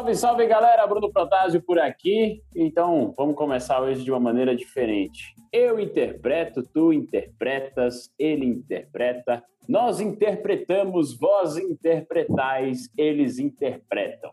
Salve, 0.00 0.16
salve 0.16 0.46
galera, 0.46 0.86
Bruno 0.86 1.12
Protásio 1.12 1.60
por 1.60 1.78
aqui. 1.78 2.42
Então, 2.56 3.12
vamos 3.14 3.36
começar 3.36 3.82
hoje 3.82 4.02
de 4.02 4.10
uma 4.10 4.18
maneira 4.18 4.56
diferente. 4.56 5.34
Eu 5.52 5.78
interpreto, 5.78 6.62
tu 6.62 6.90
interpretas, 6.90 8.10
ele 8.18 8.46
interpreta, 8.46 9.44
nós 9.68 10.00
interpretamos, 10.00 11.18
vós 11.18 11.58
interpretais, 11.58 12.88
eles 12.96 13.38
interpretam. 13.38 14.30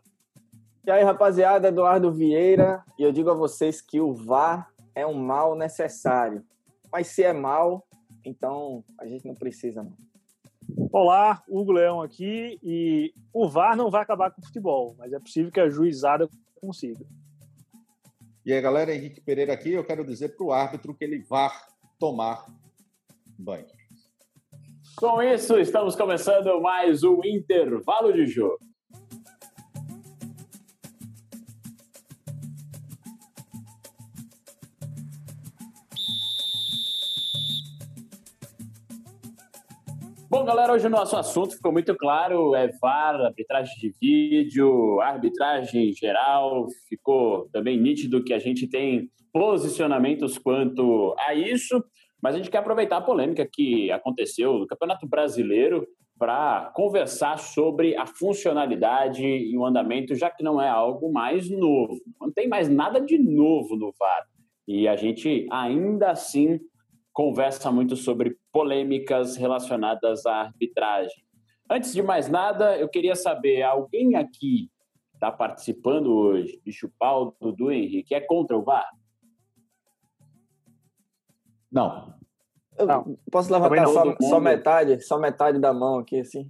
E 0.86 0.90
aí, 0.90 1.04
rapaziada, 1.04 1.68
Eduardo 1.68 2.10
Vieira, 2.10 2.82
e 2.98 3.02
eu 3.02 3.12
digo 3.12 3.28
a 3.28 3.34
vocês 3.34 3.82
que 3.82 4.00
o 4.00 4.14
VAR 4.14 4.70
é 4.94 5.06
um 5.06 5.12
mal 5.12 5.54
necessário. 5.54 6.42
Mas 6.90 7.08
se 7.08 7.22
é 7.22 7.34
mal, 7.34 7.86
então 8.24 8.82
a 8.98 9.06
gente 9.06 9.26
não 9.26 9.34
precisa 9.34 9.82
não. 9.82 10.07
Olá, 10.92 11.42
Hugo 11.48 11.72
Leão 11.72 12.02
aqui 12.02 12.58
e 12.62 13.14
o 13.32 13.48
VAR 13.48 13.76
não 13.76 13.90
vai 13.90 14.02
acabar 14.02 14.30
com 14.30 14.40
o 14.40 14.44
futebol, 14.44 14.94
mas 14.98 15.12
é 15.12 15.18
possível 15.18 15.50
que 15.50 15.60
a 15.60 15.68
juizada 15.68 16.28
consiga. 16.60 17.06
E 18.44 18.52
aí, 18.52 18.60
galera, 18.60 18.94
Henrique 18.94 19.20
Pereira 19.20 19.52
aqui, 19.52 19.72
eu 19.72 19.84
quero 19.84 20.04
dizer 20.04 20.36
para 20.36 20.46
o 20.46 20.52
árbitro 20.52 20.94
que 20.94 21.04
ele 21.04 21.20
vá 21.20 21.50
tomar 21.98 22.46
banho. 23.38 23.66
Com 24.96 25.22
isso, 25.22 25.58
estamos 25.58 25.94
começando 25.94 26.60
mais 26.60 27.02
um 27.02 27.20
intervalo 27.24 28.12
de 28.12 28.26
jogo. 28.26 28.58
Galera, 40.48 40.72
hoje 40.72 40.86
o 40.86 40.90
nosso 40.90 41.14
assunto 41.14 41.56
ficou 41.56 41.70
muito 41.70 41.94
claro: 41.94 42.54
é 42.54 42.68
VAR, 42.80 43.20
arbitragem 43.20 43.74
de 43.78 43.92
vídeo, 44.00 44.98
arbitragem 44.98 45.92
geral. 45.92 46.66
Ficou 46.88 47.50
também 47.52 47.78
nítido 47.78 48.24
que 48.24 48.32
a 48.32 48.38
gente 48.38 48.66
tem 48.66 49.10
posicionamentos 49.30 50.38
quanto 50.38 51.14
a 51.18 51.34
isso, 51.34 51.84
mas 52.22 52.34
a 52.34 52.38
gente 52.38 52.50
quer 52.50 52.58
aproveitar 52.58 52.96
a 52.96 53.02
polêmica 53.02 53.46
que 53.46 53.92
aconteceu 53.92 54.54
no 54.54 54.66
Campeonato 54.66 55.06
Brasileiro 55.06 55.86
para 56.18 56.72
conversar 56.74 57.38
sobre 57.38 57.94
a 57.94 58.06
funcionalidade 58.06 59.22
e 59.22 59.54
o 59.54 59.66
andamento, 59.66 60.14
já 60.14 60.30
que 60.30 60.42
não 60.42 60.58
é 60.58 60.68
algo 60.68 61.12
mais 61.12 61.50
novo. 61.50 62.00
Não 62.18 62.32
tem 62.32 62.48
mais 62.48 62.70
nada 62.70 63.02
de 63.02 63.18
novo 63.18 63.76
no 63.76 63.92
VAR. 63.98 64.24
E 64.66 64.88
a 64.88 64.96
gente 64.96 65.46
ainda 65.50 66.10
assim 66.10 66.58
conversa 67.18 67.72
muito 67.72 67.96
sobre 67.96 68.38
polêmicas 68.52 69.34
relacionadas 69.34 70.24
à 70.24 70.36
arbitragem. 70.36 71.24
Antes 71.68 71.92
de 71.92 72.00
mais 72.00 72.28
nada, 72.28 72.78
eu 72.78 72.88
queria 72.88 73.16
saber, 73.16 73.60
alguém 73.64 74.14
aqui 74.14 74.70
está 75.14 75.32
participando 75.32 76.14
hoje, 76.14 76.62
Bicho 76.64 76.88
Paulo, 76.96 77.34
Dudu 77.40 77.72
Henrique, 77.72 78.14
é 78.14 78.20
contra 78.20 78.56
o 78.56 78.62
VAR? 78.62 78.88
Não. 81.72 82.14
Eu 82.78 82.86
não. 82.86 83.18
Posso 83.32 83.52
levantar 83.52 83.88
só, 83.88 84.14
só, 84.20 84.38
metade, 84.38 85.00
só 85.00 85.18
metade 85.18 85.58
da 85.58 85.74
mão 85.74 85.98
aqui, 85.98 86.20
assim? 86.20 86.48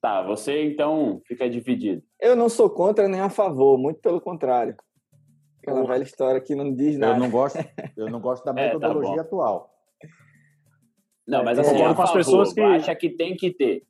Tá, 0.00 0.24
você 0.24 0.64
então 0.64 1.22
fica 1.24 1.48
dividido. 1.48 2.02
Eu 2.20 2.34
não 2.34 2.48
sou 2.48 2.68
contra 2.68 3.06
nem 3.06 3.20
a 3.20 3.30
favor, 3.30 3.78
muito 3.78 4.00
pelo 4.00 4.20
contrário. 4.20 4.76
Aquela 5.66 5.84
velha 5.84 6.02
história 6.04 6.40
que 6.40 6.54
não 6.54 6.72
diz 6.72 6.96
nada. 6.96 7.14
Eu 7.14 7.18
não 7.18 7.30
gosto, 7.30 7.58
eu 7.96 8.08
não 8.08 8.20
gosto 8.20 8.44
da 8.44 8.52
metodologia 8.52 9.14
é, 9.14 9.16
tá 9.16 9.22
atual. 9.22 9.70
Não, 11.26 11.42
mas 11.42 11.58
assim, 11.58 11.82
é, 11.82 11.92
com 11.92 12.02
as 12.02 12.12
pessoas 12.12 12.52
que 12.52 12.60
acha 12.60 12.94
que 12.94 13.10
tem 13.10 13.36
que 13.36 13.50
ter. 13.50 13.84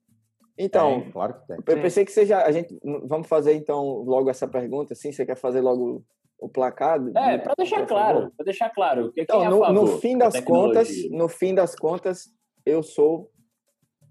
Então, 0.59 1.03
tem, 1.03 1.11
claro 1.13 1.35
que 1.35 1.47
tem. 1.47 1.57
Eu 1.57 1.83
pensei 1.83 2.07
que 2.07 2.13
seja 2.13 2.43
a 2.43 2.51
gente 2.51 2.79
vamos 3.05 3.29
fazer 3.29 3.53
então 3.53 3.85
logo 4.05 4.31
essa 4.31 4.49
pergunta, 4.49 4.95
assim, 4.95 5.13
você 5.13 5.27
quer 5.27 5.37
fazer 5.37 5.61
logo 5.61 6.03
o 6.39 6.49
placar? 6.49 6.99
É, 7.15 7.37
para 7.37 7.53
deixar 7.59 7.87
claro, 7.87 8.33
para 8.35 8.45
deixar 8.45 8.71
claro, 8.71 9.13
então, 9.15 9.45
é 9.45 9.49
no, 9.51 9.73
no, 9.73 9.99
fim 9.99 10.17
das 10.17 10.41
contas, 10.41 10.89
no 11.11 11.29
fim 11.29 11.55
das 11.55 11.77
contas, 11.77 12.35
eu 12.65 12.83
sou 12.83 13.31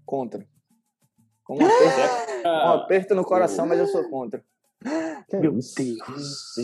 contra. 0.04 0.46
Com 1.42 1.56
um 1.56 1.58
aperto, 1.66 2.48
um 2.48 2.68
aperto 2.70 3.14
no 3.16 3.24
coração, 3.24 3.66
mas 3.66 3.80
eu 3.80 3.88
sou 3.88 4.08
contra. 4.08 4.44
Que 5.28 5.36
Meu 5.36 5.52
Deus. 5.52 5.74
Deus. 5.74 6.56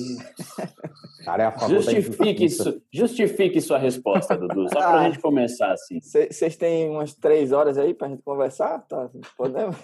Cara, 1.25 1.45
é 1.45 1.47
a 1.47 1.53
favor 1.53 1.81
justifique, 1.81 2.45
isso, 2.45 2.83
justifique 2.93 3.61
sua 3.61 3.79
resposta, 3.79 4.37
Dudu, 4.37 4.69
só 4.69 4.79
para 4.79 4.89
a 4.89 5.01
ah, 5.01 5.11
gente 5.11 5.21
começar 5.21 5.73
assim. 5.73 5.99
Vocês 6.01 6.57
têm 6.57 6.91
umas 6.91 7.15
três 7.15 7.53
horas 7.53 7.79
aí 7.79 7.95
para 7.95 8.09
a 8.09 8.11
gente 8.11 8.23
conversar? 8.23 8.81
Tá, 8.87 9.11
podemos? 9.37 9.77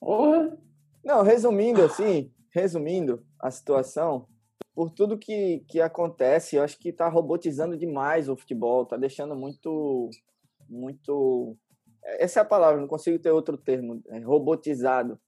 Porra. 0.00 0.58
Não, 1.04 1.22
resumindo 1.22 1.82
assim, 1.82 2.30
resumindo 2.50 3.24
a 3.40 3.50
situação, 3.50 4.26
por 4.74 4.90
tudo 4.90 5.18
que, 5.18 5.64
que 5.68 5.80
acontece, 5.80 6.56
eu 6.56 6.62
acho 6.62 6.78
que 6.78 6.90
está 6.90 7.08
robotizando 7.08 7.76
demais 7.76 8.28
o 8.28 8.36
futebol, 8.36 8.82
está 8.82 8.96
deixando 8.96 9.34
muito, 9.34 10.10
muito... 10.68 11.56
Essa 12.04 12.40
é 12.40 12.42
a 12.42 12.46
palavra, 12.46 12.80
não 12.80 12.88
consigo 12.88 13.18
ter 13.18 13.30
outro 13.30 13.56
termo, 13.56 14.02
é 14.08 14.18
robotizado. 14.20 15.18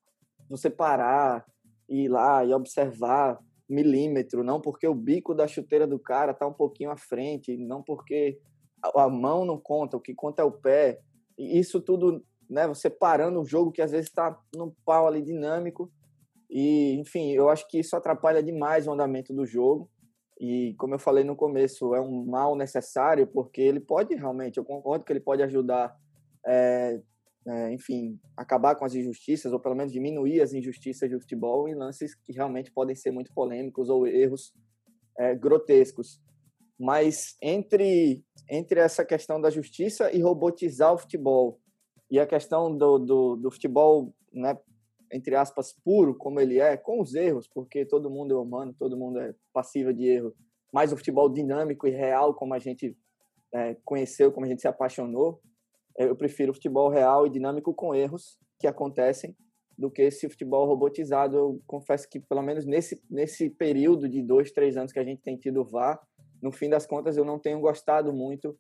Você 0.49 0.69
parar, 0.69 1.45
ir 1.89 2.09
lá 2.09 2.45
e 2.45 2.53
observar 2.53 3.39
milímetro, 3.69 4.45
não 4.45 4.61
porque 4.61 4.87
o 4.87 4.95
bico 4.95 5.35
da 5.35 5.47
chuteira 5.47 5.87
do 5.87 5.99
cara 5.99 6.33
está 6.33 6.47
um 6.47 6.53
pouquinho 6.53 6.91
à 6.91 6.97
frente, 6.97 7.57
não 7.57 7.83
porque 7.83 8.39
a 8.95 9.09
mão 9.09 9.45
não 9.45 9.59
conta, 9.59 9.97
o 9.97 10.01
que 10.01 10.15
conta 10.15 10.43
é 10.43 10.45
o 10.45 10.53
pé. 10.53 11.01
E 11.39 11.59
isso 11.59 11.81
tudo, 11.81 12.23
né, 12.49 12.67
você 12.69 12.91
parando 12.91 13.41
o 13.41 13.45
jogo 13.45 13.73
que 13.73 13.81
às 13.81 13.91
vezes 13.91 14.09
está 14.09 14.39
num 14.55 14.73
pau 14.85 15.07
ali 15.07 15.23
dinâmico. 15.23 15.91
E, 16.51 16.95
enfim, 17.01 17.33
eu 17.33 17.49
acho 17.49 17.67
que 17.69 17.79
isso 17.79 17.97
atrapalha 17.97 18.43
demais 18.43 18.87
o 18.87 18.93
andamento 18.93 19.33
do 19.33 19.47
jogo. 19.47 19.91
E, 20.39 20.75
como 20.79 20.95
eu 20.95 20.99
falei 20.99 21.25
no 21.25 21.37
começo, 21.37 21.95
é 21.95 22.01
um 22.01 22.27
mal 22.27 22.55
necessário, 22.57 23.27
porque 23.27 23.61
ele 23.61 23.81
pode 23.81 24.15
realmente, 24.15 24.59
eu 24.59 24.65
concordo 24.65 25.05
que 25.05 25.13
ele 25.13 25.21
pode 25.21 25.43
ajudar 25.43 25.97
é, 26.47 27.01
é, 27.47 27.73
enfim, 27.73 28.19
acabar 28.37 28.75
com 28.75 28.85
as 28.85 28.95
injustiças, 28.95 29.53
ou 29.53 29.61
pelo 29.61 29.75
menos 29.75 29.93
diminuir 29.93 30.41
as 30.41 30.53
injustiças 30.53 31.11
do 31.11 31.21
futebol 31.21 31.69
em 31.69 31.75
lances 31.75 32.15
que 32.15 32.33
realmente 32.33 32.73
podem 32.73 32.97
ser 32.97 33.11
muito 33.11 33.33
polêmicos 33.35 33.89
ou 33.89 34.07
erros 34.07 34.53
é, 35.19 35.35
grotescos. 35.35 36.21
Mas 36.79 37.37
entre, 37.41 38.25
entre 38.51 38.81
essa 38.81 39.05
questão 39.05 39.41
da 39.41 39.51
justiça 39.51 40.11
e 40.11 40.21
robotizar 40.21 40.93
o 40.93 40.99
futebol, 40.99 41.61
e 42.11 42.19
a 42.19 42.27
questão 42.27 42.77
do, 42.77 42.99
do, 42.99 43.37
do 43.37 43.51
futebol, 43.51 44.15
né, 44.33 44.59
entre 45.13 45.37
aspas, 45.37 45.73
puro, 45.85 46.15
como 46.15 46.41
ele 46.41 46.59
é, 46.59 46.77
com 46.77 47.01
os 47.01 47.15
erros, 47.15 47.49
porque 47.49 47.85
todo 47.85 48.11
mundo 48.11 48.35
é 48.35 48.39
humano, 48.39 48.75
todo 48.77 48.97
mundo 48.97 49.21
é 49.21 49.35
passível 49.53 49.93
de 49.93 50.07
erro, 50.07 50.35
mas 50.73 50.93
o 50.93 50.97
futebol 50.97 51.29
dinâmico 51.29 51.87
e 51.87 51.91
real, 51.91 52.35
como 52.35 52.55
a 52.55 52.59
gente 52.59 52.97
é, 53.53 53.77
conheceu, 53.85 54.33
como 54.33 54.45
a 54.47 54.49
gente 54.49 54.61
se 54.61 54.69
apaixonou, 54.69 55.41
eu 55.97 56.17
prefiro 56.17 56.53
o 56.53 56.55
futebol 56.55 56.89
real 56.89 57.27
e 57.27 57.31
dinâmico 57.31 57.73
com 57.73 57.95
erros 57.95 58.39
que 58.59 58.67
acontecem 58.67 59.37
do 59.77 59.91
que 59.91 60.03
esse 60.03 60.29
futebol 60.29 60.67
robotizado. 60.67 61.37
Eu 61.37 61.63
confesso 61.67 62.09
que, 62.09 62.21
pelo 62.21 62.43
menos 62.43 62.65
nesse, 62.65 63.03
nesse 63.11 63.51
período 63.51 64.09
de 64.09 64.23
dois, 64.23 64.53
três 64.53 64.77
anos 64.77 64.93
que 64.93 64.99
a 64.99 65.05
gente 65.05 65.23
tem 65.23 65.37
tido 65.37 65.65
VAR, 65.65 66.01
no 66.43 66.53
fim 66.53 66.69
das 66.69 66.87
contas, 66.87 67.17
eu 67.17 67.25
não 67.25 67.39
tenho 67.39 67.61
gostado 67.61 68.13
muito 68.13 68.57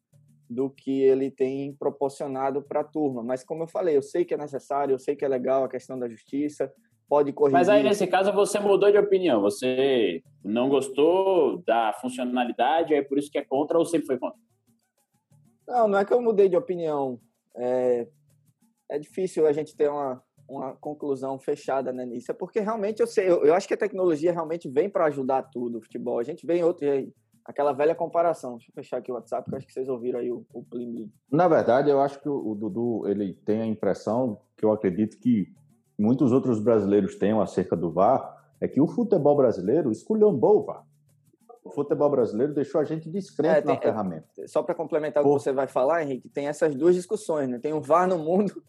do 0.49 0.71
que 0.71 1.03
ele 1.03 1.31
tem 1.31 1.75
proporcionado 1.75 2.63
para 2.63 2.81
a 2.81 2.85
turma. 2.85 3.23
Mas, 3.23 3.45
como 3.45 3.63
eu 3.63 3.69
falei, 3.69 3.97
eu 3.97 4.03
sei 4.03 4.25
que 4.25 4.35
é 4.35 4.37
necessário, 4.37 4.95
eu 4.95 4.99
sei 4.99 5.17
que 5.17 5.25
é 5.25 5.29
legal 5.29 5.65
a 5.65 5.69
questão 5.69 5.99
da 5.99 6.09
justiça, 6.09 6.73
pode 7.09 7.33
corrigir. 7.33 7.59
Mas 7.59 7.69
aí, 7.69 7.83
nesse 7.83 8.07
caso, 8.07 8.33
você 8.33 8.59
mudou 8.59 8.91
de 8.91 8.99
opinião. 8.99 9.41
Você 9.43 10.23
não 10.43 10.69
gostou 10.69 11.63
da 11.67 11.93
funcionalidade, 12.01 12.95
é 12.95 13.03
por 13.03 13.19
isso 13.19 13.31
que 13.31 13.39
é 13.39 13.45
contra 13.45 13.79
ou 13.79 13.85
sempre 13.85 14.07
foi 14.07 14.19
contra? 14.19 14.39
Não, 15.67 15.89
não 15.89 15.99
é 15.99 16.05
que 16.05 16.13
eu 16.13 16.21
mudei 16.21 16.49
de 16.49 16.57
opinião. 16.57 17.19
É, 17.57 18.07
é 18.91 18.99
difícil 18.99 19.47
a 19.47 19.53
gente 19.53 19.77
ter 19.77 19.89
uma, 19.89 20.23
uma 20.49 20.75
conclusão 20.77 21.39
fechada 21.39 21.93
né, 21.93 22.05
nisso. 22.05 22.31
É 22.31 22.35
porque 22.35 22.61
realmente 22.61 23.01
eu 23.01 23.07
sei, 23.07 23.29
eu, 23.29 23.45
eu 23.45 23.55
acho 23.55 23.67
que 23.67 23.75
a 23.75 23.79
tecnologia 23.79 24.33
realmente 24.33 24.69
vem 24.69 24.89
para 24.89 25.07
ajudar 25.07 25.43
tudo 25.45 25.79
o 25.79 25.83
futebol. 25.83 26.19
A 26.19 26.25
gente 26.25 26.47
vem 26.47 26.63
outro, 26.63 26.87
aquela 27.45 27.73
velha 27.73 27.95
comparação. 27.95 28.57
Deixa 28.57 28.71
eu 28.71 28.75
fechar 28.75 28.97
aqui 28.99 29.11
o 29.11 29.15
WhatsApp, 29.15 29.49
que 29.49 29.55
eu 29.55 29.59
acho 29.59 29.67
que 29.67 29.73
vocês 29.73 29.89
ouviram 29.89 30.21
aí 30.21 30.31
o, 30.31 30.45
o 30.53 30.63
Plim 30.63 30.93
Blim. 30.93 31.13
Na 31.31 31.49
verdade, 31.49 31.91
eu 31.91 32.01
acho 32.01 32.21
que 32.21 32.29
o, 32.29 32.51
o 32.51 32.55
Dudu 32.55 33.07
ele 33.09 33.35
tem 33.35 33.61
a 33.63 33.67
impressão 33.67 34.41
que 34.57 34.65
eu 34.65 34.73
acredito 34.73 35.19
que 35.19 35.53
muitos 35.99 36.33
outros 36.33 36.61
brasileiros 36.61 37.15
tenham 37.17 37.41
acerca 37.41 37.77
do 37.77 37.91
VAR, 37.91 38.43
é 38.61 38.69
que 38.69 38.81
o 38.81 38.87
futebol 38.87 39.37
brasileiro 39.37 39.91
esculhambou 39.91 40.61
o 40.61 40.65
VAR. 40.65 40.85
Futebol 41.75 42.11
brasileiro 42.11 42.55
deixou 42.55 42.81
a 42.81 42.85
gente 42.85 43.09
descrente 43.11 43.59
é, 43.59 43.63
tem, 43.63 43.75
na 43.75 43.81
ferramenta. 43.81 44.27
Só 44.47 44.63
para 44.63 44.75
complementar 44.75 45.23
Por... 45.23 45.35
o 45.35 45.37
que 45.37 45.43
você 45.43 45.53
vai 45.53 45.67
falar, 45.67 46.03
Henrique, 46.03 46.29
tem 46.29 46.49
essas 46.49 46.75
duas 46.75 46.95
discussões, 46.95 47.49
né? 47.49 47.59
Tem 47.59 47.73
o 47.73 47.81
VAR 47.81 48.09
no 48.09 48.19
mundo 48.19 48.63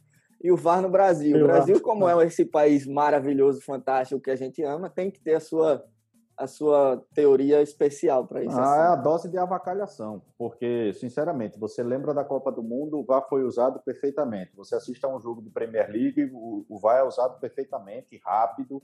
e 0.43 0.51
o 0.51 0.57
VAR 0.57 0.81
no 0.81 0.89
Brasil. 0.89 1.37
O 1.37 1.47
Brasil, 1.47 1.81
como 1.81 2.07
é 2.07 2.25
esse 2.25 2.45
país 2.45 2.85
maravilhoso, 2.85 3.61
fantástico 3.61 4.21
que 4.21 4.31
a 4.31 4.35
gente 4.35 4.63
ama, 4.63 4.89
tem 4.89 5.09
que 5.11 5.19
ter 5.19 5.35
a 5.35 5.39
sua 5.39 5.85
a 6.37 6.47
sua 6.47 7.01
teoria 7.13 7.61
especial 7.61 8.27
para 8.27 8.43
isso? 8.43 8.57
Ah, 8.57 8.63
assim. 8.63 8.79
é 8.79 8.85
a 8.87 8.95
dose 8.95 9.29
de 9.29 9.37
avacalhação, 9.37 10.21
porque, 10.37 10.91
sinceramente, 10.93 11.57
você 11.57 11.81
lembra 11.81 12.13
da 12.13 12.23
Copa 12.23 12.51
do 12.51 12.61
Mundo, 12.61 12.99
o 12.99 13.05
VAR 13.05 13.25
foi 13.27 13.43
usado 13.43 13.79
perfeitamente. 13.79 14.55
Você 14.55 14.75
assiste 14.75 15.05
a 15.05 15.09
um 15.09 15.19
jogo 15.19 15.41
de 15.41 15.49
Premier 15.49 15.89
League, 15.89 16.29
o, 16.33 16.65
o 16.67 16.77
VAR 16.77 16.99
é 16.99 17.03
usado 17.03 17.39
perfeitamente, 17.39 18.19
rápido, 18.23 18.83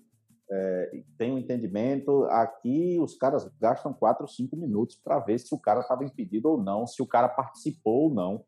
é, 0.51 1.03
tem 1.18 1.31
um 1.31 1.38
entendimento. 1.38 2.25
Aqui, 2.25 3.00
os 3.00 3.15
caras 3.15 3.50
gastam 3.59 3.94
4 3.94 4.24
ou 4.24 4.27
5 4.27 4.56
minutos 4.57 5.00
para 5.01 5.19
ver 5.19 5.39
se 5.39 5.56
o 5.56 5.59
cara 5.59 5.80
estava 5.80 6.03
impedido 6.03 6.50
ou 6.50 6.62
não, 6.62 6.86
se 6.86 7.01
o 7.01 7.07
cara 7.07 7.30
participou 7.30 8.09
ou 8.09 8.13
não. 8.13 8.44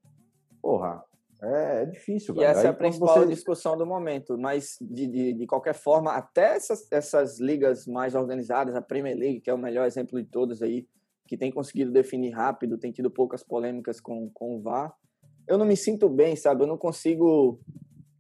Porra, 0.61 1.01
é, 1.41 1.83
é 1.83 1.85
difícil. 1.85 2.35
E 2.35 2.43
essa 2.43 2.61
Aí, 2.61 2.65
é 2.67 2.69
a 2.69 2.73
principal 2.73 3.19
você... 3.19 3.27
discussão 3.27 3.77
do 3.77 3.85
momento. 3.85 4.37
Mas, 4.37 4.77
de, 4.81 5.07
de, 5.07 5.33
de, 5.33 5.47
qualquer 5.47 5.73
forma, 5.73 6.11
até 6.11 6.55
essas, 6.55 6.91
essas 6.91 7.39
ligas 7.39 7.87
mais 7.87 8.15
organizadas, 8.15 8.75
a 8.75 8.81
Premier 8.81 9.17
League, 9.17 9.39
que 9.39 9.49
é 9.49 9.53
o 9.53 9.57
melhor 9.57 9.85
exemplo 9.85 10.21
de 10.21 10.27
todas 10.27 10.61
aí, 10.61 10.87
que 11.25 11.37
tem 11.37 11.51
conseguido 11.51 11.91
definir 11.91 12.31
rápido, 12.31 12.77
tem 12.77 12.91
tido 12.91 13.09
poucas 13.09 13.43
polêmicas 13.43 14.01
com, 14.01 14.29
com 14.33 14.57
o 14.57 14.61
VAR, 14.61 14.93
eu 15.47 15.57
não 15.57 15.65
me 15.65 15.75
sinto 15.75 16.09
bem, 16.09 16.35
sabe? 16.35 16.63
Eu 16.63 16.67
não 16.67 16.77
consigo 16.77 17.59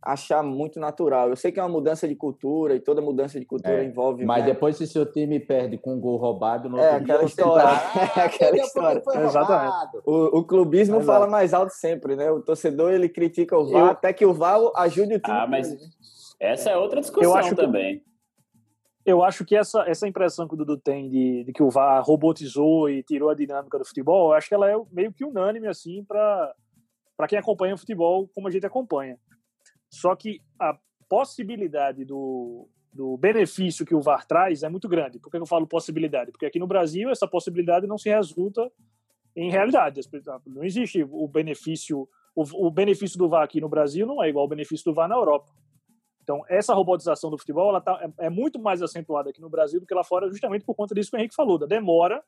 achar 0.05 0.43
muito 0.43 0.79
natural. 0.79 1.29
Eu 1.29 1.35
sei 1.35 1.51
que 1.51 1.59
é 1.59 1.63
uma 1.63 1.69
mudança 1.69 2.07
de 2.07 2.15
cultura 2.15 2.75
e 2.75 2.79
toda 2.79 3.01
mudança 3.01 3.39
de 3.39 3.45
cultura 3.45 3.81
é, 3.81 3.85
envolve. 3.85 4.25
Mas 4.25 4.45
né? 4.45 4.51
depois, 4.51 4.75
se 4.75 4.85
seu 4.85 5.05
time 5.05 5.39
perde 5.39 5.77
com 5.77 5.95
um 5.95 5.99
gol 5.99 6.17
roubado, 6.17 6.69
no 6.69 6.77
é 6.77 6.95
aquela 6.95 7.23
história. 7.23 7.63
Tá... 7.63 8.11
é 8.21 8.25
aquela 8.25 8.57
história. 8.57 9.01
Exatamente. 9.23 9.97
O, 10.05 10.39
o 10.39 10.43
clubismo 10.43 10.97
Exato. 10.97 11.05
fala 11.05 11.27
mais 11.27 11.53
alto 11.53 11.71
sempre, 11.71 12.15
né? 12.15 12.29
O 12.29 12.41
torcedor 12.41 12.91
ele 12.91 13.07
critica 13.07 13.57
o 13.57 13.65
VAR 13.65 13.81
Eu... 13.81 13.91
até 13.91 14.11
que 14.11 14.25
o 14.25 14.33
VAR 14.33 14.59
ajude 14.75 15.15
o 15.15 15.19
time. 15.19 15.37
Ah, 15.37 15.47
mas 15.47 15.73
essa 16.39 16.69
é 16.69 16.77
outra 16.77 16.99
discussão 16.99 17.31
eu 17.31 17.37
acho 17.37 17.55
também. 17.55 17.99
Que... 17.99 18.13
Eu 19.05 19.23
acho 19.23 19.43
que 19.45 19.55
essa, 19.55 19.83
essa 19.87 20.07
impressão 20.07 20.47
que 20.47 20.53
o 20.53 20.57
Dudu 20.57 20.77
tem 20.77 21.09
de, 21.09 21.43
de 21.45 21.53
que 21.53 21.63
o 21.63 21.69
VAR 21.69 22.03
robotizou 22.03 22.89
e 22.89 23.03
tirou 23.03 23.29
a 23.29 23.35
dinâmica 23.35 23.77
do 23.77 23.85
futebol, 23.85 24.29
eu 24.29 24.33
acho 24.33 24.47
que 24.47 24.55
ela 24.55 24.69
é 24.69 24.75
meio 24.91 25.11
que 25.11 25.25
unânime 25.25 25.67
assim 25.67 26.03
para 26.03 26.53
para 27.15 27.27
quem 27.27 27.37
acompanha 27.37 27.75
o 27.75 27.77
futebol 27.77 28.27
como 28.33 28.47
a 28.47 28.51
gente 28.51 28.65
acompanha. 28.65 29.17
Só 29.93 30.15
que 30.15 30.41
a 30.59 30.75
possibilidade 31.07 32.03
do, 32.03 32.67
do 32.91 33.15
benefício 33.15 33.85
que 33.85 33.93
o 33.93 34.01
VAR 34.01 34.25
traz 34.25 34.63
é 34.63 34.69
muito 34.69 34.89
grande. 34.89 35.19
Por 35.19 35.29
que 35.29 35.37
eu 35.37 35.45
falo 35.45 35.67
possibilidade? 35.67 36.31
Porque 36.31 36.47
aqui 36.47 36.57
no 36.57 36.65
Brasil 36.65 37.11
essa 37.11 37.27
possibilidade 37.27 37.85
não 37.85 37.99
se 37.99 38.09
resulta 38.09 38.71
em 39.35 39.51
realidade. 39.51 40.01
Não 40.47 40.63
existe 40.63 41.03
o 41.03 41.27
benefício 41.27 42.09
o, 42.35 42.67
o 42.67 42.71
benefício 42.71 43.19
do 43.19 43.29
VAR 43.29 43.43
aqui 43.43 43.61
no 43.61 43.69
Brasil 43.69 44.07
não 44.07 44.23
é 44.23 44.29
igual 44.29 44.41
ao 44.41 44.49
benefício 44.49 44.83
do 44.85 44.95
VAR 44.95 45.07
na 45.07 45.15
Europa. 45.15 45.51
Então, 46.23 46.43
essa 46.49 46.73
robotização 46.73 47.29
do 47.29 47.37
futebol 47.37 47.69
ela 47.69 47.79
tá, 47.79 47.99
é, 48.19 48.25
é, 48.25 48.29
muito 48.31 48.59
mais 48.59 48.81
acentuada 48.81 49.29
aqui 49.29 49.39
no 49.39 49.49
Brasil 49.49 49.79
do 49.79 49.85
que 49.85 49.93
lá 49.93 50.03
fora, 50.03 50.27
justamente 50.27 50.65
por 50.65 50.73
conta 50.73 50.95
disso 50.95 51.11
que 51.11 51.17
o 51.17 51.19
Henrique 51.19 51.35
falou, 51.35 51.59
da 51.59 51.67
demora 51.67 52.23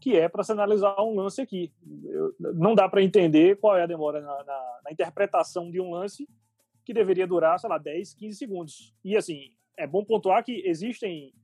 que 0.00 0.16
é 0.16 0.28
para 0.28 0.44
se 0.44 0.52
analisar 0.52 0.94
um 1.00 1.16
lance 1.16 1.40
aqui. 1.40 1.72
Eu, 2.04 2.32
não 2.54 2.76
dá 2.76 2.88
para 2.88 3.02
entender 3.02 3.56
qual 3.56 3.76
é 3.76 3.82
a 3.82 3.86
demora 3.86 4.20
na, 4.20 4.44
na, 4.44 4.80
na, 4.84 4.92
interpretação 4.92 5.68
de 5.72 5.80
um 5.80 5.90
lance 5.90 6.28
que 6.88 6.94
deveria 6.94 7.26
durar, 7.26 7.60
sei 7.60 7.68
lá, 7.68 7.76
10, 7.76 8.14
15 8.14 8.38
segundos. 8.38 8.94
E, 9.04 9.14
assim, 9.14 9.52
é 9.76 9.86
bom 9.86 10.02
pontuar 10.02 10.42
que 10.42 10.66
existem 10.66 11.34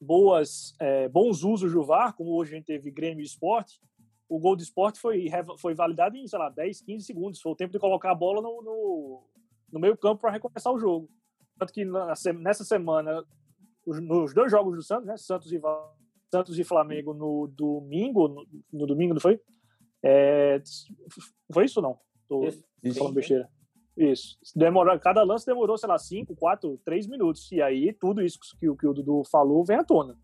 boas, 0.00 0.72
é, 0.80 1.08
bons 1.08 1.42
usos 1.42 1.72
do 1.72 1.84
VAR, 1.84 2.14
como 2.14 2.30
hoje 2.32 2.52
a 2.52 2.56
gente 2.56 2.66
teve 2.66 2.92
Grêmio 2.92 3.24
Esporte, 3.24 3.80
o 4.28 4.38
gol 4.38 4.54
do 4.54 4.62
esporte 4.62 5.00
foi, 5.00 5.26
foi 5.58 5.74
validado 5.74 6.16
em, 6.16 6.28
sei 6.28 6.38
lá, 6.38 6.48
10, 6.48 6.80
15 6.80 7.04
segundos. 7.04 7.40
Foi 7.40 7.50
o 7.50 7.56
tempo 7.56 7.72
de 7.72 7.80
colocar 7.80 8.12
a 8.12 8.14
bola 8.14 8.40
no, 8.40 8.62
no, 8.62 9.24
no 9.72 9.80
meio 9.80 9.96
campo 9.96 10.20
para 10.20 10.30
recomeçar 10.30 10.72
o 10.72 10.78
jogo. 10.78 11.10
Tanto 11.58 11.72
que 11.72 11.84
nessa 11.84 12.62
semana, 12.62 13.24
nos 13.84 14.32
dois 14.32 14.52
jogos 14.52 14.76
do 14.76 14.82
Santos, 14.82 15.06
né, 15.06 15.16
Santos 15.16 15.52
e, 15.52 15.60
Santos 16.30 16.56
e 16.56 16.62
Flamengo 16.62 17.12
no 17.12 17.48
domingo, 17.48 18.28
no, 18.28 18.46
no 18.72 18.86
domingo, 18.86 19.14
não 19.14 19.20
foi? 19.20 19.40
É, 20.04 20.62
foi 21.52 21.64
isso 21.64 21.80
ou 21.80 21.82
não? 21.82 21.98
Tô, 22.28 22.48
tô 22.82 22.94
falando 22.94 23.14
besteira. 23.14 23.50
Isso. 23.96 24.36
Demorou, 24.54 24.98
cada 24.98 25.22
lance 25.22 25.46
demorou, 25.46 25.78
sei 25.78 25.88
lá, 25.88 25.98
5, 25.98 26.36
4, 26.36 26.80
3 26.84 27.06
minutos. 27.06 27.50
E 27.50 27.62
aí 27.62 27.92
tudo 27.92 28.22
isso 28.22 28.38
que, 28.60 28.74
que 28.76 28.86
o 28.86 28.92
Dudu 28.92 29.22
falou 29.24 29.64
vem 29.64 29.78
à 29.78 29.84
tona. 29.84 30.16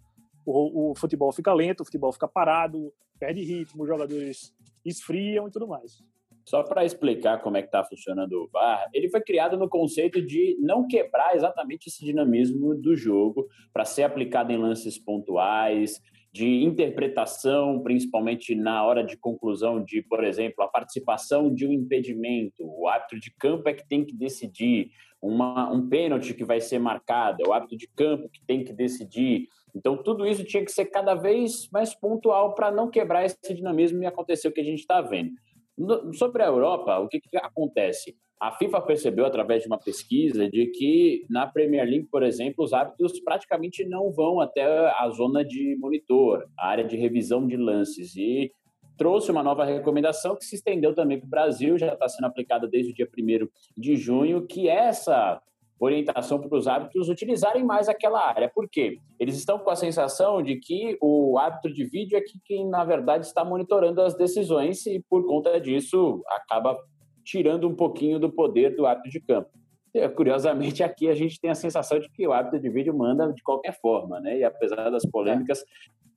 O, 0.45 0.91
o, 0.91 0.95
futebol 0.95 1.33
fica 1.33 1.53
lento, 1.55 1.81
o 1.81 1.85
futebol 1.85 2.13
fica 2.13 2.29
parado, 2.29 2.93
perde 3.19 3.43
ritmo, 3.43 3.83
os 3.83 3.89
jogadores 3.89 4.53
esfriam 4.85 5.47
e 5.47 5.51
tudo 5.51 5.69
mais. 5.69 6.03
Só 6.45 6.65
para 6.65 6.85
explicar 6.85 7.41
como 7.41 7.57
é 7.57 7.63
que 7.63 7.69
está 7.69 7.85
funcionando 7.85 8.33
o 8.33 8.49
VAR, 8.49 8.89
ele 8.93 9.09
foi 9.09 9.21
criado 9.21 9.57
no 9.57 9.69
conceito 9.69 10.21
de 10.21 10.57
não 10.61 10.87
quebrar 10.89 11.37
exatamente 11.37 11.89
esse 11.89 12.05
dinamismo 12.05 12.75
do 12.75 12.97
jogo 12.97 13.47
para 13.73 13.85
ser 13.85 14.03
aplicado 14.03 14.51
em 14.51 14.59
lances 14.59 14.99
pontuais, 14.99 16.01
de 16.33 16.65
interpretação, 16.65 17.81
principalmente 17.83 18.55
na 18.55 18.85
hora 18.85 19.05
de 19.05 19.19
conclusão 19.19 19.85
de, 19.85 20.01
por 20.01 20.25
exemplo, 20.25 20.65
a 20.65 20.69
participação 20.69 21.55
de 21.55 21.67
um 21.67 21.73
impedimento. 21.73 22.55
O 22.61 22.89
árbitro 22.89 23.21
de 23.21 23.31
campo 23.31 23.69
é 23.69 23.75
que 23.75 23.87
tem 23.87 24.03
que 24.03 24.17
decidir 24.17 24.91
uma, 25.21 25.71
um 25.71 25.89
pênalti 25.89 26.33
que 26.33 26.45
vai 26.45 26.61
ser 26.61 26.79
marcado, 26.79 27.43
é 27.45 27.49
o 27.49 27.53
árbitro 27.53 27.77
de 27.77 27.87
campo 27.87 28.31
que 28.31 28.43
tem 28.47 28.65
que 28.65 28.73
decidir. 28.73 29.47
Então, 29.75 29.97
tudo 29.97 30.27
isso 30.27 30.43
tinha 30.43 30.65
que 30.65 30.73
ser 30.73 30.87
cada 30.87 31.15
vez 31.15 31.69
mais 31.71 31.95
pontual 31.95 32.55
para 32.55 32.71
não 32.71 32.91
quebrar 32.91 33.25
esse 33.25 33.55
dinamismo 33.55 34.03
e 34.03 34.07
acontecer 34.07 34.49
o 34.49 34.53
que 34.53 34.61
a 34.61 34.65
gente 34.65 34.81
está 34.81 35.03
vendo. 35.03 35.33
No, 35.77 36.13
sobre 36.15 36.43
a 36.43 36.47
Europa, 36.47 36.99
o 36.99 37.09
que, 37.09 37.21
que 37.21 37.37
acontece? 37.37 38.17
A 38.43 38.51
FIFA 38.51 38.81
percebeu 38.81 39.25
através 39.25 39.63
de 39.63 39.69
uma 39.69 39.79
pesquisa 39.79 40.51
de 40.51 40.67
que 40.67 41.25
na 41.31 41.47
Premier 41.47 41.89
League, 41.89 42.09
por 42.11 42.25
exemplo, 42.25 42.65
os 42.65 42.73
árbitros 42.73 43.21
praticamente 43.21 43.85
não 43.85 44.11
vão 44.11 44.41
até 44.41 44.65
a 44.65 45.09
zona 45.11 45.45
de 45.45 45.77
monitor, 45.79 46.49
a 46.59 46.67
área 46.67 46.83
de 46.83 46.97
revisão 46.97 47.47
de 47.47 47.57
lances 47.57 48.17
e 48.17 48.51
trouxe 48.99 49.31
uma 49.31 49.45
nova 49.45 49.65
recomendação 49.65 50.35
que 50.35 50.45
se 50.45 50.57
estendeu 50.57 50.93
também 50.93 51.21
para 51.21 51.27
o 51.29 51.31
Brasil, 51.31 51.79
já 51.79 51.93
está 51.93 52.09
sendo 52.09 52.25
aplicada 52.25 52.67
desde 52.67 52.91
o 52.91 52.95
dia 52.97 53.09
1 53.17 53.47
de 53.77 53.95
junho, 53.95 54.45
que 54.45 54.69
é 54.69 54.89
essa 54.89 55.41
orientação 55.79 56.41
para 56.41 56.59
os 56.59 56.67
árbitros 56.67 57.09
utilizarem 57.09 57.63
mais 57.63 57.89
aquela 57.89 58.27
área. 58.27 58.51
Por 58.53 58.69
quê? 58.69 58.99
Eles 59.21 59.37
estão 59.37 59.57
com 59.57 59.71
a 59.71 59.77
sensação 59.77 60.43
de 60.43 60.57
que 60.57 60.99
o 61.01 61.39
árbitro 61.39 61.73
de 61.73 61.85
vídeo 61.85 62.19
é 62.19 62.21
que 62.21 62.41
quem, 62.45 62.69
na 62.69 62.85
verdade, 62.85 63.25
está 63.25 63.45
monitorando 63.45 64.01
as 64.03 64.17
decisões 64.17 64.85
e, 64.87 65.01
por 65.09 65.25
conta 65.27 65.61
disso, 65.61 66.25
acaba 66.27 66.77
tirando 67.25 67.69
um 67.69 67.75
pouquinho 67.75 68.19
do 68.19 68.31
poder 68.31 68.75
do 68.77 68.87
árbitro 68.87 69.11
de 69.11 69.21
campo. 69.21 69.51
É, 69.95 70.09
curiosamente, 70.09 70.83
aqui 70.83 71.09
a 71.09 71.15
gente 71.15 71.39
tem 71.39 71.51
a 71.51 71.55
sensação 71.55 71.99
de 72.01 72.09
que 72.09 72.27
o 72.27 72.33
árbitro 72.33 72.59
de 72.59 72.71
vídeo 72.71 72.97
manda 72.97 73.31
de 73.33 73.43
qualquer 73.43 73.79
forma, 73.79 74.21
né? 74.21 74.39
E 74.39 74.45
apesar 74.45 74.89
das 74.89 75.05
polêmicas, 75.05 75.63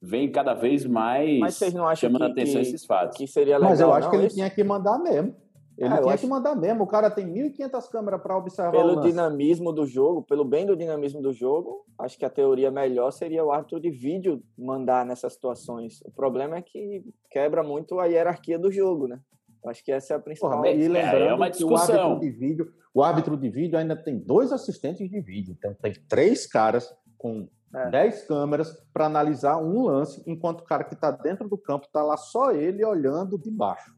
vem 0.01 0.31
cada 0.31 0.53
vez 0.53 0.85
mais 0.85 1.59
chamando 1.97 2.25
que, 2.25 2.31
atenção 2.31 2.62
que, 2.62 2.67
esses 2.67 2.85
fatos. 2.85 3.17
Que 3.17 3.27
seria 3.27 3.57
legal, 3.57 3.71
Mas 3.71 3.81
eu 3.81 3.93
acho 3.93 4.05
não, 4.05 4.12
que 4.12 4.15
ele 4.17 4.27
isso? 4.27 4.35
tinha 4.35 4.50
que 4.50 4.63
mandar 4.63 4.97
mesmo. 5.00 5.35
Ele 5.77 5.89
ah, 5.89 6.01
tinha 6.01 6.13
acho... 6.13 6.24
que 6.24 6.29
mandar 6.29 6.55
mesmo. 6.55 6.83
O 6.83 6.88
cara 6.88 7.12
tem 7.12 7.27
1.500 7.27 7.89
câmeras 7.89 8.21
para 8.21 8.38
observar 8.38 8.71
Pelo 8.71 9.01
dinamismo 9.01 9.74
do 9.74 9.85
jogo, 9.85 10.21
pelo 10.21 10.45
bem 10.45 10.65
do 10.65 10.75
dinamismo 10.75 11.21
do 11.21 11.33
jogo, 11.33 11.85
acho 12.00 12.17
que 12.17 12.24
a 12.24 12.29
teoria 12.29 12.71
melhor 12.71 13.12
seria 13.12 13.43
o 13.43 13.51
árbitro 13.51 13.81
de 13.81 13.89
vídeo 13.89 14.41
mandar 14.57 15.05
nessas 15.05 15.33
situações. 15.33 16.01
O 16.05 16.12
problema 16.12 16.55
é 16.55 16.62
que 16.62 17.03
quebra 17.29 17.62
muito 17.62 18.00
a 18.00 18.05
hierarquia 18.05 18.57
do 18.57 18.71
jogo, 18.71 19.07
né? 19.07 19.19
Acho 19.65 19.84
que 19.84 19.91
essa 19.91 20.13
é 20.13 20.17
a 20.17 20.19
principal. 20.19 20.51
Porra, 20.51 20.69
e 20.69 20.88
lembrando 20.88 21.24
é, 21.24 21.27
é 21.27 21.34
uma 21.34 21.50
discussão. 21.50 21.95
o 21.95 22.00
árbitro 22.00 22.19
de 22.19 22.29
vídeo, 22.29 22.74
o 22.93 23.03
árbitro 23.03 23.38
de 23.38 23.50
vídeo 23.50 23.77
ainda 23.77 23.95
tem 23.95 24.17
dois 24.17 24.51
assistentes 24.51 25.10
de 25.10 25.19
vídeo, 25.22 25.55
então 25.57 25.74
tem 25.74 25.93
três 26.07 26.45
caras 26.45 26.95
com 27.17 27.48
é. 27.74 27.89
dez 27.89 28.25
câmeras 28.27 28.72
para 28.93 29.05
analisar 29.05 29.57
um 29.57 29.84
lance, 29.84 30.24
enquanto 30.25 30.62
o 30.62 30.65
cara 30.65 30.84
que 30.84 30.93
está 30.93 31.12
dentro 31.12 31.50
do 31.50 31.57
campo 31.57 31.86
está 31.86 32.03
lá 32.03 32.15
só 32.15 32.51
ele 32.51 32.86
olhando 32.86 33.38
de 33.38 33.51
baixo. 33.51 33.93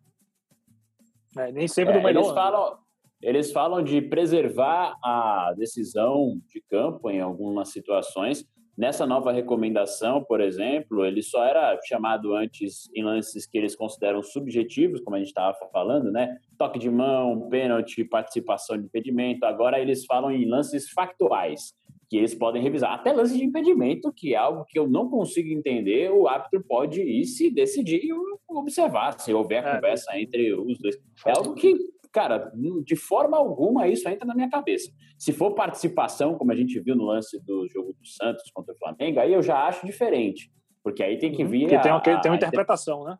É, 1.38 1.52
nem 1.52 1.68
sempre 1.68 1.94
é, 1.96 1.98
do 1.98 2.04
melhor. 2.04 2.22
Eles 2.22 2.34
falam, 2.34 2.78
eles 3.22 3.52
falam 3.52 3.84
de 3.84 4.02
preservar 4.02 4.96
a 5.04 5.54
decisão 5.56 6.42
de 6.48 6.62
campo 6.62 7.10
em 7.10 7.22
algumas 7.22 7.70
situações, 7.70 8.46
Nessa 8.78 9.08
nova 9.08 9.32
recomendação, 9.32 10.24
por 10.24 10.40
exemplo, 10.40 11.04
ele 11.04 11.24
só 11.24 11.44
era 11.44 11.80
chamado 11.84 12.36
antes 12.36 12.88
em 12.96 13.04
lances 13.04 13.48
que 13.48 13.58
eles 13.58 13.76
consideram 13.76 14.22
subjetivos, 14.22 15.02
como 15.02 15.16
a 15.16 15.20
gente 15.20 15.30
estava 15.30 15.58
falando, 15.74 16.12
né? 16.12 16.38
Toque 16.60 16.78
de 16.78 16.88
mão, 16.88 17.50
pênalti, 17.50 18.04
participação 18.04 18.78
de 18.78 18.86
impedimento. 18.86 19.46
Agora 19.46 19.80
eles 19.80 20.06
falam 20.06 20.32
em 20.32 20.46
lances 20.48 20.92
factuais, 20.92 21.74
que 22.08 22.18
eles 22.18 22.36
podem 22.36 22.62
revisar. 22.62 22.94
Até 22.94 23.12
lances 23.12 23.36
de 23.36 23.44
impedimento, 23.44 24.14
que 24.14 24.36
é 24.36 24.38
algo 24.38 24.64
que 24.64 24.78
eu 24.78 24.88
não 24.88 25.10
consigo 25.10 25.50
entender, 25.50 26.12
o 26.12 26.28
árbitro 26.28 26.64
pode 26.64 27.02
ir 27.02 27.26
se 27.26 27.50
decidir 27.50 28.14
observar, 28.48 29.20
se 29.20 29.34
houver 29.34 29.66
é. 29.66 29.76
conversa 29.76 30.18
entre 30.20 30.54
os 30.54 30.78
dois. 30.78 30.96
É 31.26 31.32
algo 31.32 31.56
que 31.56 31.76
cara, 32.12 32.52
de 32.84 32.96
forma 32.96 33.38
alguma 33.38 33.88
isso 33.88 34.08
entra 34.08 34.26
na 34.26 34.36
minha 34.36 34.50
cabeça. 34.50 34.92
Se 35.18 35.32
for 35.32 35.54
participação, 35.54 36.36
como 36.36 36.52
a 36.52 36.56
gente 36.56 36.80
viu 36.80 36.96
no 36.96 37.06
lance 37.06 37.40
do 37.44 37.68
jogo 37.68 37.94
do 37.94 38.08
Santos 38.08 38.50
contra 38.54 38.74
o 38.74 38.78
Flamengo, 38.78 39.20
aí 39.20 39.34
eu 39.34 39.42
já 39.42 39.68
acho 39.68 39.86
diferente. 39.86 40.52
Porque 40.84 41.04
aí 41.04 41.18
tem 41.18 41.32
que 41.32 41.44
uhum. 41.44 41.50
vir. 41.50 41.62
Porque 41.62 41.80
tem, 41.80 41.92
uma, 41.92 41.98
a, 41.98 42.20
tem 42.22 42.32
uma 42.32 42.38
interpretação, 42.38 43.04
né? 43.04 43.18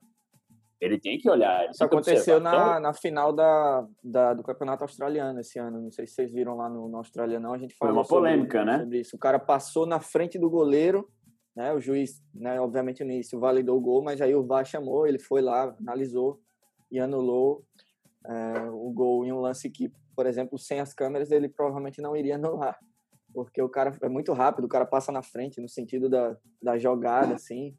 Ele 0.80 1.00
tem 1.00 1.18
que 1.18 1.30
olhar. 1.30 1.70
Isso 1.70 1.84
aconteceu 1.84 2.40
na, 2.40 2.54
então, 2.54 2.80
na 2.80 2.94
final 2.94 3.34
da, 3.34 3.88
da, 4.04 4.34
do 4.34 4.44
Campeonato 4.44 4.84
Australiano 4.84 5.40
esse 5.40 5.58
ano. 5.58 5.82
Não 5.82 5.92
sei 5.92 6.06
se 6.06 6.14
vocês 6.14 6.32
viram 6.32 6.56
lá 6.56 6.70
no, 6.70 6.88
no 6.88 6.98
Australiano, 6.98 7.52
a 7.52 7.58
gente 7.58 7.76
falou 7.76 7.94
Foi 7.94 8.02
uma 8.02 8.08
polêmica, 8.08 8.60
sobre, 8.60 8.72
né? 8.72 8.80
Sobre 8.84 9.00
isso. 9.00 9.16
O 9.16 9.20
cara 9.20 9.40
passou 9.40 9.86
na 9.88 10.00
frente 10.00 10.38
do 10.38 10.50
goleiro, 10.50 11.10
né? 11.56 11.74
O 11.74 11.82
juiz, 11.82 12.22
né, 12.34 12.62
obviamente 12.62 13.04
no 13.04 13.12
início 13.12 13.40
validou 13.40 13.78
o 13.78 13.82
gol, 13.82 14.04
mas 14.04 14.22
aí 14.22 14.36
o 14.36 14.46
VAR 14.46 14.64
chamou, 14.64 15.08
ele 15.08 15.18
foi 15.18 15.42
lá, 15.42 15.76
analisou 15.80 16.40
e 16.92 17.00
anulou 17.00 17.66
é, 18.26 18.70
o 18.70 18.92
gol 18.92 19.26
em 19.26 19.32
um 19.32 19.40
lance 19.40 19.70
que, 19.70 19.92
por 20.16 20.26
exemplo, 20.26 20.58
sem 20.58 20.80
as 20.80 20.94
câmeras 20.94 21.32
ele 21.32 21.50
provavelmente 21.50 22.02
não 22.02 22.16
iria 22.16 22.36
anular. 22.36 22.78
Porque 23.34 23.62
o 23.62 23.70
cara 23.70 23.96
é 24.02 24.10
muito 24.10 24.34
rápido, 24.34 24.66
o 24.66 24.70
cara 24.70 24.86
passa 24.86 25.12
na 25.12 25.22
frente 25.22 25.62
no 25.62 25.70
sentido 25.70 26.10
da, 26.10 26.36
da 26.62 26.78
jogada, 26.78 27.36
assim. 27.36 27.76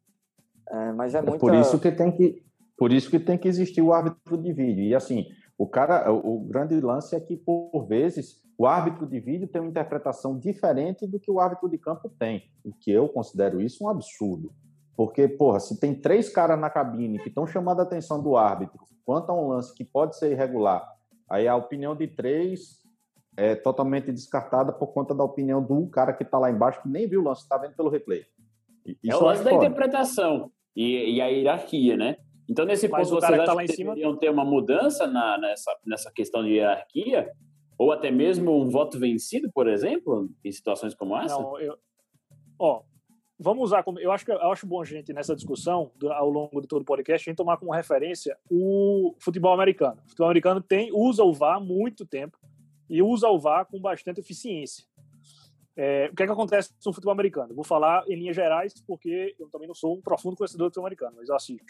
É, 0.69 0.93
mas 0.93 1.15
é, 1.15 1.23
muito. 1.23 1.37
É 1.37 1.39
por 1.39 1.55
isso 1.55 1.79
que 1.79 1.91
tem 1.91 2.13
que 2.13 2.43
por 2.77 2.93
isso 2.93 3.11
que 3.11 3.19
tem 3.19 3.37
que 3.37 3.49
existir 3.49 3.83
o 3.83 3.93
árbitro 3.93 4.39
de 4.39 4.53
vídeo. 4.53 4.85
E 4.85 4.95
assim, 4.95 5.27
o 5.59 5.67
cara, 5.67 6.13
o 6.13 6.39
grande 6.39 6.81
lance 6.81 7.17
é 7.17 7.21
que 7.21 7.37
por 7.37 7.87
vezes 7.89 8.41
o 8.57 8.67
árbitro 8.67 9.07
de 9.07 9.19
vídeo 9.19 9.49
tem 9.49 9.61
uma 9.61 9.71
interpretação 9.71 10.39
diferente 10.39 11.07
do 11.07 11.19
que 11.19 11.31
o 11.31 11.41
árbitro 11.41 11.69
de 11.69 11.79
campo 11.79 12.09
tem, 12.19 12.45
o 12.65 12.73
que 12.73 12.91
eu 12.93 13.09
considero 13.09 13.61
isso 13.61 13.85
um 13.85 13.89
absurdo. 13.89 14.53
Porque, 14.99 15.29
porra, 15.29 15.61
se 15.61 15.79
tem 15.79 15.95
três 15.95 16.29
caras 16.29 16.59
na 16.59 16.69
cabine 16.69 17.21
que 17.21 17.29
estão 17.29 17.47
chamando 17.47 17.79
a 17.79 17.85
atenção 17.85 18.21
do 18.21 18.37
árbitro 18.37 18.81
quanto 19.05 19.31
a 19.31 19.33
um 19.33 19.47
lance 19.47 19.73
que 19.73 19.85
pode 19.85 20.19
ser 20.19 20.33
irregular, 20.33 20.93
aí 21.31 21.47
a 21.47 21.55
opinião 21.55 21.95
de 21.95 22.09
três 22.09 22.83
é 23.37 23.55
totalmente 23.55 24.11
descartada 24.11 24.73
por 24.73 24.89
conta 24.89 25.15
da 25.15 25.23
opinião 25.23 25.63
do 25.63 25.87
cara 25.87 26.13
que 26.13 26.25
está 26.25 26.37
lá 26.37 26.51
embaixo, 26.51 26.83
que 26.83 26.89
nem 26.89 27.07
viu 27.07 27.21
o 27.21 27.25
lance, 27.25 27.43
está 27.43 27.57
vendo 27.57 27.77
pelo 27.77 27.89
replay. 27.89 28.25
Isso 29.01 29.17
é 29.17 29.17
o 29.17 29.25
lance 29.25 29.45
da 29.45 29.53
interpretação 29.53 30.51
e, 30.75 31.15
e 31.15 31.21
a 31.21 31.27
hierarquia, 31.29 31.97
né? 31.97 32.17
Então, 32.51 32.65
nesse 32.65 32.89
Mas 32.89 33.09
ponto, 33.09 33.21
vocês 33.21 33.39
acham 33.39 33.55
tá 33.55 33.63
que 33.63 33.73
cima... 33.75 33.95
deveriam 33.95 34.17
ter 34.17 34.31
uma 34.31 34.45
mudança 34.45 35.07
na, 35.07 35.39
nessa, 35.39 35.79
nessa 35.87 36.11
questão 36.11 36.43
de 36.43 36.55
hierarquia? 36.55 37.31
Ou 37.79 37.93
até 37.93 38.11
mesmo 38.11 38.61
um 38.61 38.69
voto 38.69 38.99
vencido, 38.99 39.49
por 39.55 39.69
exemplo, 39.69 40.29
em 40.45 40.51
situações 40.51 40.93
como 40.93 41.17
essa? 41.17 41.41
Não, 41.41 41.57
eu... 41.61 41.79
Ó, 42.59 42.83
vamos 43.39 43.65
usar 43.65 43.83
como... 43.83 43.99
Eu 44.01 44.11
acho, 44.11 44.25
que, 44.25 44.33
eu 44.33 44.51
acho 44.51 44.67
bom, 44.67 44.85
gente, 44.85 45.13
nessa 45.13 45.35
discussão, 45.35 45.93
ao 46.11 46.29
longo 46.29 46.61
de 46.61 46.67
todo 46.67 46.83
o 46.83 46.85
podcast, 46.85 47.29
a 47.29 47.31
gente 47.31 47.37
tomar 47.37 47.57
como 47.57 47.73
referência 47.73 48.37
o 48.51 49.15
futebol 49.19 49.53
americano. 49.53 50.01
O 50.05 50.09
futebol 50.09 50.27
americano 50.27 50.61
tem, 50.61 50.91
usa 50.93 51.23
o 51.23 51.33
VAR 51.33 51.61
muito 51.61 52.05
tempo 52.05 52.39
e 52.89 53.03
usa 53.03 53.29
o 53.29 53.39
VAR 53.39 53.67
com 53.67 53.81
bastante 53.81 54.21
eficiência. 54.21 54.85
É, 55.77 56.09
o 56.13 56.17
que 56.17 56.25
é 56.25 56.27
que 56.27 56.33
acontece 56.33 56.75
no 56.85 56.93
futebol 56.93 57.13
americano? 57.13 57.55
Vou 57.55 57.63
falar 57.63 58.05
em 58.09 58.17
linhas 58.17 58.35
gerais, 58.35 58.75
porque 58.85 59.37
eu 59.39 59.49
também 59.49 59.69
não 59.69 59.75
sou 59.77 59.97
um 59.97 60.03
profundo 60.03 60.37
conhecedor 60.37 60.67
do 60.67 60.71
futebol 60.71 60.87
americano, 60.87 61.15
mas 61.17 61.29
eu 61.29 61.37
assisto. 61.37 61.65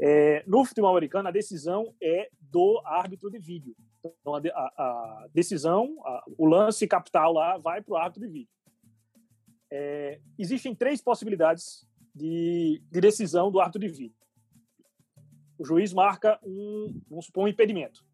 É, 0.00 0.42
no 0.46 0.64
futebol 0.64 0.90
americano, 0.90 1.28
a 1.28 1.30
decisão 1.30 1.94
é 2.02 2.30
do 2.40 2.80
árbitro 2.86 3.30
de 3.30 3.38
vídeo. 3.38 3.76
Então, 4.02 4.34
a, 4.34 4.38
a, 4.38 4.62
a 4.78 5.26
decisão, 5.34 5.94
a, 6.06 6.24
o 6.38 6.46
lance 6.46 6.86
capital 6.88 7.34
lá 7.34 7.58
vai 7.58 7.82
para 7.82 7.92
o 7.92 7.96
árbitro 7.96 8.22
de 8.22 8.32
vídeo. 8.32 8.48
É, 9.70 10.20
existem 10.38 10.74
três 10.74 11.00
possibilidades 11.00 11.86
de, 12.14 12.82
de, 12.90 13.00
decisão 13.00 13.50
do 13.50 13.60
árbitro 13.60 13.80
de 13.80 13.88
vídeo. 13.88 14.16
O 15.58 15.64
juiz 15.64 15.92
marca 15.92 16.38
um, 16.42 17.00
vamos 17.08 17.26
supor, 17.26 17.44
um 17.44 17.48
impedimento. 17.48 18.04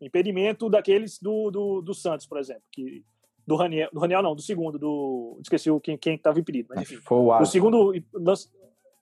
Impedimento 0.00 0.68
daqueles 0.68 1.18
do, 1.18 1.50
do, 1.50 1.80
do 1.80 1.94
Santos, 1.94 2.26
por 2.26 2.38
exemplo, 2.38 2.64
que 2.72 3.04
do 3.46 3.56
Raniel, 3.56 3.90
do 3.92 4.00
Raniel 4.00 4.22
não, 4.22 4.34
do 4.34 4.42
segundo, 4.42 4.78
do 4.78 5.38
esqueci 5.42 5.68
quem 6.00 6.14
estava 6.14 6.40
impedido, 6.40 6.70
mas 6.70 6.82
enfim. 6.82 6.96
Foi 7.02 7.18
o 7.18 7.32
Alisson. 7.32 7.48
O 7.48 7.52
segundo, 7.52 7.92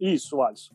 isso, 0.00 0.36
o 0.36 0.42
Alisson 0.42 0.74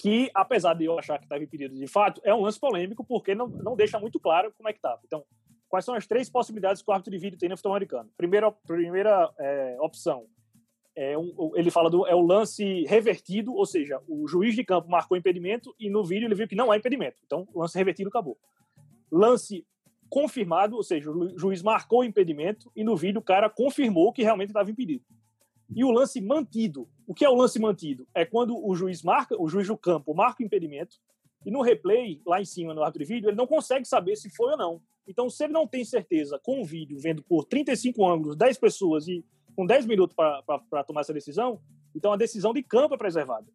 que, 0.00 0.30
apesar 0.34 0.72
de 0.72 0.86
eu 0.86 0.98
achar 0.98 1.18
que 1.18 1.26
estava 1.26 1.44
impedido 1.44 1.74
de 1.74 1.86
fato, 1.86 2.22
é 2.24 2.34
um 2.34 2.40
lance 2.40 2.58
polêmico 2.58 3.04
porque 3.04 3.34
não, 3.34 3.46
não 3.46 3.76
deixa 3.76 3.98
muito 3.98 4.18
claro 4.18 4.50
como 4.56 4.66
é 4.66 4.72
que 4.72 4.78
estava. 4.78 4.98
Então, 5.04 5.22
quais 5.70 5.84
são 5.84 5.94
as 5.94 6.06
três 6.06 6.28
possibilidades 6.28 6.82
que 6.82 6.90
o 6.90 6.92
árbitro 6.92 7.12
de 7.12 7.18
vídeo 7.18 7.38
tem 7.38 7.48
no 7.48 7.56
futebol 7.56 7.76
americano? 7.76 8.10
Primeira, 8.16 8.50
primeira 8.50 9.32
é, 9.38 9.76
opção, 9.80 10.26
é 10.96 11.16
um, 11.16 11.52
ele 11.54 11.70
fala 11.70 11.88
do 11.88 12.06
é 12.06 12.14
o 12.14 12.20
lance 12.20 12.84
revertido, 12.86 13.54
ou 13.54 13.64
seja, 13.64 14.02
o 14.08 14.26
juiz 14.26 14.54
de 14.54 14.64
campo 14.64 14.90
marcou 14.90 15.16
impedimento 15.16 15.74
e 15.78 15.88
no 15.88 16.04
vídeo 16.04 16.26
ele 16.26 16.34
viu 16.34 16.48
que 16.48 16.56
não 16.56 16.72
há 16.72 16.76
impedimento. 16.76 17.18
Então, 17.24 17.48
lance 17.54 17.78
revertido 17.78 18.08
acabou. 18.08 18.36
Lance 19.10 19.64
confirmado, 20.10 20.74
ou 20.74 20.82
seja, 20.82 21.08
o 21.08 21.38
juiz 21.38 21.62
marcou 21.62 22.04
impedimento 22.04 22.70
e 22.74 22.82
no 22.82 22.96
vídeo 22.96 23.20
o 23.20 23.24
cara 23.24 23.48
confirmou 23.48 24.12
que 24.12 24.24
realmente 24.24 24.48
estava 24.48 24.70
impedido. 24.70 25.04
E 25.74 25.84
o 25.84 25.90
lance 25.92 26.20
mantido. 26.20 26.88
O 27.06 27.14
que 27.14 27.24
é 27.24 27.30
o 27.30 27.34
lance 27.34 27.60
mantido? 27.60 28.08
É 28.12 28.24
quando 28.24 28.58
o 28.58 28.74
juiz 28.74 29.04
marca, 29.04 29.40
o 29.40 29.48
juiz 29.48 29.68
do 29.68 29.78
campo 29.78 30.12
marca 30.12 30.42
o 30.42 30.46
impedimento, 30.46 30.96
e 31.46 31.50
no 31.50 31.62
replay, 31.62 32.20
lá 32.26 32.40
em 32.40 32.44
cima 32.44 32.74
no 32.74 32.82
árbitro 32.82 33.04
de 33.04 33.14
vídeo, 33.14 33.30
ele 33.30 33.36
não 33.36 33.46
consegue 33.46 33.86
saber 33.86 34.16
se 34.16 34.28
foi 34.28 34.50
ou 34.50 34.58
não. 34.58 34.82
Então, 35.10 35.28
se 35.28 35.42
ele 35.42 35.52
não 35.52 35.66
tem 35.66 35.84
certeza 35.84 36.38
com 36.38 36.62
o 36.62 36.64
vídeo, 36.64 36.96
vendo 37.00 37.20
por 37.20 37.44
35 37.44 38.06
ângulos, 38.06 38.36
10 38.36 38.58
pessoas 38.58 39.08
e 39.08 39.24
com 39.56 39.66
10 39.66 39.84
minutos 39.84 40.14
para 40.14 40.84
tomar 40.84 41.00
essa 41.00 41.12
decisão, 41.12 41.60
então 41.92 42.12
a 42.12 42.16
decisão 42.16 42.52
de 42.52 42.62
campo 42.62 42.94
é 42.94 42.96
preservada. 42.96 43.46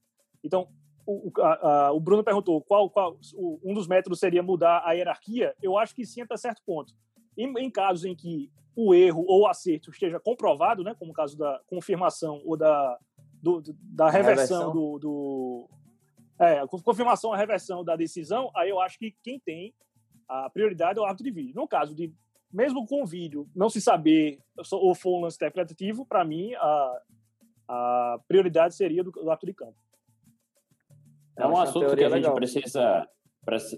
Então, 0.43 0.67
o, 1.07 1.31
a, 1.39 1.85
a, 1.87 1.91
o 1.93 1.99
Bruno 2.01 2.25
perguntou 2.25 2.61
qual, 2.61 2.89
qual 2.89 3.17
o, 3.35 3.57
um 3.63 3.73
dos 3.73 3.87
métodos 3.87 4.19
seria 4.19 4.43
mudar 4.43 4.83
a 4.83 4.91
hierarquia. 4.91 5.55
Eu 5.61 5.77
acho 5.77 5.95
que 5.95 6.05
sim, 6.05 6.21
até 6.21 6.35
certo 6.35 6.61
ponto. 6.65 6.93
Em, 7.37 7.47
em 7.57 7.71
casos 7.71 8.03
em 8.03 8.13
que 8.13 8.51
o 8.75 8.93
erro 8.93 9.23
ou 9.25 9.43
o 9.43 9.47
acerto 9.47 9.89
esteja 9.89 10.19
comprovado, 10.19 10.83
né, 10.83 10.93
como 10.99 11.11
o 11.11 11.15
caso 11.15 11.37
da 11.37 11.61
confirmação 11.67 12.41
ou 12.43 12.57
da, 12.57 12.99
do, 13.41 13.63
da 13.81 14.09
reversão, 14.09 14.73
reversão. 14.73 14.73
Do, 14.73 14.99
do, 14.99 15.69
É, 16.37 16.67
confirmação 16.67 17.29
ou 17.29 17.35
reversão 17.37 17.81
da 17.81 17.95
decisão, 17.95 18.51
aí 18.53 18.69
eu 18.69 18.81
acho 18.81 18.99
que 18.99 19.15
quem 19.23 19.39
tem 19.39 19.73
a 20.27 20.49
prioridade 20.49 20.99
é 20.99 21.01
o 21.01 21.05
árbitro 21.05 21.25
de 21.25 21.31
vídeo. 21.31 21.55
No 21.55 21.67
caso 21.67 21.95
de, 21.95 22.13
mesmo 22.51 22.85
com 22.85 23.03
o 23.03 23.05
vídeo, 23.05 23.47
não 23.55 23.69
se 23.69 23.81
saber 23.81 24.39
ou 24.71 24.95
for 24.95 25.17
um 25.17 25.21
lance 25.21 25.35
interpretativo, 25.35 26.05
para 26.05 26.23
mim, 26.23 26.53
a, 26.55 27.01
a 27.67 28.19
prioridade 28.27 28.75
seria 28.75 29.03
do, 29.03 29.11
do 29.11 29.29
árbitro 29.29 29.47
de 29.47 29.53
campo. 29.53 29.75
É 31.37 31.45
um 31.45 31.57
assunto 31.57 31.95
que 31.95 32.03
a 32.03 32.09
gente 32.09 32.31
precisa, 32.33 33.07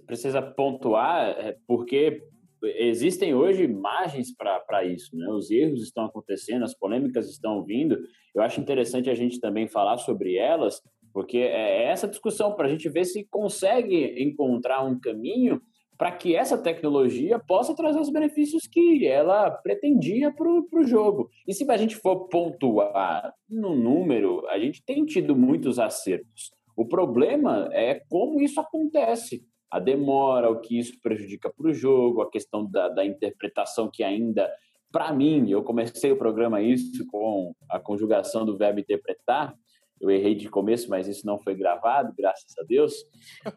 precisa 0.06 0.42
pontuar, 0.42 1.30
é, 1.30 1.58
porque 1.68 2.22
existem 2.64 3.34
hoje 3.34 3.64
imagens 3.64 4.34
para 4.36 4.84
isso, 4.86 5.16
né? 5.16 5.28
Os 5.30 5.50
erros 5.50 5.82
estão 5.82 6.06
acontecendo, 6.06 6.64
as 6.64 6.78
polêmicas 6.78 7.30
estão 7.30 7.64
vindo. 7.64 7.98
Eu 8.34 8.42
acho 8.42 8.60
interessante 8.60 9.10
a 9.10 9.16
gente 9.16 9.40
também 9.40 9.68
falar 9.68 9.98
sobre 9.98 10.36
elas, 10.36 10.82
porque 11.14 11.38
é 11.38 11.86
essa 11.86 12.08
discussão 12.08 12.56
para 12.56 12.68
a 12.68 12.70
gente 12.70 12.88
ver 12.90 13.06
se 13.06 13.26
consegue 13.26 14.22
encontrar 14.22 14.84
um 14.84 15.00
caminho 15.00 15.62
para 15.98 16.12
que 16.12 16.36
essa 16.36 16.58
tecnologia 16.58 17.40
possa 17.40 17.76
trazer 17.76 18.00
os 18.00 18.12
benefícios 18.12 18.68
que 18.68 19.08
ela 19.08 19.50
pretendia 19.50 20.32
para 20.32 20.48
o 20.48 20.84
jogo. 20.84 21.30
E 21.48 21.54
se 21.54 21.70
a 21.70 21.78
gente 21.78 21.96
for 21.96 22.28
pontuar 22.28 23.34
no 23.50 23.76
número, 23.76 24.48
a 24.48 24.60
gente 24.60 24.84
tem 24.84 25.06
tido 25.06 25.36
muitos 25.36 25.80
acertos. 25.80 26.52
O 26.76 26.86
problema 26.86 27.70
é 27.72 28.02
como 28.08 28.40
isso 28.40 28.60
acontece 28.60 29.44
a 29.70 29.80
demora, 29.80 30.50
o 30.50 30.62
que 30.62 30.78
isso 30.78 30.94
prejudica 31.02 31.52
para 31.52 31.68
o 31.68 31.74
jogo, 31.74 32.22
a 32.22 32.30
questão 32.30 32.66
da, 32.70 32.88
da 32.88 33.04
interpretação 33.04 33.90
que 33.92 34.04
ainda, 34.04 34.50
para 34.92 35.12
mim, 35.12 35.50
eu 35.50 35.64
comecei 35.64 36.12
o 36.12 36.18
programa 36.18 36.62
isso 36.62 37.06
com 37.08 37.54
a 37.70 37.80
conjugação 37.80 38.46
do 38.46 38.58
verbo 38.58 38.80
interpretar, 38.80 39.56
eu 40.00 40.10
errei 40.10 40.36
de 40.36 40.50
começo, 40.50 40.90
mas 40.90 41.08
isso 41.08 41.26
não 41.26 41.40
foi 41.40 41.56
gravado, 41.56 42.14
graças 42.18 42.58
a 42.60 42.64
Deus. 42.64 42.94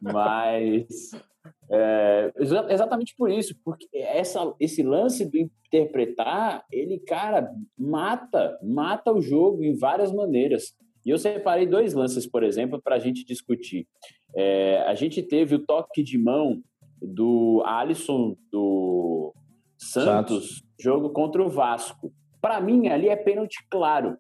Mas 0.01 1.11
é, 1.71 2.33
exatamente 2.69 3.15
por 3.17 3.31
isso, 3.31 3.55
porque 3.65 3.89
essa, 3.93 4.55
esse 4.59 4.83
lance 4.83 5.25
do 5.25 5.37
interpretar, 5.39 6.65
ele, 6.73 6.99
cara, 6.99 7.51
mata, 7.79 8.59
mata 8.63 9.13
o 9.13 9.21
jogo 9.21 9.63
em 9.63 9.77
várias 9.77 10.13
maneiras. 10.13 10.75
E 11.05 11.11
eu 11.11 11.19
separei 11.19 11.67
dois 11.67 11.95
lances, 11.95 12.27
por 12.27 12.43
exemplo, 12.43 12.81
para 12.83 12.97
a 12.97 12.99
gente 12.99 13.25
discutir. 13.25 13.87
É, 14.35 14.83
a 14.87 14.95
gente 14.95 15.23
teve 15.23 15.55
o 15.55 15.65
toque 15.65 16.03
de 16.03 16.19
mão 16.19 16.63
do 17.01 17.63
Alisson 17.65 18.37
do 18.53 19.33
Santos, 19.79 20.45
Santos. 20.45 20.63
jogo 20.79 21.11
contra 21.11 21.43
o 21.43 21.49
Vasco. 21.49 22.13
Para 22.41 22.61
mim, 22.61 22.89
ali 22.89 23.09
é 23.09 23.17
pênalti 23.17 23.65
claro, 23.71 24.17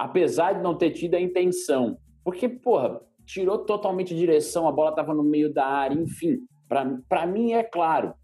apesar 0.00 0.54
de 0.54 0.62
não 0.62 0.74
ter 0.74 0.92
tido 0.92 1.14
a 1.14 1.20
intenção. 1.20 1.98
Porque, 2.24 2.48
porra, 2.48 3.02
tirou 3.26 3.58
totalmente 3.58 4.16
direção, 4.16 4.66
a 4.66 4.72
bola 4.72 4.90
estava 4.90 5.12
no 5.12 5.22
meio 5.22 5.52
da 5.52 5.66
área, 5.66 5.94
enfim. 5.94 6.38
Para 7.06 7.26
mim 7.26 7.52
é 7.52 7.62
claro. 7.62 8.14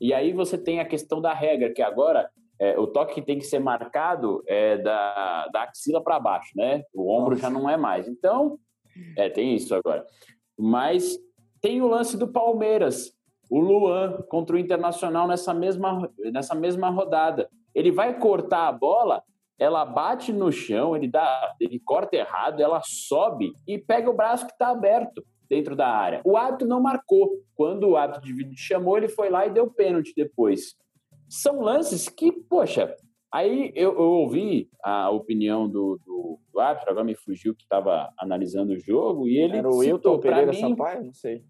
E 0.00 0.12
aí 0.12 0.32
você 0.32 0.58
tem 0.58 0.80
a 0.80 0.84
questão 0.84 1.20
da 1.20 1.32
regra, 1.32 1.72
que 1.72 1.82
agora 1.82 2.28
é, 2.58 2.76
o 2.76 2.88
toque 2.88 3.14
que 3.14 3.22
tem 3.22 3.38
que 3.38 3.44
ser 3.44 3.60
marcado 3.60 4.42
é 4.44 4.78
da, 4.78 5.46
da 5.52 5.62
axila 5.62 6.02
para 6.02 6.18
baixo, 6.18 6.50
né? 6.56 6.82
O 6.92 7.16
ombro 7.16 7.30
Nossa. 7.30 7.42
já 7.42 7.50
não 7.50 7.70
é 7.70 7.76
mais. 7.76 8.08
Então, 8.08 8.58
é, 9.16 9.28
tem 9.28 9.54
isso 9.54 9.72
agora. 9.72 10.04
Mas 10.58 11.16
tem 11.60 11.80
o 11.80 11.86
lance 11.86 12.16
do 12.16 12.26
Palmeiras, 12.26 13.12
o 13.48 13.60
Luan 13.60 14.20
contra 14.28 14.56
o 14.56 14.58
Internacional 14.58 15.28
nessa 15.28 15.54
mesma, 15.54 16.10
nessa 16.32 16.56
mesma 16.56 16.90
rodada. 16.90 17.48
Ele 17.72 17.92
vai 17.92 18.18
cortar 18.18 18.66
a 18.66 18.72
bola, 18.72 19.22
ela 19.60 19.84
bate 19.84 20.32
no 20.32 20.50
chão, 20.50 20.96
ele 20.96 21.06
dá, 21.06 21.54
ele 21.60 21.78
corta 21.78 22.16
errado, 22.16 22.60
ela 22.60 22.80
sobe 22.82 23.52
e 23.68 23.76
pega 23.76 24.08
o 24.08 24.16
braço 24.16 24.46
que 24.46 24.52
está 24.52 24.70
aberto 24.70 25.22
dentro 25.50 25.76
da 25.76 25.86
área. 25.86 26.22
O 26.24 26.34
árbitro 26.34 26.66
não 26.66 26.80
marcou. 26.80 27.30
Quando 27.54 27.90
o 27.90 27.96
árbitro 27.96 28.24
de 28.24 28.32
vídeo 28.32 28.54
chamou, 28.56 28.96
ele 28.96 29.08
foi 29.08 29.28
lá 29.28 29.46
e 29.46 29.50
deu 29.50 29.70
pênalti 29.70 30.14
depois. 30.16 30.74
São 31.28 31.60
lances 31.60 32.08
que, 32.08 32.32
poxa, 32.32 32.96
aí 33.30 33.70
eu, 33.76 33.92
eu 33.92 34.00
ouvi 34.00 34.70
a 34.82 35.10
opinião 35.10 35.68
do, 35.68 36.00
do, 36.06 36.40
do, 36.50 36.58
árbitro, 36.58 36.90
agora 36.90 37.04
me 37.04 37.14
fugiu 37.14 37.54
que 37.54 37.62
estava 37.62 38.10
analisando 38.18 38.72
o 38.72 38.80
jogo, 38.80 39.28
e 39.28 39.36
ele 39.36 39.58
Era 39.58 39.68
o 39.68 39.76
Wilton 39.76 40.18
Pereira 40.20 40.52
mim, 40.52 40.58
Sampaio? 40.58 41.04
Não 41.04 41.12
sei. 41.12 41.44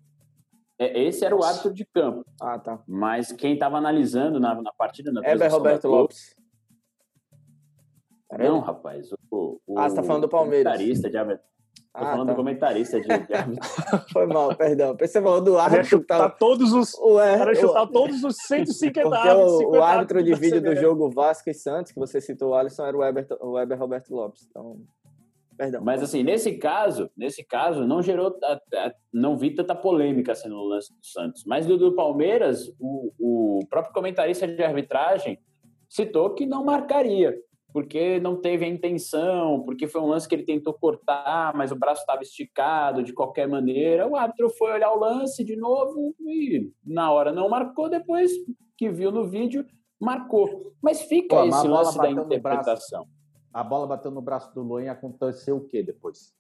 É, 0.81 1.00
esse 1.05 1.25
era 1.25 1.37
o 1.37 1.45
árbitro 1.45 1.73
de 1.73 1.85
campo. 1.85 2.25
Ah, 2.40 2.59
tá. 2.59 2.83
Mas 2.88 3.31
quem 3.31 3.55
estava 3.55 3.76
analisando 3.76 4.40
na, 4.40 4.61
na 4.61 4.73
partida... 4.73 5.12
Na 5.12 5.21
Heber 5.25 5.52
Roberto 5.52 5.87
Lopes. 5.87 6.39
Não, 8.38 8.60
rapaz. 8.60 9.10
O, 9.30 9.60
o, 9.66 9.78
ah, 9.78 9.88
você 9.88 9.96
tá 9.96 10.02
falando 10.02 10.22
do 10.22 10.28
Palmeiras. 10.28 10.72
Comentarista 10.72 11.10
de 11.10 11.16
Tô 11.92 12.04
ah, 12.04 12.12
falando 12.12 12.28
tá. 12.28 12.32
do 12.32 12.37
comentarista 12.37 13.00
de, 13.00 13.08
Foi 14.12 14.25
mal, 14.26 14.54
perdão. 14.54 14.96
Pensei 14.96 15.20
falando 15.20 15.46
do 15.46 15.58
árbitro. 15.58 15.87
chutar 15.87 16.37
todos 16.37 16.72
os. 16.72 16.94
Ué, 16.94 17.34
Era 17.34 17.54
chutar 17.54 17.82
o... 17.82 17.87
todos 17.88 18.22
os 18.22 18.37
150 18.46 19.16
árbitros. 19.16 19.52
O, 19.52 19.70
o 19.70 19.82
árbitro 19.82 20.22
de 20.22 20.32
vídeo 20.34 20.62
do 20.62 20.76
jogo 20.76 21.10
Vasco 21.10 21.50
e 21.50 21.54
Santos, 21.54 21.90
que 21.90 21.99
você 21.99 22.20
citou, 22.20 22.50
o 22.50 22.54
Alisson, 22.54 22.87
era 22.87 22.96
o 22.96 23.00
Weber, 23.00 23.26
o 23.40 23.52
Weber 23.52 23.76
Roberto 23.76 24.14
Lopes. 24.14 24.46
Então. 24.49 24.80
Perdão. 25.58 25.82
Mas 25.82 26.00
assim, 26.00 26.22
nesse 26.22 26.56
caso, 26.58 27.10
nesse 27.16 27.42
caso, 27.42 27.84
não 27.84 28.00
gerou. 28.00 28.38
Não 29.12 29.37
vi 29.37 29.52
tanta 29.52 29.75
polêmica 29.75 30.30
assim, 30.30 30.49
no 30.49 30.62
lance 30.62 30.92
do 30.92 31.04
Santos. 31.04 31.44
Mas 31.44 31.66
do, 31.66 31.76
do 31.76 31.92
Palmeiras, 31.92 32.72
o, 32.78 33.12
o 33.18 33.66
próprio 33.68 33.92
comentarista 33.92 34.46
de 34.46 34.62
arbitragem 34.62 35.40
citou 35.88 36.34
que 36.34 36.46
não 36.46 36.64
marcaria 36.64 37.37
porque 37.73 38.19
não 38.21 38.41
teve 38.41 38.65
a 38.65 38.69
intenção, 38.69 39.62
porque 39.65 39.87
foi 39.87 40.00
um 40.00 40.07
lance 40.07 40.29
que 40.29 40.35
ele 40.35 40.45
tentou 40.45 40.75
cortar, 40.75 41.55
mas 41.55 41.71
o 41.71 41.77
braço 41.77 42.00
estava 42.00 42.23
esticado 42.23 43.03
de 43.03 43.12
qualquer 43.12 43.49
maneira. 43.49 44.09
O 44.09 44.17
árbitro 44.17 44.50
foi 44.50 44.73
olhar 44.73 44.93
o 44.93 44.99
lance 44.99 45.45
de 45.45 45.57
novo 45.57 46.15
e 46.21 46.71
na 46.85 47.12
hora 47.12 47.33
não 47.33 47.49
marcou, 47.49 47.89
depois 47.89 48.33
que 48.77 48.91
viu 48.91 49.12
no 49.12 49.29
vídeo, 49.29 49.65
marcou. 50.00 50.73
Mas 50.83 51.03
fica 51.03 51.37
Pô, 51.37 51.45
esse 51.45 51.69
lance 51.69 51.99
da 51.99 52.11
interpretação. 52.11 53.03
Braço, 53.03 53.21
a 53.53 53.62
bola 53.62 53.87
bateu 53.87 54.11
no 54.11 54.23
braço 54.23 54.53
do 54.55 54.62
Luan 54.62 54.85
e 54.85 54.89
aconteceu 54.89 55.57
o 55.57 55.65
que 55.67 55.83
depois? 55.83 56.35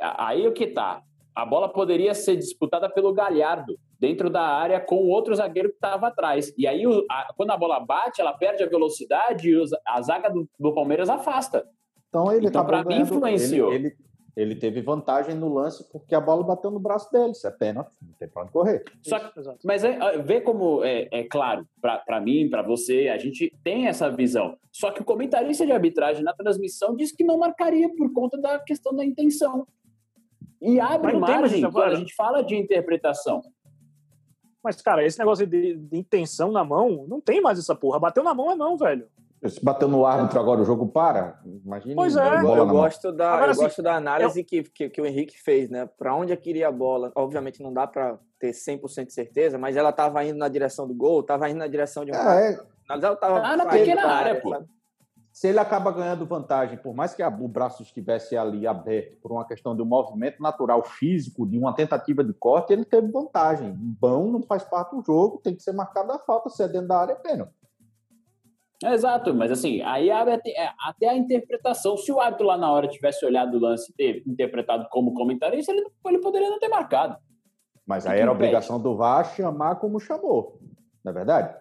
Aí 0.00 0.46
o 0.46 0.52
que 0.52 0.66
tá? 0.66 1.02
A 1.34 1.44
bola 1.44 1.68
poderia 1.68 2.14
ser 2.14 2.36
disputada 2.36 2.88
pelo 2.88 3.12
Galhardo 3.12 3.78
dentro 4.00 4.30
da 4.30 4.40
área 4.40 4.80
com 4.80 4.96
o 4.96 5.08
outro 5.08 5.34
zagueiro 5.34 5.68
que 5.68 5.74
estava 5.74 6.08
atrás. 6.08 6.52
E 6.56 6.66
aí, 6.66 6.82
a, 7.10 7.34
quando 7.36 7.50
a 7.50 7.56
bola 7.56 7.78
bate, 7.78 8.20
ela 8.20 8.32
perde 8.32 8.62
a 8.62 8.68
velocidade 8.68 9.50
e 9.50 9.62
a 9.86 10.00
zaga 10.00 10.30
do, 10.30 10.48
do 10.58 10.72
Palmeiras 10.72 11.10
afasta. 11.10 11.68
Então, 12.08 12.32
ele 12.32 12.48
então 12.48 12.64
para 12.64 12.82
mim, 12.82 13.02
influenciou. 13.02 13.72
Ele, 13.72 13.88
ele, 13.88 13.96
ele, 14.34 14.54
teve 14.56 14.80
vantagem 14.80 15.34
no 15.34 15.52
lance 15.52 15.86
porque 15.92 16.14
a 16.14 16.20
bola 16.20 16.42
bateu 16.42 16.70
no 16.70 16.80
braço 16.80 17.12
dele. 17.12 17.32
Isso 17.32 17.46
é 17.46 17.50
pênalti, 17.50 17.94
não 18.00 18.14
tem 18.14 18.26
para 18.26 18.42
onde 18.42 18.52
correr. 18.52 18.84
Só, 19.02 19.18
mas 19.62 19.84
é, 19.84 20.16
vê 20.18 20.40
como 20.40 20.82
é, 20.82 21.06
é 21.12 21.24
claro, 21.24 21.66
para 21.80 22.20
mim, 22.20 22.48
para 22.48 22.62
você, 22.62 23.08
a 23.08 23.18
gente 23.18 23.52
tem 23.62 23.86
essa 23.86 24.10
visão. 24.10 24.56
Só 24.72 24.90
que 24.90 25.02
o 25.02 25.04
comentarista 25.04 25.66
de 25.66 25.72
arbitragem 25.72 26.24
na 26.24 26.32
transmissão 26.32 26.96
disse 26.96 27.14
que 27.14 27.22
não 27.22 27.38
marcaria 27.38 27.94
por 27.94 28.10
conta 28.14 28.38
da 28.40 28.58
questão 28.58 28.94
da 28.94 29.04
intenção. 29.04 29.66
E 30.60 30.80
abre 30.80 31.16
margem, 31.16 31.64
a 31.64 31.94
gente 31.94 32.14
fala 32.14 32.42
de 32.42 32.56
interpretação. 32.56 33.42
Mas, 34.62 34.80
cara, 34.82 35.04
esse 35.04 35.18
negócio 35.18 35.46
de, 35.46 35.76
de, 35.76 35.96
intenção 35.96 36.52
na 36.52 36.64
mão, 36.64 37.06
não 37.08 37.20
tem 37.20 37.40
mais 37.40 37.58
essa 37.58 37.74
porra. 37.74 37.98
Bateu 37.98 38.22
na 38.22 38.34
mão 38.34 38.50
é 38.50 38.54
não, 38.54 38.76
velho. 38.76 39.06
Se 39.46 39.64
bateu 39.64 39.88
no 39.88 40.04
árbitro 40.04 40.38
agora, 40.38 40.60
o 40.60 40.64
jogo 40.64 40.86
para? 40.86 41.40
Imagina. 41.64 41.94
Pois 41.94 42.14
é. 42.14 42.40
Eu, 42.40 42.56
eu 42.56 42.66
gosto, 42.66 43.10
da, 43.10 43.30
agora, 43.32 43.46
eu 43.46 43.50
assim, 43.52 43.62
gosto 43.62 43.82
da 43.82 43.94
análise 43.94 44.40
eu... 44.40 44.44
que, 44.44 44.62
que, 44.64 44.90
que, 44.90 45.00
o 45.00 45.06
Henrique 45.06 45.40
fez, 45.40 45.70
né? 45.70 45.88
Para 45.98 46.14
onde 46.14 46.36
queria 46.36 46.68
a 46.68 46.72
bola. 46.72 47.10
Obviamente 47.14 47.62
não 47.62 47.72
dá 47.72 47.86
para 47.86 48.18
ter 48.38 48.50
100% 48.50 49.06
de 49.06 49.14
certeza, 49.14 49.56
mas 49.56 49.76
ela 49.76 49.90
estava 49.90 50.22
indo 50.24 50.38
na 50.38 50.48
direção 50.48 50.86
do 50.86 50.94
gol, 50.94 51.20
estava 51.20 51.48
indo 51.48 51.58
na 51.58 51.66
direção 51.66 52.04
de 52.04 52.12
um. 52.12 52.14
É, 52.14 52.52
é. 52.52 52.60
Ela 52.90 53.16
tava 53.16 53.38
ah, 53.38 53.56
na 53.56 53.66
pequena 53.66 54.02
área, 54.02 54.30
área, 54.32 54.40
pô. 54.42 54.50
Sabe? 54.50 54.66
Se 55.40 55.48
ele 55.48 55.58
acaba 55.58 55.90
ganhando 55.90 56.26
vantagem, 56.26 56.76
por 56.76 56.94
mais 56.94 57.14
que 57.14 57.22
o 57.22 57.48
braço 57.48 57.82
estivesse 57.82 58.36
ali 58.36 58.66
aberto 58.66 59.16
por 59.22 59.32
uma 59.32 59.46
questão 59.46 59.74
de 59.74 59.80
um 59.80 59.86
movimento 59.86 60.42
natural 60.42 60.84
físico, 60.84 61.48
de 61.48 61.56
uma 61.56 61.72
tentativa 61.74 62.22
de 62.22 62.34
corte, 62.34 62.74
ele 62.74 62.84
teve 62.84 63.10
vantagem. 63.10 63.72
Bom 63.74 64.30
não 64.30 64.42
faz 64.42 64.64
parte 64.64 64.94
do 64.94 65.02
jogo, 65.02 65.40
tem 65.42 65.56
que 65.56 65.62
ser 65.62 65.72
marcada 65.72 66.14
a 66.14 66.18
falta, 66.18 66.50
se 66.50 66.62
é 66.62 66.68
dentro 66.68 66.88
da 66.88 66.98
área, 66.98 67.12
é 67.12 67.14
pênalti. 67.14 67.54
Exato, 68.84 69.32
mas 69.32 69.50
assim, 69.50 69.80
aí 69.80 70.10
é, 70.10 70.14
até 70.86 71.08
a 71.08 71.16
interpretação. 71.16 71.96
Se 71.96 72.12
o 72.12 72.20
árbitro 72.20 72.46
lá 72.46 72.58
na 72.58 72.70
hora 72.70 72.86
tivesse 72.86 73.24
olhado 73.24 73.56
o 73.56 73.60
lance 73.60 73.90
e 73.90 73.94
ter 73.94 74.22
interpretado 74.26 74.88
como 74.90 75.14
comentarista, 75.14 75.72
ele, 75.72 75.86
ele 76.06 76.18
poderia 76.18 76.50
não 76.50 76.58
ter 76.58 76.68
marcado. 76.68 77.16
Mas 77.86 78.06
aí 78.06 78.20
era 78.20 78.30
a 78.30 78.34
obrigação 78.34 78.78
do 78.78 78.94
VAR 78.94 79.24
chamar 79.34 79.76
como 79.76 79.98
chamou, 79.98 80.60
não 81.02 81.12
é 81.12 81.14
verdade? 81.14 81.58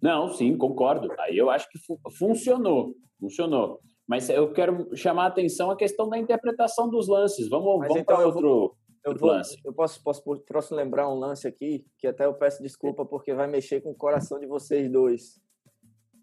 Não, 0.00 0.28
sim, 0.28 0.56
concordo. 0.56 1.08
Aí 1.18 1.36
eu 1.36 1.50
acho 1.50 1.68
que 1.70 1.78
fu 1.78 1.98
funcionou, 2.18 2.94
funcionou. 3.18 3.80
Mas 4.06 4.28
eu 4.28 4.52
quero 4.52 4.94
chamar 4.94 5.24
a 5.24 5.28
atenção 5.28 5.70
a 5.70 5.76
questão 5.76 6.08
da 6.08 6.16
interpretação 6.16 6.88
dos 6.88 7.08
lances. 7.08 7.48
Vamos, 7.48 7.66
vamos 7.66 7.96
então 7.96 8.16
para 8.16 8.26
outro, 8.26 8.42
vou, 8.42 8.76
outro 9.04 9.20
vou, 9.20 9.30
lance. 9.30 9.58
Eu 9.64 9.72
posso, 9.72 10.02
posso, 10.02 10.22
posso 10.46 10.74
lembrar 10.74 11.08
um 11.08 11.18
lance 11.18 11.46
aqui, 11.48 11.84
que 11.98 12.06
até 12.06 12.24
eu 12.24 12.34
peço 12.34 12.62
desculpa 12.62 13.04
porque 13.04 13.34
vai 13.34 13.48
mexer 13.48 13.80
com 13.80 13.90
o 13.90 13.96
coração 13.96 14.38
de 14.38 14.46
vocês 14.46 14.90
dois. 14.90 15.40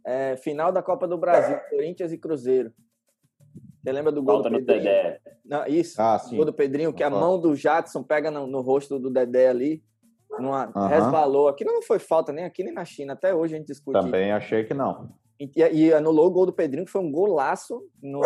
É, 0.06 0.38
final 0.38 0.72
da 0.72 0.82
Copa 0.82 1.08
do 1.08 1.18
Brasil, 1.18 1.58
Corinthians 1.70 2.12
e 2.12 2.18
Cruzeiro. 2.18 2.74
Você 3.82 3.92
lembra 3.92 4.14
do 4.14 4.24
gol 4.24 4.36
Falta 4.36 4.50
do 4.50 4.66
Pedrinho? 4.66 5.18
Não, 5.44 5.66
isso, 5.68 6.02
ah, 6.02 6.18
sim. 6.18 6.36
o 6.36 6.38
gol 6.38 6.46
do 6.46 6.54
Pedrinho, 6.54 6.94
que 6.94 7.04
a 7.04 7.10
mão 7.10 7.38
do 7.38 7.54
Jadson 7.54 8.02
pega 8.02 8.32
no, 8.32 8.48
no 8.48 8.62
rosto 8.62 8.98
do 8.98 9.10
Dedé 9.10 9.50
ali 9.50 9.84
numa, 10.40 10.72
uhum. 10.76 10.88
resvalou. 10.88 11.48
Aquilo 11.48 11.72
não 11.72 11.82
foi 11.82 12.00
falta 12.00 12.32
nem 12.32 12.46
aqui 12.46 12.64
nem 12.64 12.74
na 12.74 12.86
China. 12.86 13.14
Até 13.14 13.34
hoje 13.34 13.56
a 13.56 13.58
gente 13.58 13.68
discute. 13.68 14.00
Também 14.00 14.32
achei 14.32 14.64
que 14.64 14.74
não. 14.74 15.10
E, 15.40 15.52
e 15.56 15.94
anulou 15.94 16.28
o 16.28 16.32
gol 16.32 16.46
do 16.46 16.54
Pedrinho, 16.54 16.86
que 16.86 16.92
foi 16.92 17.02
um 17.02 17.12
golaço 17.12 17.82
no, 18.02 18.22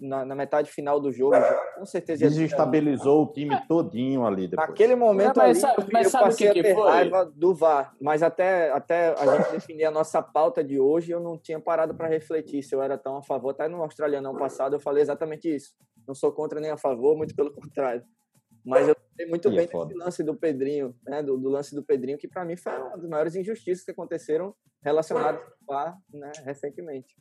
na, 0.00 0.24
na 0.24 0.34
metade 0.34 0.70
final 0.70 1.00
do 1.00 1.12
jogo. 1.12 1.36
Com 1.76 1.86
certeza. 1.86 2.26
Desestabilizou 2.26 3.22
o 3.22 3.32
time 3.32 3.56
todinho 3.66 4.26
ali 4.26 4.48
depois. 4.48 4.68
Naquele 4.68 4.94
momento 4.96 5.36
mas, 5.36 5.62
ali, 5.62 5.86
mas, 5.92 6.06
eu 6.06 6.10
sabe 6.10 6.24
passei 6.24 6.52
que 6.52 6.58
a 6.58 6.62
ter 6.62 6.74
foi? 6.74 6.90
raiva 6.90 7.24
do 7.24 7.54
VAR. 7.54 7.94
Mas 8.00 8.22
até, 8.22 8.70
até 8.72 9.14
a 9.18 9.36
gente 9.36 9.52
definir 9.52 9.84
a 9.84 9.90
nossa 9.90 10.20
pauta 10.20 10.62
de 10.62 10.78
hoje, 10.78 11.12
eu 11.12 11.20
não 11.20 11.38
tinha 11.38 11.60
parado 11.60 11.94
para 11.94 12.08
refletir 12.08 12.62
se 12.62 12.74
eu 12.74 12.82
era 12.82 12.98
tão 12.98 13.16
a 13.16 13.22
favor. 13.22 13.50
Até 13.50 13.68
no 13.68 13.82
Australiano 13.82 14.36
passado 14.36 14.74
eu 14.74 14.80
falei 14.80 15.02
exatamente 15.02 15.54
isso. 15.54 15.72
Não 16.06 16.14
sou 16.14 16.32
contra 16.32 16.60
nem 16.60 16.70
a 16.70 16.76
favor, 16.76 17.16
muito 17.16 17.34
pelo 17.34 17.52
contrário. 17.52 18.02
Mas 18.66 18.88
eu 18.88 18.96
sei 19.14 19.26
muito 19.26 19.48
bem 19.48 19.60
é 19.60 19.66
desse 19.66 19.94
lance 19.94 20.24
do 20.24 20.34
Pedrinho, 20.34 20.94
né? 21.06 21.22
Do, 21.22 21.38
do 21.38 21.48
lance 21.48 21.74
do 21.74 21.84
Pedrinho, 21.84 22.18
que 22.18 22.26
para 22.26 22.44
mim 22.44 22.56
foi 22.56 22.72
uma 22.72 22.96
das 22.96 23.08
maiores 23.08 23.36
injustiças 23.36 23.84
que 23.84 23.92
aconteceram 23.92 24.52
relacionadas 24.82 25.40
com 25.64 26.18
né, 26.18 26.32
recentemente. 26.44 27.14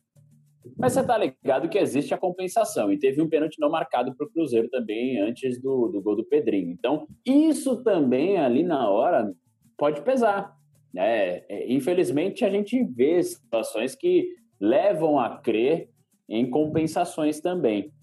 Mas 0.76 0.94
você 0.94 1.06
tá 1.06 1.16
ligado 1.16 1.70
que 1.70 1.78
existe 1.78 2.14
a 2.14 2.18
compensação 2.18 2.92
e 2.92 2.98
teve 2.98 3.22
um 3.22 3.30
pênalti 3.30 3.60
não 3.60 3.70
marcado 3.70 4.16
para 4.16 4.26
o 4.26 4.30
Cruzeiro 4.32 4.68
também 4.70 5.22
antes 5.22 5.62
do, 5.62 5.88
do 5.90 6.02
gol 6.02 6.16
do 6.16 6.26
Pedrinho. 6.26 6.72
Então, 6.72 7.08
isso 7.24 7.84
também 7.84 8.40
ali 8.40 8.64
na 8.64 8.90
hora 8.90 9.32
pode 9.78 10.02
pesar. 10.02 10.56
Né? 10.92 11.44
É, 11.48 11.72
infelizmente, 11.72 12.44
a 12.44 12.50
gente 12.50 12.84
vê 12.84 13.22
situações 13.22 13.94
que 13.94 14.30
levam 14.60 15.20
a 15.20 15.38
crer 15.38 15.90
em 16.28 16.50
compensações 16.50 17.40
também. 17.40 17.94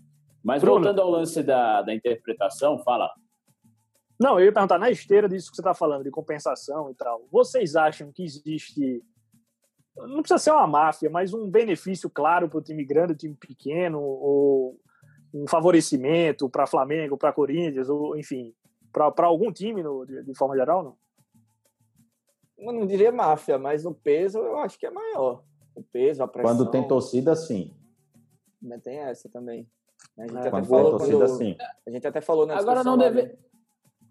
Mas 0.45 0.63
Bruno. 0.63 0.77
voltando 0.77 1.01
ao 1.01 1.11
lance 1.11 1.43
da, 1.43 1.83
da 1.83 1.93
interpretação, 1.93 2.79
fala. 2.79 3.11
Não, 4.23 4.39
eu 4.39 4.47
ia 4.47 4.53
perguntar, 4.53 4.79
na 4.79 4.89
esteira 4.89 5.29
disso 5.29 5.51
que 5.51 5.57
você 5.57 5.61
está 5.61 5.75
falando, 5.75 6.05
de 6.05 6.11
compensação 6.11 6.89
e 6.91 6.95
tal, 6.95 7.27
vocês 7.31 7.75
acham 7.75 8.13
que 8.13 8.23
existe, 8.23 9.03
não 9.97 10.21
precisa 10.23 10.39
ser 10.39 10.53
uma 10.53 10.67
máfia, 10.67 11.11
mas 11.11 11.35
um 11.35 11.51
benefício 11.51 12.09
claro 12.09 12.49
para 12.49 12.59
o 12.59 12.63
time 12.63 12.85
grande, 12.85 13.15
o 13.15 13.17
time 13.17 13.35
pequeno, 13.35 14.01
ou 14.01 14.79
um 15.35 15.49
favorecimento 15.49 16.49
para 16.49 16.69
Flamengo, 16.69 17.17
para 17.17 17.33
Corinthians, 17.33 17.89
ou 17.89 18.17
enfim, 18.17 18.55
para 18.93 19.27
algum 19.27 19.51
time 19.51 19.83
no, 19.83 20.07
de, 20.07 20.23
de, 20.23 20.35
forma 20.37 20.55
geral, 20.57 20.85
não? 20.85 20.97
Eu 22.59 22.73
não 22.73 22.87
diria 22.87 23.11
máfia, 23.11 23.59
mas 23.59 23.83
no 23.83 23.93
peso 23.93 24.39
eu 24.39 24.57
acho 24.59 24.79
que 24.79 24.87
é 24.87 24.91
maior. 24.91 25.43
O 25.75 25.83
peso, 25.83 26.23
a 26.23 26.29
pressão. 26.29 26.57
Quando 26.57 26.71
tem 26.71 26.87
torcida, 26.87 27.35
sim. 27.35 27.75
Mas 28.61 28.81
tem 28.83 28.99
essa 28.99 29.29
também. 29.29 29.69
A 30.17 30.23
gente, 30.23 30.37
é, 30.37 30.49
até 30.49 30.63
falou, 30.63 30.99
quando, 30.99 31.23
assim. 31.23 31.57
a 31.87 31.91
gente 31.91 32.07
até 32.07 32.21
falou 32.21 32.47
na 32.47 32.57
Agora 32.57 32.85
não 32.85 32.97
deve, 32.97 33.37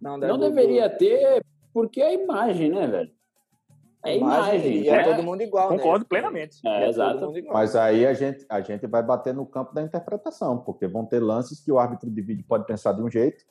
não, 0.02 0.18
não 0.18 0.38
deveria 0.40 0.90
ter, 0.90 1.44
porque 1.74 2.02
é 2.02 2.14
imagem, 2.24 2.72
né, 2.72 2.88
velho? 2.88 3.12
É 4.04 4.18
imagem. 4.18 4.84
E 4.84 4.90
é, 4.90 4.96
é 4.96 5.04
todo 5.04 5.24
mundo 5.24 5.42
igual, 5.42 5.70
né? 5.70 5.78
Concordo 5.78 6.06
né? 6.06 6.08
plenamente. 6.10 6.58
É, 6.66 6.86
é 6.86 6.90
exato. 6.90 7.32
Mas 7.52 7.76
aí 7.76 8.06
a 8.06 8.14
gente, 8.14 8.46
a 8.50 8.60
gente 8.62 8.88
vai 8.88 9.04
bater 9.04 9.34
no 9.34 9.46
campo 9.46 9.74
da 9.76 9.82
interpretação, 9.84 10.58
porque 10.58 10.88
vão 10.88 11.06
ter 11.06 11.20
lances 11.20 11.64
que 11.64 11.72
o 11.72 11.78
árbitro 11.78 12.10
de 12.10 12.22
vídeo 12.22 12.44
pode 12.48 12.66
pensar 12.66 12.94
de 12.94 13.02
um 13.02 13.10
jeito 13.10 13.46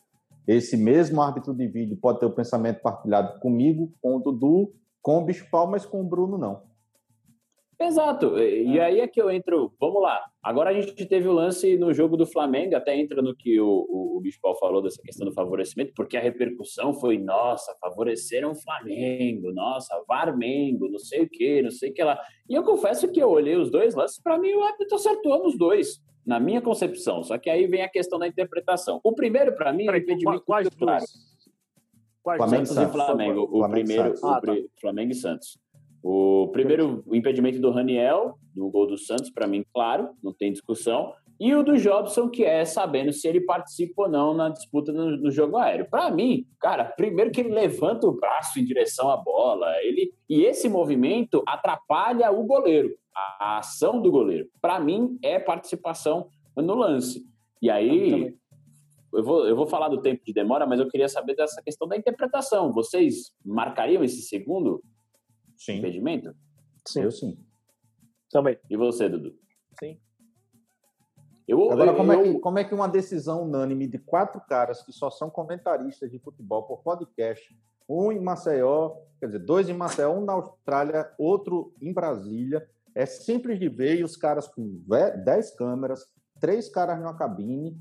esse 0.46 0.76
mesmo 0.76 1.22
árbitro 1.22 1.54
de 1.54 1.66
vídeo 1.68 1.96
pode 1.96 2.18
ter 2.18 2.26
o 2.26 2.34
pensamento 2.34 2.80
partilhado 2.80 3.38
comigo, 3.38 3.92
com 4.02 4.16
o 4.16 4.20
Dudu, 4.20 4.72
com 5.02 5.18
o 5.18 5.24
Bispal, 5.24 5.68
mas 5.68 5.86
com 5.86 6.00
o 6.00 6.04
Bruno 6.04 6.36
não. 6.36 6.62
Exato. 7.80 8.38
E 8.38 8.78
é. 8.78 8.84
aí 8.84 9.00
é 9.00 9.08
que 9.08 9.20
eu 9.20 9.30
entro. 9.30 9.72
Vamos 9.80 10.02
lá. 10.02 10.22
Agora 10.42 10.68
a 10.68 10.72
gente 10.74 11.06
teve 11.06 11.26
o 11.26 11.32
lance 11.32 11.78
no 11.78 11.94
jogo 11.94 12.14
do 12.14 12.26
Flamengo, 12.26 12.76
até 12.76 12.94
entra 12.94 13.22
no 13.22 13.34
que 13.34 13.58
o, 13.58 13.86
o, 13.88 14.18
o 14.18 14.20
Bispal 14.20 14.54
falou 14.58 14.82
dessa 14.82 15.00
questão 15.02 15.26
do 15.26 15.32
favorecimento, 15.32 15.92
porque 15.96 16.18
a 16.18 16.20
repercussão 16.20 16.92
foi: 16.92 17.16
nossa, 17.16 17.74
favoreceram 17.80 18.52
o 18.52 18.54
Flamengo, 18.54 19.50
nossa, 19.52 19.98
Varmengo, 20.06 20.90
não 20.90 20.98
sei 20.98 21.22
o 21.22 21.28
que, 21.28 21.62
não 21.62 21.70
sei 21.70 21.90
o 21.90 21.94
que 21.94 22.04
lá. 22.04 22.20
E 22.46 22.54
eu 22.54 22.62
confesso 22.62 23.10
que 23.10 23.22
eu 23.22 23.30
olhei 23.30 23.56
os 23.56 23.70
dois 23.70 23.94
lances, 23.94 24.22
para 24.22 24.38
mim 24.38 24.52
o 24.52 24.62
árbitro 24.62 24.96
acertou 24.96 25.42
nos 25.42 25.56
dois, 25.56 26.02
na 26.26 26.38
minha 26.38 26.60
concepção. 26.60 27.22
Só 27.22 27.38
que 27.38 27.48
aí 27.48 27.66
vem 27.66 27.80
a 27.80 27.88
questão 27.88 28.18
da 28.18 28.28
interpretação. 28.28 29.00
O 29.02 29.14
primeiro, 29.14 29.56
para 29.56 29.72
mim, 29.72 29.88
é 29.88 29.96
impedimento. 29.96 30.42
Quais 30.44 30.68
claro. 30.68 31.04
Quais 32.22 32.38
Flamengo 32.38 32.66
Santos 32.66 32.90
e 32.90 32.92
Flamengo. 32.92 33.42
O 33.44 33.58
Flamengo 33.58 33.70
primeiro, 33.70 34.14
o 34.22 34.26
ah, 34.26 34.40
tá. 34.42 34.54
Flamengo 34.78 35.12
e 35.12 35.14
Santos. 35.14 35.58
O 36.02 36.48
primeiro 36.52 37.02
o 37.06 37.14
impedimento 37.14 37.60
do 37.60 37.70
Raniel, 37.70 38.38
do 38.54 38.70
gol 38.70 38.86
do 38.86 38.98
Santos, 38.98 39.30
para 39.30 39.46
mim, 39.46 39.64
claro, 39.72 40.10
não 40.22 40.32
tem 40.32 40.52
discussão. 40.52 41.12
E 41.38 41.54
o 41.54 41.62
do 41.62 41.78
Jobson, 41.78 42.28
que 42.28 42.44
é 42.44 42.66
sabendo 42.66 43.12
se 43.12 43.26
ele 43.26 43.40
participa 43.40 44.02
ou 44.02 44.08
não 44.10 44.34
na 44.34 44.50
disputa 44.50 44.92
no, 44.92 45.16
no 45.16 45.30
jogo 45.30 45.56
aéreo. 45.56 45.88
Para 45.88 46.10
mim, 46.10 46.46
cara, 46.60 46.84
primeiro 46.84 47.30
que 47.30 47.40
ele 47.40 47.48
levanta 47.48 48.06
o 48.06 48.12
braço 48.12 48.60
em 48.60 48.64
direção 48.64 49.10
à 49.10 49.16
bola, 49.16 49.66
ele 49.82 50.12
e 50.28 50.42
esse 50.42 50.68
movimento 50.68 51.42
atrapalha 51.46 52.30
o 52.30 52.44
goleiro, 52.44 52.94
a, 53.16 53.54
a 53.54 53.58
ação 53.58 54.02
do 54.02 54.10
goleiro. 54.10 54.48
Para 54.60 54.78
mim, 54.78 55.18
é 55.22 55.38
participação 55.38 56.28
no 56.54 56.74
lance. 56.74 57.24
E 57.62 57.70
aí, 57.70 58.34
eu 59.12 59.24
vou, 59.24 59.46
eu 59.46 59.56
vou 59.56 59.66
falar 59.66 59.88
do 59.88 60.00
tempo 60.00 60.22
de 60.24 60.32
demora, 60.32 60.66
mas 60.66 60.78
eu 60.78 60.88
queria 60.88 61.08
saber 61.08 61.34
dessa 61.34 61.62
questão 61.62 61.88
da 61.88 61.96
interpretação. 61.96 62.72
Vocês 62.72 63.32
marcariam 63.44 64.04
esse 64.04 64.22
segundo? 64.22 64.82
Sim. 65.60 65.76
Impedimento? 65.76 66.34
Sim. 66.86 67.02
Eu 67.02 67.12
sim. 67.12 67.38
Também. 68.30 68.58
E 68.70 68.76
você, 68.78 69.10
Dudu? 69.10 69.36
Sim. 69.78 70.00
Eu, 71.46 71.70
Agora, 71.70 71.90
eu, 71.90 71.96
como, 71.96 72.12
é 72.12 72.22
que, 72.22 72.38
como 72.38 72.58
é 72.58 72.64
que 72.64 72.74
uma 72.74 72.88
decisão 72.88 73.42
unânime 73.42 73.86
de 73.86 73.98
quatro 73.98 74.40
caras 74.40 74.82
que 74.82 74.90
só 74.90 75.10
são 75.10 75.28
comentaristas 75.28 76.10
de 76.10 76.18
futebol 76.18 76.62
por 76.62 76.82
podcast, 76.82 77.54
um 77.86 78.10
em 78.10 78.20
Maceió, 78.20 78.96
quer 79.18 79.26
dizer, 79.26 79.40
dois 79.40 79.68
em 79.68 79.74
Maceió, 79.74 80.12
um 80.12 80.24
na 80.24 80.32
Austrália, 80.32 81.12
outro 81.18 81.74
em 81.82 81.92
Brasília, 81.92 82.66
é 82.94 83.04
simples 83.04 83.58
de 83.58 83.68
ver 83.68 83.98
e 83.98 84.04
os 84.04 84.16
caras 84.16 84.48
com 84.48 84.82
dez 85.24 85.50
câmeras, 85.50 86.06
três 86.40 86.70
caras 86.70 87.00
na 87.00 87.12
cabine, 87.12 87.76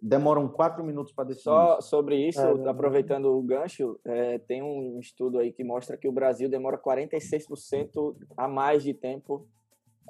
demoram 0.00 0.48
quatro 0.48 0.84
minutos 0.84 1.12
para 1.12 1.24
decidir. 1.24 1.44
Só 1.44 1.80
sobre 1.80 2.28
isso, 2.28 2.40
é, 2.40 2.68
aproveitando 2.68 3.26
o 3.26 3.42
gancho, 3.42 3.98
é, 4.04 4.38
tem 4.38 4.62
um 4.62 4.98
estudo 4.98 5.38
aí 5.38 5.52
que 5.52 5.64
mostra 5.64 5.96
que 5.96 6.08
o 6.08 6.12
Brasil 6.12 6.48
demora 6.48 6.78
46% 6.78 8.16
a 8.36 8.48
mais 8.48 8.82
de 8.82 8.94
tempo 8.94 9.48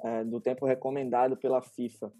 é, 0.03 0.23
do 0.23 0.39
tempo 0.39 0.65
recomendado 0.65 1.37
pela 1.37 1.61
FIFA, 1.61 2.11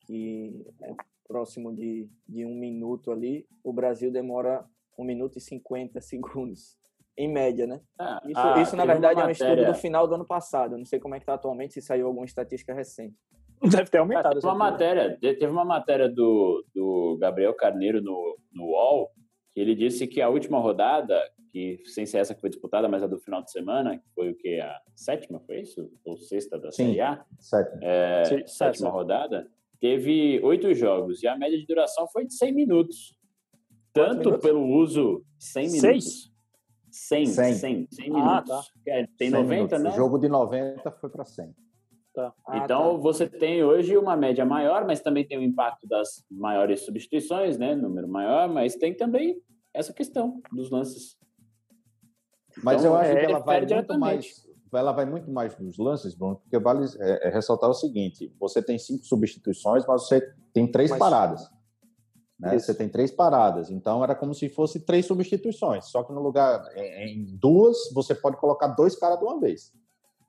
que 0.00 0.66
é 0.82 0.94
próximo 1.26 1.74
de, 1.74 2.08
de 2.28 2.44
um 2.44 2.54
minuto 2.54 3.10
ali. 3.10 3.46
O 3.62 3.72
Brasil 3.72 4.10
demora 4.10 4.64
um 4.98 5.04
minuto 5.04 5.38
e 5.38 5.40
50 5.40 6.00
segundos. 6.00 6.76
Em 7.18 7.32
média, 7.32 7.66
né? 7.66 7.80
Ah, 7.98 8.20
isso, 8.26 8.40
ah, 8.40 8.60
isso 8.60 8.76
na 8.76 8.84
verdade, 8.84 9.18
é 9.18 9.24
um 9.24 9.30
estudo 9.30 9.64
do 9.64 9.74
final 9.74 10.06
do 10.06 10.14
ano 10.14 10.26
passado. 10.26 10.74
Eu 10.74 10.78
não 10.78 10.84
sei 10.84 11.00
como 11.00 11.14
é 11.14 11.18
que 11.18 11.22
está 11.22 11.32
atualmente, 11.32 11.72
se 11.72 11.80
saiu 11.80 12.06
alguma 12.06 12.26
estatística 12.26 12.74
recente. 12.74 13.16
Deve 13.70 13.90
ter 13.90 13.98
aumentado. 13.98 14.34
teve, 14.34 14.46
uma 14.46 14.54
matéria, 14.54 15.18
teve 15.20 15.46
uma 15.46 15.64
matéria 15.64 16.08
do, 16.08 16.64
do 16.74 17.16
Gabriel 17.18 17.54
Carneiro 17.54 18.00
no, 18.02 18.36
no 18.52 18.64
UOL, 18.66 19.10
que 19.52 19.60
ele 19.60 19.74
disse 19.74 20.06
que 20.06 20.20
a 20.20 20.28
última 20.28 20.58
rodada, 20.58 21.18
que 21.50 21.80
sem 21.86 22.04
ser 22.04 22.18
essa 22.18 22.34
que 22.34 22.40
foi 22.40 22.50
disputada, 22.50 22.88
mas 22.88 23.02
a 23.02 23.06
do 23.06 23.18
final 23.18 23.42
de 23.42 23.50
semana, 23.50 23.96
que 23.96 24.08
foi 24.14 24.30
o 24.30 24.36
que? 24.36 24.60
A 24.60 24.80
sétima, 24.94 25.40
foi 25.40 25.60
isso? 25.60 25.90
Ou 26.04 26.16
sexta 26.16 26.58
da 26.58 26.70
Série 26.70 27.00
A? 27.00 27.24
Sétima. 27.38 27.78
É, 27.82 28.24
Sim, 28.24 28.46
sétima 28.46 28.90
rodada. 28.90 29.48
Teve 29.80 30.40
oito 30.42 30.72
jogos 30.74 31.22
e 31.22 31.28
a 31.28 31.36
média 31.36 31.58
de 31.58 31.66
duração 31.66 32.06
foi 32.08 32.26
de 32.26 32.34
100 32.34 32.52
minutos. 32.52 33.14
Tanto 33.92 34.18
minutos? 34.18 34.42
pelo 34.42 34.66
uso... 34.66 35.24
100 35.38 35.62
minutos. 35.70 35.80
Seis? 35.80 36.36
100, 36.90 37.26
100, 37.26 37.54
100, 37.54 37.88
100 37.90 38.10
minutos. 38.10 38.32
Ah, 38.32 38.42
tá. 38.42 38.62
É, 38.86 39.06
tem 39.18 39.30
90, 39.30 39.54
minutos. 39.54 39.82
né? 39.82 39.90
O 39.90 39.92
jogo 39.92 40.18
de 40.18 40.28
90 40.28 40.90
foi 40.92 41.10
para 41.10 41.24
100. 41.24 41.54
Tá. 42.16 42.32
Ah, 42.46 42.58
então, 42.64 42.94
tá. 42.94 43.02
você 43.02 43.28
tem 43.28 43.62
hoje 43.62 43.94
uma 43.94 44.16
média 44.16 44.42
maior, 44.42 44.86
mas 44.86 45.00
também 45.00 45.28
tem 45.28 45.36
o 45.36 45.42
impacto 45.42 45.86
das 45.86 46.24
maiores 46.30 46.80
substituições, 46.80 47.58
né? 47.58 47.74
Número 47.74 48.08
maior, 48.08 48.48
mas 48.48 48.74
tem 48.74 48.96
também 48.96 49.38
essa 49.74 49.92
questão 49.92 50.40
dos 50.50 50.70
lances. 50.70 51.18
Mas 52.64 52.80
então, 52.80 52.94
eu 52.94 52.98
acho 52.98 53.10
é, 53.10 53.16
que 53.16 53.26
ela 53.26 53.40
vai 53.40 53.66
muito 53.66 53.98
mais. 53.98 54.46
Ela 54.72 54.92
vai 54.92 55.04
muito 55.04 55.30
mais 55.30 55.58
nos 55.58 55.76
lances, 55.76 56.14
Bruno, 56.14 56.36
porque 56.36 56.58
vale 56.58 56.86
é, 56.98 57.28
é 57.28 57.30
ressaltar 57.30 57.68
o 57.68 57.74
seguinte: 57.74 58.34
você 58.40 58.62
tem 58.62 58.78
cinco 58.78 59.04
substituições, 59.04 59.84
mas 59.86 60.06
você 60.06 60.22
tem 60.54 60.66
três 60.66 60.88
mas... 60.88 60.98
paradas. 60.98 61.42
Né? 62.40 62.58
Você 62.58 62.74
tem 62.74 62.88
três 62.88 63.10
paradas, 63.10 63.70
então 63.70 64.02
era 64.02 64.14
como 64.14 64.32
se 64.32 64.48
fosse 64.48 64.80
três 64.80 65.04
substituições, 65.04 65.86
só 65.86 66.02
que 66.02 66.12
no 66.14 66.22
lugar 66.22 66.62
em 66.76 67.24
duas 67.38 67.76
você 67.94 68.14
pode 68.14 68.38
colocar 68.38 68.68
dois 68.68 68.96
caras 68.96 69.18
de 69.18 69.24
uma 69.24 69.38
vez. 69.38 69.72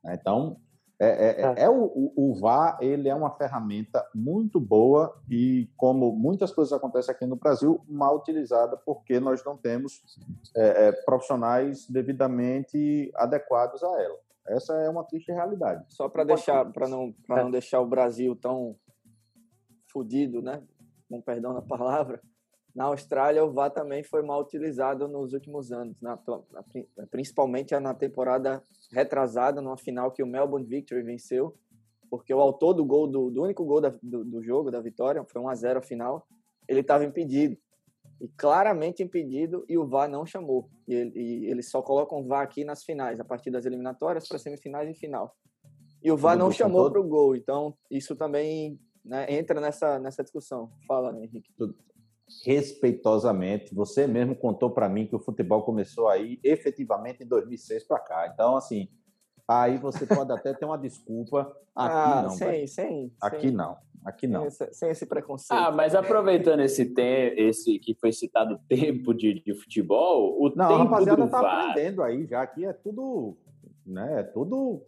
Né? 0.04 0.18
Então 0.20 0.58
é, 1.00 1.08
é, 1.08 1.42
é, 1.42 1.64
é 1.64 1.70
o, 1.70 2.12
o, 2.16 2.34
VAR 2.34 2.78
ele 2.82 3.08
é 3.08 3.14
uma 3.14 3.30
ferramenta 3.30 4.04
muito 4.16 4.60
boa 4.60 5.16
e, 5.30 5.70
como 5.78 6.12
muitas 6.12 6.52
coisas 6.52 6.74
acontecem 6.74 7.14
aqui 7.14 7.26
no 7.26 7.36
Brasil, 7.36 7.80
mal 7.88 8.18
utilizada 8.18 8.76
porque 8.78 9.20
nós 9.20 9.44
não 9.46 9.56
temos 9.56 10.02
é, 10.56 10.88
é, 10.88 10.92
profissionais 10.92 11.88
devidamente 11.88 13.12
adequados 13.16 13.84
a 13.84 14.02
ela. 14.02 14.18
Essa 14.48 14.74
é 14.74 14.90
uma 14.90 15.04
triste 15.04 15.32
realidade. 15.32 15.86
Só 15.90 16.10
para 16.10 16.24
deixar, 16.24 16.66
para 16.72 16.88
não, 16.88 17.14
para 17.28 17.44
não 17.44 17.52
deixar 17.52 17.80
o 17.80 17.86
Brasil 17.86 18.36
tão 18.36 18.76
fodido, 19.92 20.42
né? 20.42 20.64
Com 21.08 21.22
perdão 21.22 21.54
na 21.54 21.62
palavra, 21.62 22.22
na 22.78 22.84
Austrália, 22.84 23.44
o 23.44 23.52
VAR 23.52 23.72
também 23.72 24.04
foi 24.04 24.22
mal 24.22 24.40
utilizado 24.40 25.08
nos 25.08 25.34
últimos 25.34 25.72
anos, 25.72 26.00
na, 26.00 26.12
na, 26.16 26.64
principalmente 27.10 27.76
na 27.80 27.92
temporada 27.92 28.62
retrasada, 28.92 29.60
numa 29.60 29.78
final 29.78 30.12
que 30.12 30.22
o 30.22 30.28
Melbourne 30.28 30.64
Victory 30.64 31.02
venceu, 31.02 31.58
porque 32.08 32.32
o 32.32 32.40
autor 32.40 32.76
do 32.76 32.86
gol, 32.86 33.08
do, 33.08 33.32
do 33.32 33.42
único 33.42 33.66
gol 33.66 33.82
da, 33.82 33.90
do, 34.04 34.24
do, 34.24 34.44
jogo, 34.44 34.70
da 34.70 34.80
vitória, 34.80 35.26
foi 35.26 35.42
1 35.42 35.50
a 35.50 35.56
0 35.56 35.80
a 35.80 35.82
final, 35.82 36.28
ele 36.68 36.82
estava 36.82 37.04
impedido. 37.04 37.58
E 38.22 38.28
claramente 38.28 39.02
impedido, 39.02 39.66
e 39.68 39.76
o 39.76 39.88
VAR 39.88 40.08
não 40.08 40.24
chamou. 40.24 40.70
E, 40.88 40.94
ele, 40.94 41.20
e 41.20 41.46
eles 41.50 41.72
só 41.72 41.82
colocam 41.82 42.20
o 42.20 42.28
VAR 42.28 42.44
aqui 42.44 42.64
nas 42.64 42.84
finais, 42.84 43.20
a 43.20 43.26
partir 43.26 43.50
das 43.50 43.66
eliminatórias 43.66 44.28
para 44.28 44.38
semifinais 44.38 44.88
e 44.88 44.94
final. 44.94 45.36
E 46.04 46.12
o 46.12 46.16
VAR 46.16 46.38
não 46.38 46.52
chamou 46.52 46.92
para 46.92 47.02
o 47.02 47.08
gol, 47.08 47.36
então 47.36 47.76
isso 47.90 48.16
também 48.16 48.80
né, 49.04 49.26
entra 49.34 49.60
nessa, 49.60 49.98
nessa 49.98 50.22
discussão. 50.22 50.72
Fala, 50.88 51.12
né, 51.12 51.24
Henrique. 51.24 51.52
Tudo, 51.58 51.76
respeitosamente. 52.46 53.74
Você 53.74 54.06
mesmo 54.08 54.36
contou 54.36 54.70
para 54.70 54.90
mim 54.90 55.08
que 55.08 55.16
o 55.16 55.20
futebol 55.20 55.64
começou 55.64 56.08
aí 56.08 56.40
efetivamente 56.44 57.24
em 57.24 57.28
2006 57.28 57.84
para 57.86 58.00
cá. 58.00 58.30
Então, 58.34 58.56
assim, 58.56 58.90
aí 59.48 59.78
você 59.78 60.06
pode 60.06 60.32
até 60.32 60.54
ter 60.54 60.66
uma 60.66 60.78
desculpa. 60.78 61.42
Aqui 61.76 61.96
ah, 61.96 62.22
não. 62.24 62.30
Sem, 62.32 62.68
sem, 62.68 63.14
aqui 63.22 63.48
sem, 63.48 63.52
não. 63.52 63.78
Aqui 64.04 64.28
não. 64.28 64.50
Sem, 64.50 64.74
sem, 64.74 64.90
esse 64.90 65.06
preconceito. 65.06 65.58
Ah, 65.58 65.72
mas 65.72 65.96
aproveitando 65.96 66.62
esse 66.62 66.86
tempo, 66.86 67.36
esse 67.40 67.80
que 67.80 67.96
foi 67.96 68.12
citado 68.12 68.60
tempo 68.68 69.14
de, 69.14 69.42
de 69.42 69.54
futebol, 69.56 70.38
o 70.40 70.50
não, 70.56 70.68
tempo 70.68 70.82
a 70.82 70.84
rapaziada 70.84 71.28
tá 71.28 71.42
VAR... 71.42 71.70
aprendendo 71.70 72.04
aí 72.04 72.26
já. 72.26 72.42
Aqui 72.42 72.66
é 72.66 72.74
tudo, 72.74 73.38
né? 73.86 74.20
É 74.20 74.24
tudo. 74.24 74.84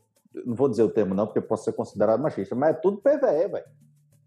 Não 0.45 0.55
vou 0.55 0.69
dizer 0.69 0.83
o 0.83 0.89
termo 0.89 1.15
não, 1.15 1.25
porque 1.25 1.41
posso 1.41 1.63
ser 1.63 1.73
considerado 1.73 2.21
machista, 2.21 2.53
mas 2.53 2.75
é 2.75 2.79
tudo 2.79 3.01
PVE, 3.01 3.47
velho. 3.47 3.65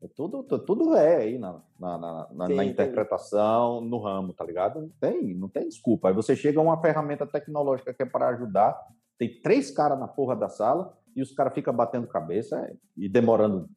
É 0.03 0.09
tudo, 0.17 0.43
tudo 0.43 0.97
é 0.97 1.19
aí 1.19 1.39
na, 1.39 1.63
na, 1.79 1.99
na, 2.33 2.49
na 2.49 2.65
interpretação, 2.65 3.81
no 3.81 3.99
ramo, 3.99 4.33
tá 4.33 4.45
ligado? 4.45 4.81
Não 4.81 4.89
tem, 5.01 5.35
não 5.35 5.49
tem 5.49 5.69
desculpa. 5.69 6.09
Aí 6.09 6.15
você 6.15 6.35
chega 6.35 6.59
a 6.59 6.63
uma 6.63 6.81
ferramenta 6.81 7.25
tecnológica 7.25 7.95
que 7.95 8.03
é 8.03 8.07
para 8.07 8.31
ajudar, 8.31 8.77
tem 9.17 9.41
três 9.41 9.71
caras 9.71 9.97
na 10.01 10.09
porra 10.09 10.35
da 10.35 10.49
sala 10.49 10.99
e 11.15 11.23
os 11.23 11.31
caras 11.31 11.55
ficam 11.55 11.73
batendo 11.73 12.09
cabeça 12.09 12.69
e 12.97 13.09
demorando. 13.09 13.69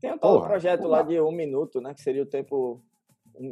Tem 0.00 0.12
um 0.12 0.18
tal 0.18 0.42
projeto 0.42 0.82
porra. 0.82 0.90
lá 0.90 1.02
de 1.02 1.20
um 1.20 1.30
minuto, 1.30 1.80
né? 1.80 1.94
Que 1.94 2.00
seria 2.00 2.24
o 2.24 2.26
tempo. 2.26 2.82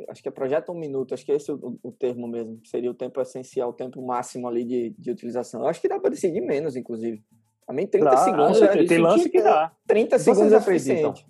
Acho 0.09 0.21
que 0.21 0.29
é 0.29 0.33
projeto 0.33 0.73
um 0.73 0.79
minuto, 0.79 1.15
acho 1.15 1.25
que 1.25 1.31
é 1.31 1.37
esse 1.37 1.53
o, 1.53 1.79
o 1.81 1.93
termo 1.93 2.27
mesmo. 2.27 2.61
Seria 2.65 2.91
o 2.91 2.95
tempo 2.95 3.21
essencial, 3.21 3.71
o 3.71 3.75
tempo 3.75 4.05
máximo 4.05 4.49
ali 4.49 4.65
de, 4.65 4.91
de 4.99 5.11
utilização. 5.13 5.61
Eu 5.61 5.69
acho 5.69 5.81
que 5.81 5.89
dá 5.89 6.01
para 6.01 6.11
decidir 6.11 6.41
menos, 6.41 6.75
inclusive. 6.75 7.23
Também 7.69 7.87
30 7.87 8.11
dá, 8.11 8.17
segundos. 8.17 8.63
É, 8.63 8.85
tem 8.87 8.99
lance 8.99 9.29
que 9.29 9.43
dá. 9.43 9.71
30 9.87 10.19
segundos 10.19 10.49
Vocês 10.49 10.53
é 10.55 10.65
suficiente. 10.65 11.27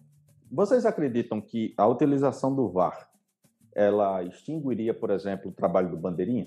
Vocês 0.48 0.86
acreditam 0.86 1.40
que 1.40 1.74
a 1.76 1.84
utilização 1.84 2.54
do 2.54 2.68
VAR 2.68 3.10
ela 3.74 4.22
extinguiria, 4.22 4.94
por 4.94 5.10
exemplo, 5.10 5.50
o 5.50 5.52
trabalho 5.52 5.90
do 5.90 5.96
bandeirinha? 5.96 6.46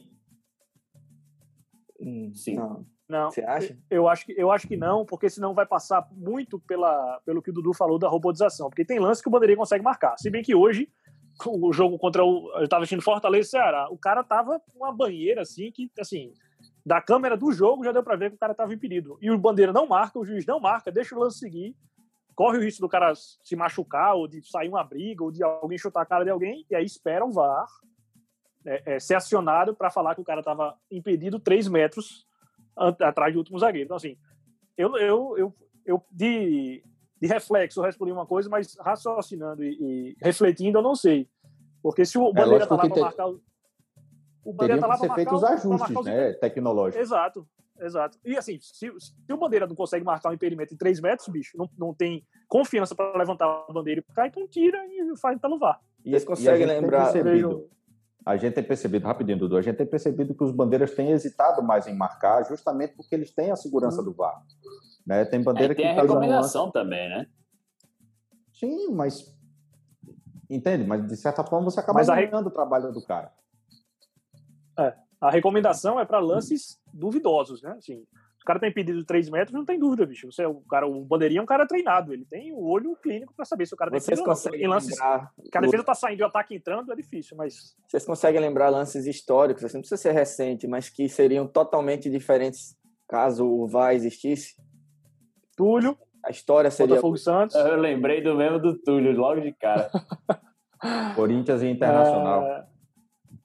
Hum, 2.00 2.32
Sim. 2.34 2.56
Não. 2.56 2.86
Não. 3.10 3.30
Você 3.30 3.42
acha? 3.42 3.78
Eu 3.90 4.08
acho 4.08 4.26
que 4.26 4.34
eu 4.38 4.50
acho 4.50 4.66
que 4.66 4.78
não, 4.78 5.06
porque 5.06 5.30
senão 5.30 5.54
vai 5.54 5.66
passar 5.66 6.08
muito 6.14 6.58
pela, 6.62 7.20
pelo 7.26 7.42
que 7.42 7.50
o 7.50 7.54
Dudu 7.54 7.74
falou 7.74 8.00
da 8.00 8.08
robotização, 8.08 8.70
porque 8.70 8.86
tem 8.86 8.98
lance 8.98 9.22
que 9.22 9.28
o 9.28 9.32
bandeirinha 9.32 9.58
consegue 9.58 9.84
marcar. 9.84 10.16
Se 10.18 10.30
bem 10.30 10.42
que 10.42 10.56
hoje 10.56 10.90
o 11.46 11.74
jogo 11.74 12.00
contra 12.00 12.24
o. 12.24 12.50
Eu 12.62 12.70
tava 12.70 12.84
assistindo 12.84 13.02
Fortaleza 13.02 13.46
e 13.46 13.52
Ceará. 13.52 13.90
O 13.92 13.98
cara 13.98 14.24
tava 14.24 14.62
com 14.62 14.78
uma 14.78 14.94
banheira 14.94 15.42
assim, 15.42 15.70
que, 15.70 15.92
assim, 16.00 16.32
da 16.86 17.02
câmera 17.02 17.38
do 17.38 17.52
jogo 17.52 17.84
já 17.84 17.92
deu 17.92 18.04
para 18.04 18.16
ver 18.16 18.30
que 18.30 18.36
o 18.36 18.40
cara 18.40 18.54
tava 18.54 18.74
impedido. 18.74 19.18
E 19.22 19.30
o 19.30 19.38
bandeira 19.38 19.72
não 19.72 19.88
marca, 19.88 20.20
o 20.20 20.26
juiz 20.26 20.46
não 20.46 20.60
marca, 20.60 20.92
deixa 20.92 21.16
o 21.16 21.20
lance 21.20 21.40
seguir. 21.40 21.76
Corre 22.36 22.58
o 22.58 22.62
risco 22.62 22.82
do 22.82 22.90
cara 22.90 23.14
se 23.16 23.56
machucar, 23.56 24.16
ou 24.16 24.28
de 24.28 24.42
sair 24.50 24.70
uma 24.70 24.84
briga, 24.84 25.24
ou 25.24 25.32
de 25.32 25.44
alguém 25.44 25.78
chutar 25.78 26.02
a 26.02 26.06
cara 26.06 26.24
de 26.24 26.32
alguém, 26.32 26.66
e 26.70 26.76
aí 26.76 26.86
espera 26.86 27.26
o 27.26 27.32
VAR 27.32 27.68
é, 28.66 28.96
é, 28.96 29.00
ser 29.00 29.16
acionado 29.16 29.76
para 29.76 29.92
falar 29.92 30.16
que 30.16 30.22
o 30.22 30.26
cara 30.26 30.42
tava 30.42 30.76
impedido 30.90 31.40
3 31.40 31.68
metros 31.68 32.26
atrás 33.00 33.34
do 33.34 33.40
último 33.40 33.60
zagueiro. 33.60 33.86
Então, 33.86 33.98
assim, 33.98 34.18
eu, 34.78 34.96
eu, 34.98 35.38
eu, 35.38 35.56
eu 35.86 36.04
de, 36.12 36.84
de 37.20 37.28
reflexo 37.28 37.80
eu 37.80 37.84
respondi 37.84 38.12
uma 38.12 38.26
coisa, 38.26 38.50
mas 38.50 38.76
raciocinando 38.80 39.64
e, 39.64 39.78
e 39.80 40.18
refletindo 40.22 40.80
eu 40.80 40.84
não 40.84 40.96
sei. 40.96 41.30
Porque 41.82 42.06
se 42.06 42.18
o 42.18 42.30
é, 42.30 42.34
Bandeira 42.34 42.64
é, 42.64 42.68
tá 42.68 42.76
lá 42.76 42.88
para 42.88 43.02
marcar... 43.02 43.28
O 43.28 43.42
Bandeira 44.46 44.80
tá 44.80 44.88
lá 44.88 44.98
para 44.98 45.08
marcar... 45.08 45.36
os 45.36 45.44
ajustes, 45.44 45.96
os... 45.96 46.06
né, 46.06 46.34
tecnológicos. 46.34 47.02
Exato, 47.02 47.48
exato. 47.80 48.18
E 48.26 48.38
assim, 48.38 48.58
se, 48.60 48.92
se 48.98 49.34
o 49.34 49.38
Bandeira 49.38 49.68
não 49.68 49.76
consegue 49.76 50.04
marcar 50.04 50.30
um 50.30 50.34
impedimento 50.34 50.74
em 50.74 50.78
3 50.78 51.00
metros, 51.00 51.28
bicho, 51.28 51.58
não, 51.58 51.70
não 51.78 51.94
tem 51.94 52.26
confiança 52.48 52.96
para 52.96 53.18
levantar 53.18 53.46
a 53.46 53.72
bandeira 53.72 54.02
e 54.02 54.04
ficar, 54.04 54.28
então 54.28 54.48
tira 54.48 54.78
e 54.88 55.18
faz 55.18 55.40
pelo 55.40 55.60
VAR. 55.60 55.80
E 56.04 56.10
eles 56.10 56.24
conseguem 56.24 56.66
lembrar... 56.66 57.14
A 58.24 58.38
gente 58.38 58.54
tem 58.54 58.64
percebido, 58.64 59.08
rapidinho, 59.08 59.40
Dudu, 59.40 59.58
a 59.58 59.62
gente 59.62 59.78
tem 59.78 59.86
percebido 59.86 60.36
que 60.36 60.44
os 60.44 60.52
bandeiras 60.52 60.94
têm 60.94 61.12
hesitado 61.12 61.64
mais 61.64 61.88
em 61.88 61.96
marcar, 61.96 62.44
justamente 62.46 62.94
porque 62.96 63.16
eles 63.16 63.32
têm 63.32 63.52
a 63.52 63.56
segurança 63.56 64.04
do 64.04 64.14
VAR. 64.14 64.44
Né? 65.06 65.26
Tem 65.26 65.42
bandeira 65.42 65.74
é, 65.74 65.76
tem 65.76 65.86
que 65.86 65.92
a 65.92 65.96
tá 65.96 66.02
recomendação 66.04 66.70
também, 66.70 67.10
né? 67.10 67.26
Sim, 68.54 68.92
mas 68.94 69.36
entende? 70.48 70.86
Mas 70.86 71.08
de 71.08 71.16
certa 71.16 71.44
forma 71.44 71.72
você 71.72 71.80
acaba 71.80 72.04
ganhando 72.04 72.48
o 72.48 72.52
trabalho 72.52 72.92
do 72.92 73.04
cara. 73.04 73.32
É, 74.82 74.96
a 75.20 75.30
recomendação 75.30 76.00
é 76.00 76.06
para 76.06 76.20
lances 76.20 76.80
duvidosos, 76.94 77.62
né? 77.62 77.76
Assim, 77.78 78.04
o 78.42 78.46
cara 78.46 78.60
tem 78.60 78.74
pedido 78.74 79.06
3 79.06 79.30
metros, 79.30 79.54
não 79.54 79.64
tem 79.64 79.78
dúvida, 79.78 80.06
bicho. 80.06 80.32
Você, 80.32 80.46
o, 80.46 80.62
cara, 80.62 80.88
o 80.88 81.06
bandeirinha 81.06 81.40
é 81.40 81.44
um 81.44 81.46
cara 81.48 81.68
treinado, 81.68 82.12
ele 82.12 82.26
tem 82.26 82.52
o 82.52 82.64
olho 82.64 82.96
clínico 82.96 83.34
para 83.36 83.46
saber 83.46 83.68
se 83.68 83.74
o 83.74 83.78
cara 83.78 83.92
tem 83.92 84.00
Vocês 84.00 84.20
conseguem 84.20 84.64
em 84.64 84.68
lances, 84.68 84.92
lembrar... 84.92 85.32
Que 85.52 85.58
a 85.58 85.62
defesa 85.62 85.84
tá 85.84 85.94
saindo 85.94 86.22
e 86.22 86.24
o 86.24 86.28
ataque 86.28 86.56
entrando, 86.56 86.92
é 86.92 86.96
difícil, 86.96 87.38
mas... 87.38 87.76
Vocês 87.88 88.04
conseguem 88.04 88.42
lembrar 88.42 88.70
lances 88.70 89.06
históricos, 89.06 89.64
assim, 89.64 89.78
não 89.78 89.82
precisa 89.82 90.02
ser 90.02 90.12
recente, 90.12 90.68
mas 90.68 90.90
que 90.90 91.08
seriam 91.08 91.48
totalmente 91.48 92.10
diferentes 92.10 92.76
caso 93.08 93.46
o 93.46 93.68
VAR 93.68 93.94
existisse? 93.94 94.56
Túlio. 95.56 95.96
A 96.26 96.32
história 96.32 96.72
seria... 96.72 96.96
Botafogo 96.96 97.18
Santos. 97.18 97.56
Eu 97.56 97.76
lembrei 97.76 98.24
do 98.24 98.36
mesmo 98.36 98.60
do 98.60 98.78
Túlio, 98.80 99.16
logo 99.16 99.42
de 99.42 99.54
cara. 99.54 99.92
Corinthians 101.16 101.62
e 101.62 101.68
Internacional. 101.68 102.44
É... 102.44 102.71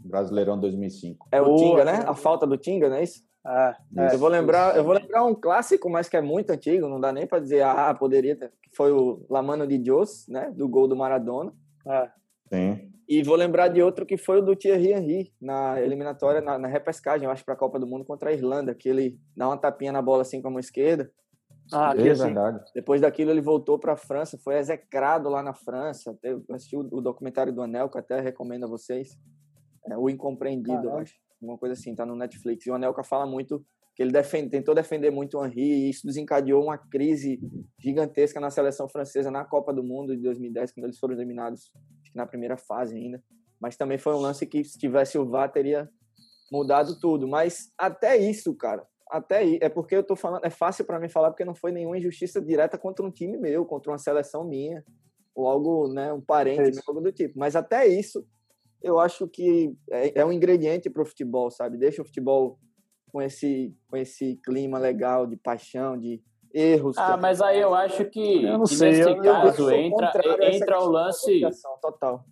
Brasileirão 0.06 0.58
2005. 0.58 1.28
É 1.32 1.40
o 1.40 1.56
Tinga, 1.56 1.84
né? 1.84 2.04
A 2.06 2.14
falta 2.14 2.46
do 2.46 2.56
Tinga, 2.56 2.88
não 2.88 2.96
é 2.96 3.02
isso? 3.02 3.24
É, 3.46 3.76
é, 3.98 4.14
eu 4.14 4.18
vou 4.18 4.28
lembrar, 4.28 4.76
eu 4.76 4.82
vou 4.82 4.92
lembrar 4.92 5.24
um 5.24 5.34
clássico, 5.34 5.88
mas 5.88 6.08
que 6.08 6.16
é 6.16 6.20
muito 6.20 6.50
antigo, 6.50 6.88
não 6.88 6.98
dá 6.98 7.12
nem 7.12 7.26
para 7.26 7.38
dizer 7.38 7.62
ah, 7.62 7.94
poderia 7.94 8.34
ter, 8.34 8.50
que 8.60 8.74
foi 8.74 8.90
o 8.90 9.24
Lamano 9.30 9.66
de 9.68 9.78
Dios, 9.78 10.26
né, 10.28 10.50
do 10.52 10.68
gol 10.68 10.88
do 10.88 10.96
Maradona. 10.96 11.52
É. 11.86 12.10
Sim. 12.52 12.92
E 13.08 13.22
vou 13.22 13.36
lembrar 13.36 13.68
de 13.68 13.80
outro 13.80 14.04
que 14.04 14.16
foi 14.16 14.38
o 14.38 14.42
do 14.42 14.56
Thierry 14.56 14.92
Henry 14.92 15.32
na 15.40 15.80
eliminatória 15.80 16.40
na, 16.40 16.58
na 16.58 16.66
repescagem, 16.66 17.24
eu 17.24 17.30
acho 17.30 17.44
para 17.44 17.54
a 17.54 17.56
Copa 17.56 17.78
do 17.78 17.86
Mundo 17.86 18.04
contra 18.04 18.30
a 18.30 18.32
Irlanda, 18.32 18.74
que 18.74 18.88
ele 18.88 19.16
dá 19.36 19.46
uma 19.46 19.56
tapinha 19.56 19.92
na 19.92 20.02
bola 20.02 20.22
assim 20.22 20.42
com 20.42 20.48
a 20.48 20.50
mão 20.50 20.58
esquerda. 20.58 21.08
Ah, 21.72 21.94
é 21.96 22.10
assim, 22.10 22.24
verdade. 22.24 22.60
Depois 22.74 23.00
daquilo 23.00 23.30
ele 23.30 23.40
voltou 23.40 23.78
para 23.78 23.92
a 23.92 23.96
França, 23.96 24.38
foi 24.42 24.56
execrado 24.56 25.28
lá 25.28 25.42
na 25.42 25.52
França. 25.54 26.16
Eu 26.22 26.44
assisti 26.50 26.76
o, 26.76 26.80
o 26.80 27.00
documentário 27.00 27.52
do 27.52 27.62
Anel, 27.62 27.88
que 27.88 27.98
até 27.98 28.20
recomendo 28.20 28.64
a 28.64 28.68
vocês. 28.68 29.16
É, 29.90 29.96
o 29.96 30.08
Incompreendido, 30.08 30.84
eu 30.84 30.96
acho 30.96 31.14
alguma 31.40 31.58
coisa 31.58 31.74
assim, 31.74 31.94
tá 31.94 32.04
no 32.04 32.16
Netflix. 32.16 32.66
E 32.66 32.70
o 32.70 32.74
Anelka 32.74 33.02
fala 33.02 33.26
muito 33.26 33.64
que 33.94 34.02
ele 34.02 34.12
defende, 34.12 34.50
tentou 34.50 34.74
defender 34.74 35.10
muito 35.10 35.38
o 35.38 35.44
Henry 35.44 35.62
e 35.62 35.90
isso 35.90 36.06
desencadeou 36.06 36.62
uma 36.62 36.76
crise 36.76 37.40
gigantesca 37.78 38.38
na 38.38 38.50
seleção 38.50 38.86
francesa 38.86 39.30
na 39.30 39.42
Copa 39.42 39.72
do 39.72 39.82
Mundo 39.82 40.14
de 40.14 40.22
2010, 40.22 40.72
quando 40.72 40.84
eles 40.84 40.98
foram 40.98 41.14
eliminados 41.14 41.72
na 42.14 42.26
primeira 42.26 42.58
fase 42.58 42.94
ainda. 42.94 43.22
Mas 43.58 43.74
também 43.76 43.96
foi 43.96 44.14
um 44.14 44.20
lance 44.20 44.46
que, 44.46 44.62
se 44.62 44.78
tivesse 44.78 45.16
o 45.16 45.26
VAR, 45.26 45.50
teria 45.50 45.88
mudado 46.52 47.00
tudo. 47.00 47.26
Mas 47.26 47.72
até 47.78 48.18
isso, 48.18 48.54
cara, 48.54 48.86
até 49.08 49.38
aí, 49.38 49.58
é 49.62 49.68
porque 49.70 49.96
eu 49.96 50.02
tô 50.02 50.14
falando, 50.14 50.44
é 50.44 50.50
fácil 50.50 50.84
para 50.84 51.00
mim 51.00 51.08
falar 51.08 51.30
porque 51.30 51.44
não 51.44 51.54
foi 51.54 51.72
nenhuma 51.72 51.96
injustiça 51.96 52.38
direta 52.38 52.76
contra 52.76 53.04
um 53.04 53.10
time 53.10 53.38
meu, 53.38 53.64
contra 53.64 53.92
uma 53.92 53.98
seleção 53.98 54.44
minha, 54.44 54.84
ou 55.34 55.48
algo, 55.48 55.88
né, 55.92 56.12
um 56.12 56.20
parente, 56.20 56.78
é 56.78 56.82
algo 56.86 57.00
do 57.00 57.12
tipo. 57.12 57.38
Mas 57.38 57.56
até 57.56 57.86
isso, 57.86 58.26
eu 58.86 58.98
acho 59.00 59.26
que 59.26 59.74
é, 59.90 60.20
é 60.20 60.24
um 60.24 60.32
ingrediente 60.32 60.88
para 60.88 61.02
o 61.02 61.06
futebol, 61.06 61.50
sabe? 61.50 61.76
Deixa 61.76 62.02
o 62.02 62.04
futebol 62.04 62.58
com 63.10 63.20
esse, 63.20 63.74
com 63.88 63.96
esse 63.96 64.36
clima 64.44 64.78
legal 64.78 65.26
de 65.26 65.36
paixão, 65.36 65.98
de 65.98 66.22
erros. 66.52 66.96
Ah, 66.98 67.16
mas 67.16 67.40
aí 67.40 67.60
eu 67.60 67.74
acho 67.74 68.04
que, 68.06 68.44
eu 68.44 68.62
que 68.62 68.74
sei, 68.74 68.90
nesse 68.90 69.10
eu, 69.10 69.20
caso 69.20 69.70
eu 69.70 69.76
entra, 69.76 70.12
entra 70.54 70.80
o 70.80 70.86
lance. 70.86 71.40
Total. 71.82 72.24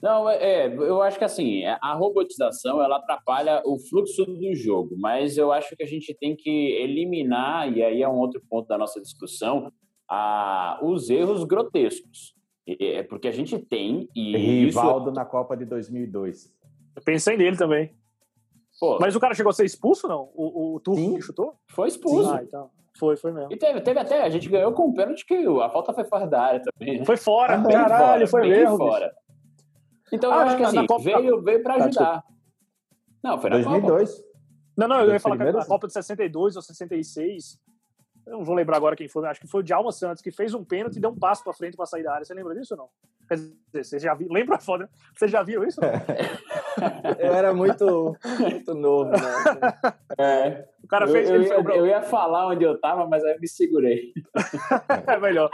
Não, 0.00 0.28
é, 0.28 0.66
é, 0.66 0.66
eu 0.66 1.02
acho 1.02 1.18
que 1.18 1.24
assim, 1.24 1.64
a 1.64 1.94
robotização 1.94 2.82
ela 2.82 2.98
atrapalha 2.98 3.62
o 3.64 3.78
fluxo 3.78 4.24
do 4.26 4.54
jogo, 4.54 4.94
mas 4.98 5.38
eu 5.38 5.50
acho 5.50 5.74
que 5.74 5.82
a 5.82 5.86
gente 5.86 6.14
tem 6.14 6.36
que 6.36 6.50
eliminar, 6.50 7.74
e 7.74 7.82
aí 7.82 8.02
é 8.02 8.08
um 8.08 8.18
outro 8.18 8.40
ponto 8.48 8.68
da 8.68 8.76
nossa 8.76 9.00
discussão, 9.00 9.72
a, 10.08 10.78
os 10.82 11.08
erros 11.08 11.44
grotescos. 11.44 12.35
É 12.66 13.02
porque 13.04 13.28
a 13.28 13.32
gente 13.32 13.56
tem 13.58 14.08
e 14.14 14.36
Rivaldo 14.36 15.10
isso... 15.10 15.14
na 15.14 15.24
Copa 15.24 15.56
de 15.56 15.64
2002. 15.64 16.52
Eu 16.96 17.02
pensei 17.02 17.36
nele 17.36 17.56
também. 17.56 17.94
Pô. 18.80 18.98
Mas 19.00 19.14
o 19.14 19.20
cara 19.20 19.34
chegou 19.34 19.50
a 19.50 19.52
ser 19.52 19.64
expulso, 19.64 20.08
não? 20.08 20.30
O, 20.34 20.74
o 20.74 20.80
Turco 20.80 21.14
que 21.14 21.22
chutou? 21.22 21.54
Foi 21.68 21.88
expulso. 21.88 22.30
Ah, 22.30 22.42
então. 22.42 22.70
Foi, 22.98 23.16
foi 23.16 23.32
mesmo. 23.32 23.52
E 23.52 23.56
teve, 23.56 23.80
teve 23.82 24.00
até, 24.00 24.22
a 24.22 24.28
gente 24.28 24.48
ganhou 24.48 24.72
com 24.72 24.88
o 24.88 24.94
pênalti 24.94 25.24
que 25.24 25.34
a 25.34 25.68
falta 25.68 25.92
foi 25.92 26.04
fora 26.04 26.26
da 26.26 26.42
área 26.42 26.62
também. 26.62 26.98
Né? 26.98 27.04
Foi 27.04 27.16
fora, 27.16 27.58
ah, 27.58 27.62
caralho, 27.62 28.26
fora, 28.26 28.42
foi 28.42 28.48
mesmo. 28.48 28.76
fora. 28.78 29.14
Então 30.12 30.32
ah, 30.32 30.36
eu 30.36 30.40
acho 30.40 30.56
que 30.56 30.62
assim, 30.62 30.86
Copa... 30.86 31.04
veio, 31.04 31.42
veio 31.42 31.62
pra 31.62 31.76
tá, 31.76 31.84
ajudar. 31.84 32.24
Não, 33.22 33.38
foi 33.38 33.50
na 33.50 33.56
2002. 33.56 34.10
Copa. 34.10 34.26
Não, 34.76 34.88
não, 34.88 35.00
eu 35.00 35.12
ia 35.12 35.20
falar 35.20 35.36
que 35.36 35.42
a 35.42 35.64
Copa 35.64 35.86
de 35.86 35.92
62 35.92 36.56
ou 36.56 36.62
66 36.62 37.58
eu 38.26 38.38
não 38.38 38.44
vou 38.44 38.56
lembrar 38.56 38.76
agora 38.76 38.96
quem 38.96 39.06
foi, 39.06 39.24
acho 39.28 39.40
que 39.40 39.46
foi 39.46 39.60
o 39.60 39.62
Djalma 39.62 39.92
Santos, 39.92 40.20
que 40.20 40.32
fez 40.32 40.52
um 40.52 40.64
pênalti 40.64 40.96
e 40.96 41.00
deu 41.00 41.10
um 41.10 41.18
passo 41.18 41.44
para 41.44 41.52
frente 41.52 41.76
para 41.76 41.86
sair 41.86 42.02
da 42.02 42.12
área. 42.12 42.24
Você 42.24 42.34
lembra 42.34 42.54
disso 42.54 42.74
ou 42.74 42.78
não? 42.78 42.88
Quer 43.28 43.36
dizer, 43.36 43.84
você 43.84 43.98
já 44.00 44.14
viu? 44.14 44.28
Lembra 44.30 44.58
foda? 44.58 44.90
Você 45.14 45.28
já 45.28 45.44
viu 45.44 45.62
isso? 45.62 45.80
eu 47.20 47.32
era 47.32 47.54
muito, 47.54 48.16
muito 48.40 48.74
novo, 48.74 49.10
né? 49.10 49.18
É. 50.18 50.66
O 50.82 50.88
cara 50.88 51.06
fez. 51.06 51.28
Eu, 51.28 51.36
eu, 51.36 51.42
ia, 51.42 51.76
eu, 51.76 51.86
ia, 51.86 52.02
falar 52.02 52.46
onde 52.48 52.64
eu 52.64 52.78
tava, 52.80 53.06
mas 53.06 53.22
aí 53.22 53.34
eu 53.34 53.40
me 53.40 53.48
segurei. 53.48 54.14
é 55.06 55.18
melhor. 55.18 55.50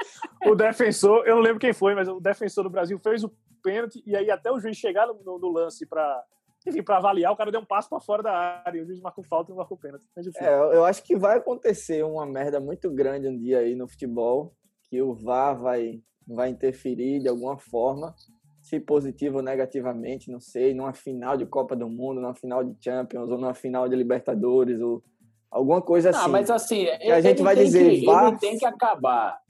O 0.47 0.55
defensor, 0.55 1.27
eu 1.27 1.35
não 1.35 1.43
lembro 1.43 1.59
quem 1.59 1.73
foi, 1.73 1.95
mas 1.95 2.07
o 2.07 2.21
defensor 2.21 2.63
do 2.65 2.71
Brasil 2.71 2.99
fez 2.99 3.25
o 3.25 3.33
pênalti 3.63 4.03
e 4.07 4.15
aí 4.15 4.31
até 4.31 4.53
o 4.53 4.61
juiz 4.61 4.77
chegar 4.77 5.07
no, 5.07 5.15
no, 5.25 5.39
no 5.39 5.51
lance 5.51 5.85
para 5.85 6.23
enfim, 6.67 6.83
para 6.83 6.97
avaliar, 6.97 7.33
o 7.33 7.37
cara 7.37 7.51
deu 7.51 7.61
um 7.61 7.65
passo 7.65 7.89
para 7.89 8.01
fora 8.01 8.23
da 8.23 8.63
área, 8.65 8.83
o 8.83 8.87
juiz 8.87 9.01
marcou 9.01 9.25
falta 9.25 9.51
e 9.51 9.53
não 9.53 9.59
marcou 9.59 9.77
pênalti. 9.77 10.07
É, 10.37 10.55
eu 10.77 10.85
acho 10.85 11.03
que 11.03 11.17
vai 11.17 11.39
acontecer 11.39 12.05
uma 12.05 12.25
merda 12.27 12.61
muito 12.61 12.91
grande 12.91 13.29
um 13.29 13.37
dia 13.37 13.59
aí 13.59 13.75
no 13.75 13.89
futebol, 13.89 14.55
que 14.85 15.01
o 15.03 15.15
VAR 15.15 15.59
vai, 15.59 16.01
vai 16.27 16.51
interferir 16.51 17.21
de 17.21 17.29
alguma 17.29 17.59
forma, 17.59 18.15
se 18.61 18.79
positivo 18.79 19.39
ou 19.39 19.43
negativamente, 19.43 20.31
não 20.31 20.41
sei, 20.41 20.73
numa 20.73 20.93
final 20.93 21.37
de 21.37 21.45
Copa 21.45 21.75
do 21.75 21.89
Mundo, 21.89 22.21
numa 22.21 22.35
final 22.35 22.63
de 22.63 22.77
Champions, 22.83 23.29
ou 23.31 23.39
numa 23.39 23.55
final 23.55 23.89
de 23.89 23.97
Libertadores, 23.97 24.81
ou 24.81 25.03
alguma 25.51 25.83
coisa 25.83 26.11
assim. 26.11 26.21
Não, 26.21 26.29
mas 26.29 26.51
assim, 26.51 26.87
a 26.89 27.21
gente 27.21 27.43
vai 27.43 27.57
dizer, 27.57 27.99
que, 27.99 28.07
VAR... 28.07 28.29
ele 28.29 28.39
tem 28.39 28.57
que 28.57 28.65
acabar 28.65 29.42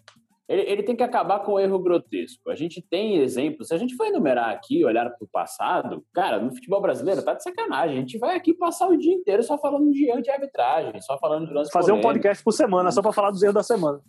ele, 0.53 0.63
ele, 0.71 0.83
tem 0.83 0.95
que 0.95 1.03
acabar 1.03 1.41
com 1.41 1.53
o 1.53 1.59
erro 1.59 1.79
grotesco. 1.79 2.51
A 2.51 2.55
gente 2.55 2.83
tem 2.83 3.17
exemplos, 3.17 3.69
se 3.69 3.75
a 3.75 3.79
gente 3.79 3.97
for 3.97 4.07
enumerar 4.07 4.51
aqui, 4.51 4.85
olhar 4.85 5.09
para 5.09 5.25
o 5.25 5.29
passado, 5.29 6.05
cara, 6.13 6.39
no 6.39 6.55
futebol 6.55 6.81
brasileiro 6.81 7.25
tá 7.25 7.33
de 7.33 7.43
sacanagem. 7.43 7.97
A 7.97 8.01
gente 8.01 8.19
vai 8.19 8.37
aqui 8.37 8.53
passar 8.53 8.89
o 8.89 8.97
dia 8.97 9.15
inteiro 9.15 9.43
só 9.43 9.57
falando 9.57 9.91
de 9.91 10.11
anti-arbitragem, 10.11 11.01
só 11.01 11.19
falando 11.19 11.47
de 11.47 11.55
lance 11.55 11.73
Fazer 11.73 11.93
polêmico. 11.93 12.07
um 12.07 12.13
podcast 12.13 12.45
por 12.45 12.53
semana, 12.53 12.91
só 12.91 13.01
para 13.01 13.13
falar 13.13 13.31
dos 13.31 13.43
erros 13.43 13.55
da 13.55 13.63
semana. 13.63 14.01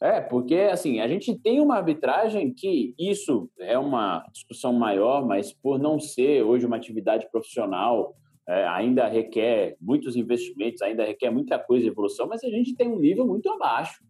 É, 0.00 0.20
porque 0.20 0.56
assim, 0.70 1.00
a 1.00 1.08
gente 1.08 1.34
tem 1.38 1.60
uma 1.60 1.76
arbitragem 1.76 2.52
que 2.52 2.94
isso 2.98 3.48
é 3.58 3.78
uma 3.78 4.22
discussão 4.30 4.72
maior, 4.74 5.26
mas 5.26 5.54
por 5.54 5.78
não 5.78 5.98
ser 5.98 6.42
hoje 6.42 6.66
uma 6.66 6.76
atividade 6.76 7.26
profissional, 7.30 8.14
é, 8.48 8.66
ainda 8.68 9.08
requer 9.08 9.76
muitos 9.80 10.14
investimentos, 10.14 10.82
ainda 10.82 11.04
requer 11.04 11.30
muita 11.30 11.58
coisa, 11.58 11.86
evolução, 11.86 12.28
mas 12.28 12.44
a 12.44 12.50
gente 12.50 12.76
tem 12.76 12.88
um 12.88 12.98
nível 12.98 13.26
muito 13.26 13.50
abaixo. 13.50 14.04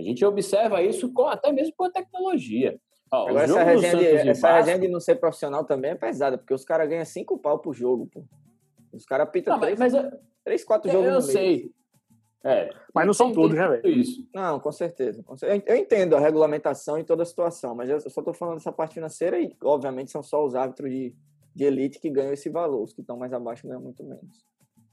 A 0.00 0.04
gente 0.04 0.24
observa 0.24 0.82
isso 0.82 1.12
com, 1.12 1.26
até 1.26 1.52
mesmo 1.52 1.74
com 1.76 1.84
a 1.84 1.90
tecnologia. 1.90 2.80
Ó, 3.12 3.28
Agora, 3.28 3.44
essa 3.44 3.62
resenha, 3.62 3.96
de, 3.96 4.28
essa 4.30 4.52
resenha 4.52 4.78
de 4.78 4.88
não 4.88 5.00
ser 5.00 5.16
profissional 5.16 5.64
também 5.64 5.90
é 5.90 5.94
pesada, 5.94 6.38
porque 6.38 6.54
os 6.54 6.64
caras 6.64 6.88
ganham 6.88 7.04
cinco 7.04 7.38
pau 7.38 7.58
por 7.58 7.74
jogo, 7.74 8.06
pô. 8.06 8.24
Os 8.92 9.04
caras 9.04 9.28
pitam 9.30 9.58
três, 9.58 9.78
mas, 9.78 9.92
três, 10.44 10.64
quatro 10.64 10.90
jogos 10.90 11.08
eu 11.08 11.20
sei. 11.20 11.72
É, 12.42 12.70
mas 12.94 13.06
não 13.06 13.12
são 13.12 13.32
todos, 13.32 13.54
né, 13.54 13.68
velho? 13.68 13.86
Isso. 13.86 14.26
Não, 14.34 14.58
com 14.58 14.72
certeza. 14.72 15.22
Eu 15.66 15.76
entendo 15.76 16.16
a 16.16 16.20
regulamentação 16.20 16.98
em 16.98 17.04
toda 17.04 17.22
a 17.22 17.26
situação, 17.26 17.74
mas 17.74 17.90
eu 17.90 18.00
só 18.00 18.20
estou 18.20 18.32
falando 18.32 18.56
dessa 18.56 18.72
parte 18.72 18.94
financeira 18.94 19.38
e, 19.38 19.54
obviamente, 19.62 20.10
são 20.10 20.22
só 20.22 20.44
os 20.44 20.54
árbitros 20.54 20.90
de, 20.90 21.14
de 21.54 21.64
elite 21.64 22.00
que 22.00 22.08
ganham 22.08 22.32
esse 22.32 22.48
valor. 22.48 22.82
Os 22.82 22.94
que 22.94 23.02
estão 23.02 23.18
mais 23.18 23.32
abaixo 23.32 23.68
ganham 23.68 23.82
muito 23.82 24.02
menos. 24.02 24.49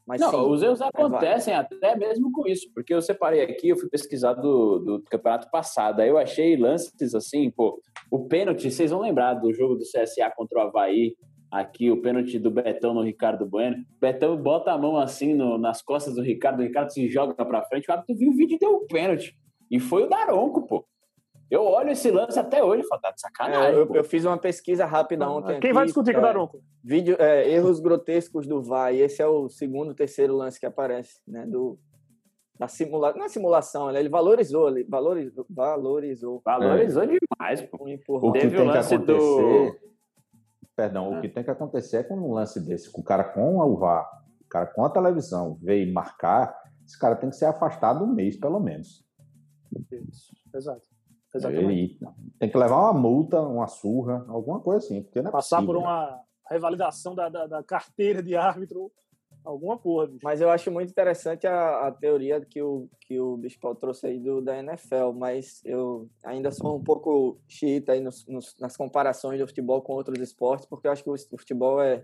Mas, 0.08 0.22
não, 0.22 0.32
sim, 0.32 0.38
os 0.38 0.64
erros 0.64 0.82
acontecem 0.82 1.54
até 1.54 1.96
mesmo 1.96 2.32
com 2.32 2.48
isso, 2.48 2.72
porque 2.74 2.94
eu 2.94 3.02
separei 3.02 3.42
aqui, 3.42 3.70
eu 3.70 3.78
fui 3.78 3.90
pesquisar 3.90 4.34
do, 4.34 4.80
do 4.80 5.04
campeonato 5.04 5.52
passado, 5.52 6.00
aí 6.00 6.08
eu 6.08 6.18
achei 6.18 6.56
lances 6.56 7.14
assim, 7.14 7.52
pô, 7.52 7.82
o 8.10 8.26
pênalti, 8.26 8.72
vocês 8.72 8.92
vão 8.92 9.02
lembrar 9.02 9.34
do 9.34 9.54
jogo 9.54 9.76
do 9.76 9.84
CSA 9.84 10.32
contra 10.34 10.60
o 10.60 10.62
Havaí, 10.62 11.14
aqui 11.52 11.92
o 11.92 12.02
pênalti 12.02 12.40
do 12.40 12.52
Betão 12.52 12.94
no 12.94 13.02
Ricardo 13.02 13.46
Bueno. 13.46 13.78
Betão 14.00 14.38
bota 14.38 14.72
a 14.72 14.78
mão 14.78 14.98
assim 14.98 15.34
no, 15.34 15.58
nas 15.58 15.82
costas 15.82 16.16
do 16.16 16.22
Ricardo, 16.22 16.60
o 16.60 16.64
Ricardo 16.64 16.92
se 16.92 17.10
joga 17.10 17.34
para 17.34 17.64
frente. 17.66 17.90
O 17.90 17.92
árbitro 17.92 18.16
viu 18.16 18.32
o 18.32 18.36
vídeo 18.36 18.56
e 18.56 18.60
deu 18.60 18.76
o 18.76 18.88
pênalti. 18.88 19.36
E 19.70 19.80
foi 19.80 20.04
o 20.04 20.10
Daronco, 20.10 20.66
pô. 20.66 20.86
Eu 21.50 21.64
olho 21.64 21.92
esse 21.92 22.12
lance 22.12 22.38
até 22.38 22.64
hoje 22.64 22.84
e 22.84 22.88
falo, 22.88 23.02
tá 23.02 23.12
de 23.12 23.22
sacanagem. 23.22 23.80
É, 23.80 23.82
eu, 23.82 23.96
eu, 23.96 24.04
fiz 24.04 24.26
uma 24.26 24.38
pesquisa 24.38 24.86
rápida 24.86 25.30
ontem. 25.30 25.60
Quem 25.60 25.70
aqui, 25.70 25.74
vai 25.74 25.86
discutir 25.86 26.14
com 26.14 26.20
o 26.20 26.24
Daronco? 26.24 26.62
Vídeo, 26.84 27.16
é, 27.20 27.50
erros 27.50 27.80
grotescos 27.80 28.46
do 28.46 28.62
VAR. 28.62 28.94
E 28.94 29.02
esse 29.02 29.22
é 29.22 29.28
o 29.28 29.48
segundo, 29.48 29.94
terceiro 29.94 30.36
lance 30.36 30.60
que 30.60 30.66
aparece, 30.66 31.22
né? 31.26 31.46
Do, 31.46 31.80
da 32.60 32.68
simulação. 32.68 33.18
Não 33.18 33.26
é 33.26 33.30
simulação, 33.30 33.96
ele 33.96 34.10
valorizou, 34.10 34.68
ele 34.68 34.84
valorizou. 34.84 35.46
Valorizou, 35.50 36.42
valorizou 36.44 37.04
é. 37.04 37.08
demais, 37.08 37.62
pô. 37.62 37.78
O 38.10 38.32
que 38.34 38.40
Teve 38.40 38.58
tem 38.58 38.66
o 38.66 38.68
lance 38.68 38.90
que 38.90 38.96
acontecer. 38.96 39.72
Do 39.72 39.88
Perdão, 40.76 41.10
o 41.10 41.16
é. 41.16 41.22
que 41.22 41.30
tem 41.30 41.44
que 41.44 41.50
acontecer 41.50 41.98
é 41.98 42.04
com 42.04 42.16
um 42.16 42.34
lance 42.34 42.60
desse, 42.60 42.92
com 42.92 43.02
o 43.02 43.04
cara 43.04 43.24
com 43.24 43.58
o 43.58 43.78
VAR, 43.78 44.08
o 44.42 44.48
cara 44.48 44.68
com 44.68 44.86
a 44.86 44.90
televisão 44.90 45.58
veio 45.60 45.92
marcar, 45.92 46.56
esse 46.86 46.98
cara 47.00 47.16
tem 47.16 47.32
que 47.32 47.36
ser 47.36 47.46
afastado 47.46 48.04
um 48.04 48.14
mês, 48.14 48.38
pelo 48.38 48.60
menos. 48.60 49.04
Isso, 49.92 50.36
exato. 50.54 50.97
Exatamente. 51.38 52.00
tem 52.40 52.50
que 52.50 52.58
levar 52.58 52.92
uma 52.92 52.94
multa, 52.94 53.42
uma 53.42 53.68
surra, 53.68 54.26
alguma 54.28 54.60
coisa 54.60 54.86
assim. 54.86 55.04
Porque 55.04 55.22
não 55.22 55.30
é 55.30 55.32
Passar 55.32 55.58
possível, 55.58 55.76
por 55.76 55.82
uma 55.82 56.20
revalidação 56.50 57.16
da, 57.16 57.30
da, 57.30 57.48
da 57.48 57.64
carteira 57.64 58.22
de 58.22 58.36
árbitro 58.36 58.92
alguma 59.48 59.78
porra. 59.78 60.08
Bicho. 60.08 60.20
Mas 60.24 60.42
eu 60.42 60.50
acho 60.50 60.70
muito 60.70 60.90
interessante 60.90 61.48
a, 61.48 61.88
a 61.88 61.92
teoria 61.92 62.42
que 62.42 62.62
o, 62.62 62.90
que 63.00 63.20
o 63.20 63.38
Bispo 63.38 63.74
trouxe 63.76 64.08
aí 64.08 64.20
do, 64.20 64.42
da 64.42 64.58
NFL, 64.60 65.14
mas 65.16 65.62
eu 65.64 66.10
ainda 66.24 66.52
sou 66.52 66.78
um 66.78 66.84
pouco 66.84 67.40
xiita 67.48 67.94
aí 67.94 68.02
nos, 68.02 68.26
nos, 68.28 68.56
nas 68.60 68.76
comparações 68.76 69.40
do 69.40 69.48
futebol 69.48 69.82
com 69.82 69.94
outros 69.94 70.20
esportes, 70.20 70.68
porque 70.68 70.88
eu 70.88 70.92
acho 70.92 71.04
que 71.04 71.10
o, 71.10 71.14
o 71.14 71.38
futebol 71.38 71.82
é. 71.82 72.04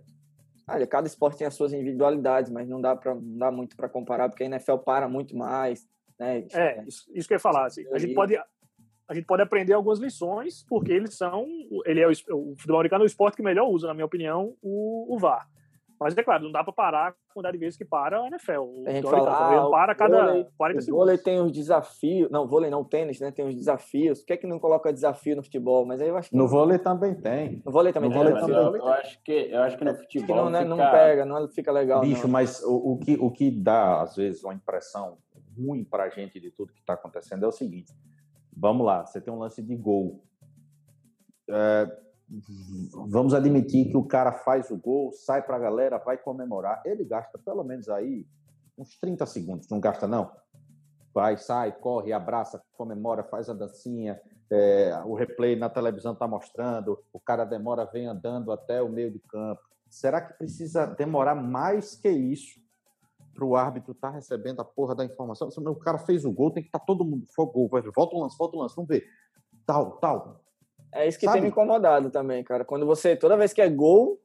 Olha, 0.66 0.88
cada 0.88 1.06
esporte 1.06 1.40
tem 1.40 1.48
as 1.48 1.56
suas 1.56 1.74
individualidades, 1.74 2.50
mas 2.50 2.70
não 2.70 2.80
dá, 2.80 2.96
pra, 2.96 3.14
não 3.14 3.38
dá 3.38 3.52
muito 3.52 3.76
para 3.76 3.90
comparar, 3.90 4.30
porque 4.30 4.44
a 4.44 4.46
NFL 4.46 4.78
para 4.78 5.10
muito 5.10 5.36
mais. 5.36 5.86
Né? 6.18 6.46
É, 6.54 6.82
isso, 6.88 7.12
isso 7.14 7.28
que 7.28 7.34
eu 7.34 7.36
ia 7.36 7.40
falar. 7.40 7.66
Assim, 7.66 7.86
a 7.92 7.98
gente 7.98 8.14
pode 8.14 8.40
a 9.08 9.14
gente 9.14 9.26
pode 9.26 9.42
aprender 9.42 9.74
algumas 9.74 10.00
lições, 10.00 10.66
porque 10.68 10.92
eles 10.92 11.16
são. 11.16 11.46
Ele 11.86 12.02
é 12.02 12.08
o, 12.08 12.12
o 12.12 12.56
futebol 12.56 12.80
americano 12.80 13.04
é 13.04 13.06
o 13.06 13.08
esporte 13.08 13.36
que 13.36 13.44
melhor 13.44 13.68
usa, 13.68 13.88
na 13.88 13.94
minha 13.94 14.06
opinião, 14.06 14.56
o, 14.62 15.14
o 15.16 15.20
VAR. 15.20 15.48
Mas 16.00 16.18
é 16.18 16.24
claro, 16.24 16.44
não 16.44 16.52
dá 16.52 16.64
para 16.64 16.74
parar 16.74 17.08
a 17.10 17.34
quantidade 17.34 17.58
de 17.58 17.60
vezes 17.64 17.78
que 17.78 17.86
para 17.86 18.20
a 18.20 18.28
NFL. 18.28 18.60
O 18.60 18.84
a 18.86 18.92
gente 18.92 19.10
fala, 19.10 19.32
ah, 19.32 19.70
para 19.70 19.94
a 19.94 19.96
cada 19.96 20.26
vôlei, 20.26 20.48
40 20.58 20.82
segundos. 20.82 20.88
O 20.88 21.06
vôlei 21.06 21.18
tem 21.18 21.40
os 21.40 21.52
desafios. 21.52 22.30
Não, 22.30 22.46
vôlei 22.46 22.70
não, 22.70 22.84
tênis, 22.84 23.22
né? 23.22 23.32
Tem 23.32 23.46
os 23.46 23.56
desafios. 23.56 24.20
Por 24.20 24.28
que, 24.28 24.34
é 24.34 24.38
que 24.38 24.48
não 24.48 24.60
coloca 24.60 24.92
desafio 24.92 25.38
no 25.38 25.44
futebol? 25.44 25.86
Mas 25.86 26.02
aí 26.02 26.10
eu 26.10 26.18
acho 26.18 26.30
que. 26.30 26.36
No 26.36 26.48
vôlei 26.48 26.78
também 26.78 27.16
tem. 27.16 27.62
No 27.66 27.72
vôlei 27.72 27.94
também 27.94 28.10
no 28.10 28.16
tem. 28.16 28.24
Vôlei 28.24 28.42
também. 28.42 28.58
Eu, 28.58 28.76
eu, 28.76 28.88
acho 28.90 29.24
que, 29.24 29.32
eu 29.32 29.62
acho 29.62 29.78
que 29.78 29.86
no 29.86 29.96
futebol. 29.96 30.28
Que 30.28 30.34
não, 30.34 30.50
né, 30.50 30.60
fica... 30.60 30.70
não 30.70 30.78
pega, 30.78 31.26
não 31.26 31.48
fica 31.48 31.72
legal. 31.72 32.02
Bicho, 32.02 32.24
não. 32.24 32.32
mas 32.32 32.62
o, 32.64 32.94
o, 32.94 32.98
que, 32.98 33.18
o 33.20 33.32
que 33.32 33.50
dá, 33.50 34.02
às 34.02 34.18
vezes, 34.18 34.44
uma 34.44 34.54
impressão 34.54 35.18
ruim 35.58 35.86
para 35.86 36.04
a 36.04 36.10
gente 36.10 36.38
de 36.38 36.52
tudo 36.52 36.74
que 36.74 36.82
está 36.82 36.96
acontecendo 36.96 37.46
é 37.46 37.48
o 37.48 37.52
seguinte. 37.52 37.94
Vamos 38.56 38.86
lá, 38.86 39.06
você 39.06 39.20
tem 39.20 39.34
um 39.34 39.40
lance 39.40 39.62
de 39.62 39.76
gol. 39.76 40.24
É, 41.50 41.98
vamos 43.10 43.34
admitir 43.34 43.90
que 43.90 43.98
o 43.98 44.06
cara 44.06 44.32
faz 44.32 44.72
o 44.72 44.78
gol, 44.78 45.12
sai 45.12 45.42
para 45.42 45.56
a 45.56 45.60
galera, 45.60 45.98
vai 45.98 46.18
comemorar. 46.18 46.82
Ele 46.86 47.04
gasta 47.04 47.38
pelo 47.38 47.64
menos 47.64 47.90
aí 47.90 48.26
uns 48.78 48.98
30 49.00 49.26
segundos, 49.26 49.68
não 49.70 49.80
gasta 49.80 50.08
não? 50.08 50.32
Vai, 51.14 51.38
sai, 51.38 51.72
corre, 51.72 52.12
abraça, 52.12 52.64
comemora, 52.76 53.24
faz 53.24 53.50
a 53.50 53.54
dancinha, 53.54 54.20
é, 54.52 55.00
o 55.06 55.14
replay 55.14 55.56
na 55.56 55.70
televisão 55.70 56.14
está 56.14 56.28
mostrando, 56.28 57.00
o 57.12 57.20
cara 57.20 57.46
demora, 57.46 57.86
vem 57.86 58.08
andando 58.08 58.52
até 58.52 58.82
o 58.82 58.90
meio 58.90 59.12
de 59.12 59.20
campo. 59.20 59.62
Será 59.90 60.22
que 60.22 60.34
precisa 60.34 60.88
demorar 60.88 61.36
mais 61.36 61.96
que 61.96 62.10
isso 62.10 62.63
para 63.34 63.46
o 63.46 63.56
árbitro 63.56 63.92
estar 63.92 64.10
tá 64.10 64.16
recebendo 64.16 64.60
a 64.60 64.66
porra 64.66 64.96
da 64.96 65.04
informação? 65.06 65.50
O 65.50 65.76
cara 65.76 65.98
fez 65.98 66.26
o 66.26 66.32
gol, 66.32 66.52
tem 66.52 66.64
que 66.64 66.70
estar 66.70 66.80
tá 66.80 66.86
todo 66.86 67.06
mundo, 67.06 67.26
fogo, 67.36 67.68
volta 67.96 68.16
o 68.16 68.20
lance, 68.22 68.38
volta 68.38 68.56
o 68.56 68.60
lance, 68.60 68.76
vamos 68.76 68.90
ver. 68.90 69.06
Tal, 69.66 69.92
tal. 69.98 70.42
É 70.94 71.08
isso 71.08 71.18
que 71.18 71.26
Sabe? 71.26 71.38
tem 71.38 71.42
me 71.44 71.50
incomodado 71.50 72.10
também, 72.10 72.44
cara. 72.44 72.64
Quando 72.64 72.86
você, 72.86 73.16
toda 73.16 73.38
vez 73.38 73.52
que 73.52 73.62
é 73.62 73.70
gol, 73.70 74.20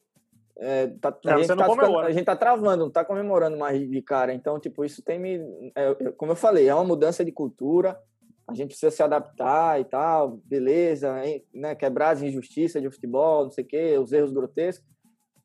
é, 0.59 0.88
tá, 1.01 1.16
é, 1.25 1.31
a, 1.31 1.38
gente 1.38 1.47
tá 1.47 1.71
ficando, 1.71 1.99
a, 1.99 2.11
gente 2.11 2.25
tá 2.25 2.37
travando, 2.37 2.85
não 2.85 2.90
tá 2.90 3.05
comemorando 3.05 3.57
mais 3.57 3.81
de 3.88 4.03
cara. 4.03 4.35
Então, 4.35 4.59
tipo, 4.59 4.85
isso 4.85 5.03
tem 5.03 5.18
me. 5.18 5.73
É, 5.75 5.94
como 6.16 6.33
eu 6.33 6.37
falei, 6.37 6.68
é 6.68 6.75
uma 6.75 6.85
mudança 6.85 7.25
de 7.25 7.33
cultura. 7.33 7.99
A 8.47 8.55
gente 8.55 8.68
precisa 8.68 8.90
se 8.90 9.03
adaptar 9.03 9.79
e 9.79 9.85
tal, 9.85 10.38
beleza, 10.44 11.14
né? 11.55 11.75
Quebrar 11.75 12.11
as 12.11 12.23
injustiças 12.23 12.81
de 12.81 12.90
futebol, 12.90 13.44
não 13.44 13.51
sei 13.51 13.62
o 13.62 13.66
quê, 13.66 13.99
os 13.99 14.11
erros 14.11 14.33
grotescos. 14.33 14.88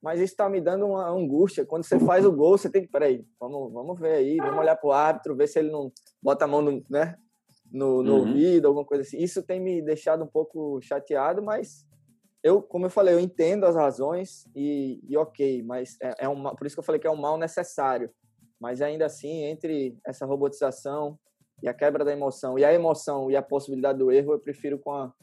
Mas 0.04 0.20
isso 0.20 0.36
tá 0.36 0.50
me 0.50 0.60
dando 0.60 0.86
uma 0.86 1.10
angústia. 1.10 1.66
Quando 1.66 1.86
você 1.86 1.98
faz 1.98 2.26
o 2.26 2.32
gol, 2.32 2.58
você 2.58 2.70
tem 2.70 2.82
que. 2.82 2.90
Peraí, 2.90 3.26
vamos, 3.40 3.72
vamos 3.72 3.98
ver 3.98 4.16
aí, 4.16 4.36
vamos 4.36 4.60
olhar 4.60 4.76
pro 4.76 4.92
árbitro, 4.92 5.34
ver 5.34 5.48
se 5.48 5.60
ele 5.60 5.72
não 5.72 5.90
bota 6.22 6.44
a 6.44 6.48
mão 6.48 6.62
no, 6.62 6.84
né, 6.90 7.16
no, 7.72 8.04
no 8.04 8.12
uhum. 8.12 8.20
ouvido, 8.20 8.68
alguma 8.68 8.86
coisa 8.86 9.02
assim. 9.02 9.18
Isso 9.18 9.42
tem 9.42 9.62
me 9.62 9.82
deixado 9.82 10.26
um 10.26 10.28
pouco 10.28 10.82
chateado, 10.82 11.42
mas 11.42 11.88
eu, 12.44 12.62
como 12.62 12.86
eu 12.86 12.90
falei, 12.90 13.14
eu 13.14 13.20
entendo 13.20 13.64
as 13.64 13.78
razões 13.78 14.46
e, 14.54 15.00
e 15.08 15.16
ok, 15.16 15.64
mas 15.64 15.96
é, 16.02 16.26
é 16.26 16.28
uma, 16.28 16.54
por 16.54 16.68
isso 16.68 16.76
que 16.76 16.82
eu 16.82 16.84
falei 16.84 17.00
que 17.00 17.08
é 17.08 17.12
um 17.12 17.16
mal 17.16 17.38
necessário. 17.38 18.12
Mas 18.60 18.82
ainda 18.82 19.06
assim, 19.06 19.46
entre 19.46 19.98
essa 20.06 20.26
robotização 20.26 21.18
e 21.62 21.70
a 21.70 21.74
quebra 21.74 22.04
da 22.04 22.12
emoção 22.12 22.60
e 22.60 22.66
a 22.66 22.74
emoção 22.74 23.32
e 23.32 23.38
a 23.38 23.42
possibilidade 23.42 24.00
do 24.00 24.12
erro, 24.12 24.34
eu 24.34 24.40
prefiro 24.40 24.78
com 24.78 24.92
a, 24.92 25.14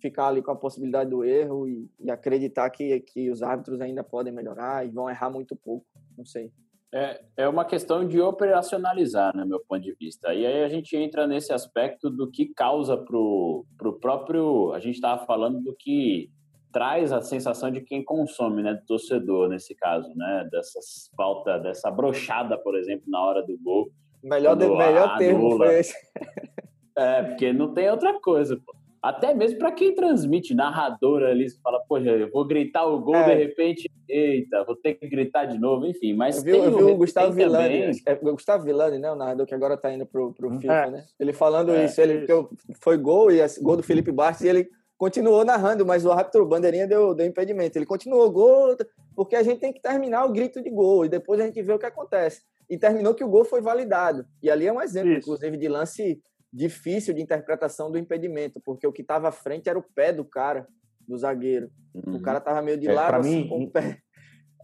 ficar 0.00 0.28
ali 0.28 0.42
com 0.42 0.50
a 0.50 0.56
possibilidade 0.56 1.10
do 1.10 1.24
erro 1.24 1.68
e, 1.68 1.88
e 2.00 2.10
acreditar 2.10 2.68
que, 2.70 3.00
que 3.00 3.30
os 3.30 3.42
árbitros 3.42 3.80
ainda 3.80 4.02
podem 4.02 4.32
melhorar 4.32 4.86
e 4.86 4.90
vão 4.90 5.08
errar 5.10 5.30
muito 5.30 5.56
pouco. 5.56 5.86
Não 6.16 6.24
sei. 6.24 6.50
É, 6.92 7.20
é 7.36 7.48
uma 7.48 7.66
questão 7.66 8.06
de 8.06 8.18
operacionalizar, 8.18 9.34
no 9.34 9.42
né, 9.42 9.46
meu 9.46 9.60
ponto 9.60 9.82
de 9.82 9.94
vista. 9.94 10.32
E 10.32 10.46
aí 10.46 10.64
a 10.64 10.68
gente 10.68 10.96
entra 10.96 11.26
nesse 11.26 11.52
aspecto 11.52 12.08
do 12.08 12.30
que 12.30 12.46
causa 12.46 12.96
para 12.96 13.16
o 13.18 13.98
próprio. 14.00 14.72
A 14.72 14.80
gente 14.80 14.94
estava 14.94 15.24
falando 15.26 15.60
do 15.60 15.74
que 15.74 16.30
traz 16.72 17.12
a 17.12 17.20
sensação 17.20 17.70
de 17.70 17.80
quem 17.82 18.02
consome, 18.02 18.62
né, 18.62 18.74
do 18.74 18.84
torcedor 18.86 19.48
nesse 19.48 19.74
caso, 19.74 20.08
né, 20.14 20.48
dessas 20.50 21.10
falta, 21.16 21.58
dessa 21.58 21.90
brochada, 21.90 22.58
por 22.58 22.76
exemplo, 22.76 23.04
na 23.08 23.20
hora 23.20 23.42
do 23.42 23.58
gol. 23.58 23.90
Melhor, 24.22 24.56
de, 24.56 24.66
melhor 24.68 25.16
termo 25.18 25.56
foi 25.56 25.80
esse. 25.80 25.94
É, 27.00 27.22
porque 27.22 27.52
não 27.52 27.72
tem 27.72 27.88
outra 27.88 28.18
coisa, 28.20 28.56
pô 28.56 28.77
até 29.02 29.32
mesmo 29.32 29.58
para 29.58 29.72
quem 29.72 29.94
transmite, 29.94 30.54
narrador 30.54 31.22
ali, 31.22 31.48
você 31.48 31.58
fala, 31.60 31.80
poxa, 31.88 32.10
eu 32.10 32.30
vou 32.30 32.44
gritar 32.44 32.84
o 32.86 33.00
gol, 33.00 33.16
é. 33.16 33.36
de 33.36 33.44
repente, 33.44 33.90
eita, 34.08 34.64
vou 34.64 34.74
ter 34.74 34.94
que 34.94 35.08
gritar 35.08 35.44
de 35.44 35.58
novo, 35.58 35.86
enfim. 35.86 36.14
Mas 36.14 36.38
eu 36.38 36.42
vi, 36.42 36.50
eu 36.50 36.76
vi 36.76 36.82
o, 36.82 36.96
Gustavo 36.96 37.32
Villani, 37.32 37.90
é, 38.04 38.12
o 38.14 38.32
Gustavo 38.32 38.64
Villani, 38.64 38.98
né, 38.98 39.10
o 39.10 39.14
narrador 39.14 39.46
que 39.46 39.54
agora 39.54 39.74
está 39.74 39.92
indo 39.92 40.04
pro, 40.04 40.32
pro 40.32 40.50
uhum. 40.50 40.60
FIFA, 40.60 40.72
é. 40.72 40.90
né? 40.90 41.06
Ele 41.18 41.32
falando 41.32 41.72
é, 41.72 41.84
isso, 41.84 42.00
ele 42.00 42.24
isso. 42.24 42.50
foi 42.80 42.96
gol, 42.96 43.30
e 43.30 43.38
gol 43.60 43.76
do 43.76 43.82
Felipe 43.82 44.10
Bastos, 44.10 44.44
e 44.44 44.48
ele 44.48 44.68
continuou 44.96 45.44
narrando, 45.44 45.86
mas 45.86 46.04
o 46.04 46.10
árbitro, 46.10 46.42
o 46.42 46.48
bandeirinha, 46.48 46.86
deu, 46.86 47.14
deu 47.14 47.24
impedimento. 47.24 47.78
Ele 47.78 47.86
continuou 47.86 48.28
gol, 48.30 48.76
porque 49.14 49.36
a 49.36 49.42
gente 49.44 49.60
tem 49.60 49.72
que 49.72 49.80
terminar 49.80 50.24
o 50.24 50.32
grito 50.32 50.60
de 50.60 50.70
gol, 50.70 51.04
e 51.04 51.08
depois 51.08 51.40
a 51.40 51.44
gente 51.44 51.62
vê 51.62 51.72
o 51.72 51.78
que 51.78 51.86
acontece. 51.86 52.42
E 52.68 52.76
terminou 52.76 53.14
que 53.14 53.24
o 53.24 53.28
gol 53.28 53.44
foi 53.44 53.62
validado. 53.62 54.26
E 54.42 54.50
ali 54.50 54.66
é 54.66 54.72
um 54.72 54.82
exemplo, 54.82 55.12
isso. 55.12 55.20
inclusive, 55.20 55.56
de 55.56 55.68
lance 55.68 56.20
difícil 56.52 57.14
de 57.14 57.22
interpretação 57.22 57.90
do 57.90 57.98
impedimento, 57.98 58.60
porque 58.64 58.86
o 58.86 58.92
que 58.92 59.02
estava 59.02 59.28
à 59.28 59.32
frente 59.32 59.68
era 59.68 59.78
o 59.78 59.82
pé 59.82 60.12
do 60.12 60.24
cara, 60.24 60.66
do 61.06 61.16
zagueiro. 61.16 61.70
Uhum. 61.94 62.16
O 62.16 62.22
cara 62.22 62.38
estava 62.38 62.62
meio 62.62 62.78
de 62.78 62.88
é, 62.88 62.92
lado 62.92 63.16
assim, 63.16 63.42
mim, 63.42 63.48
com 63.48 63.64
o 63.64 63.70
pé. 63.70 63.98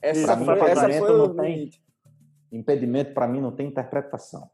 Essa 0.03 0.37
foi, 0.37 0.61
essa 0.71 0.89
foi 0.91 1.11
o 1.11 1.35
tem, 1.35 1.71
Impedimento, 2.53 3.13
para 3.13 3.27
mim, 3.27 3.41
não 3.41 3.51
tem 3.51 3.67
interpretação. 3.67 4.49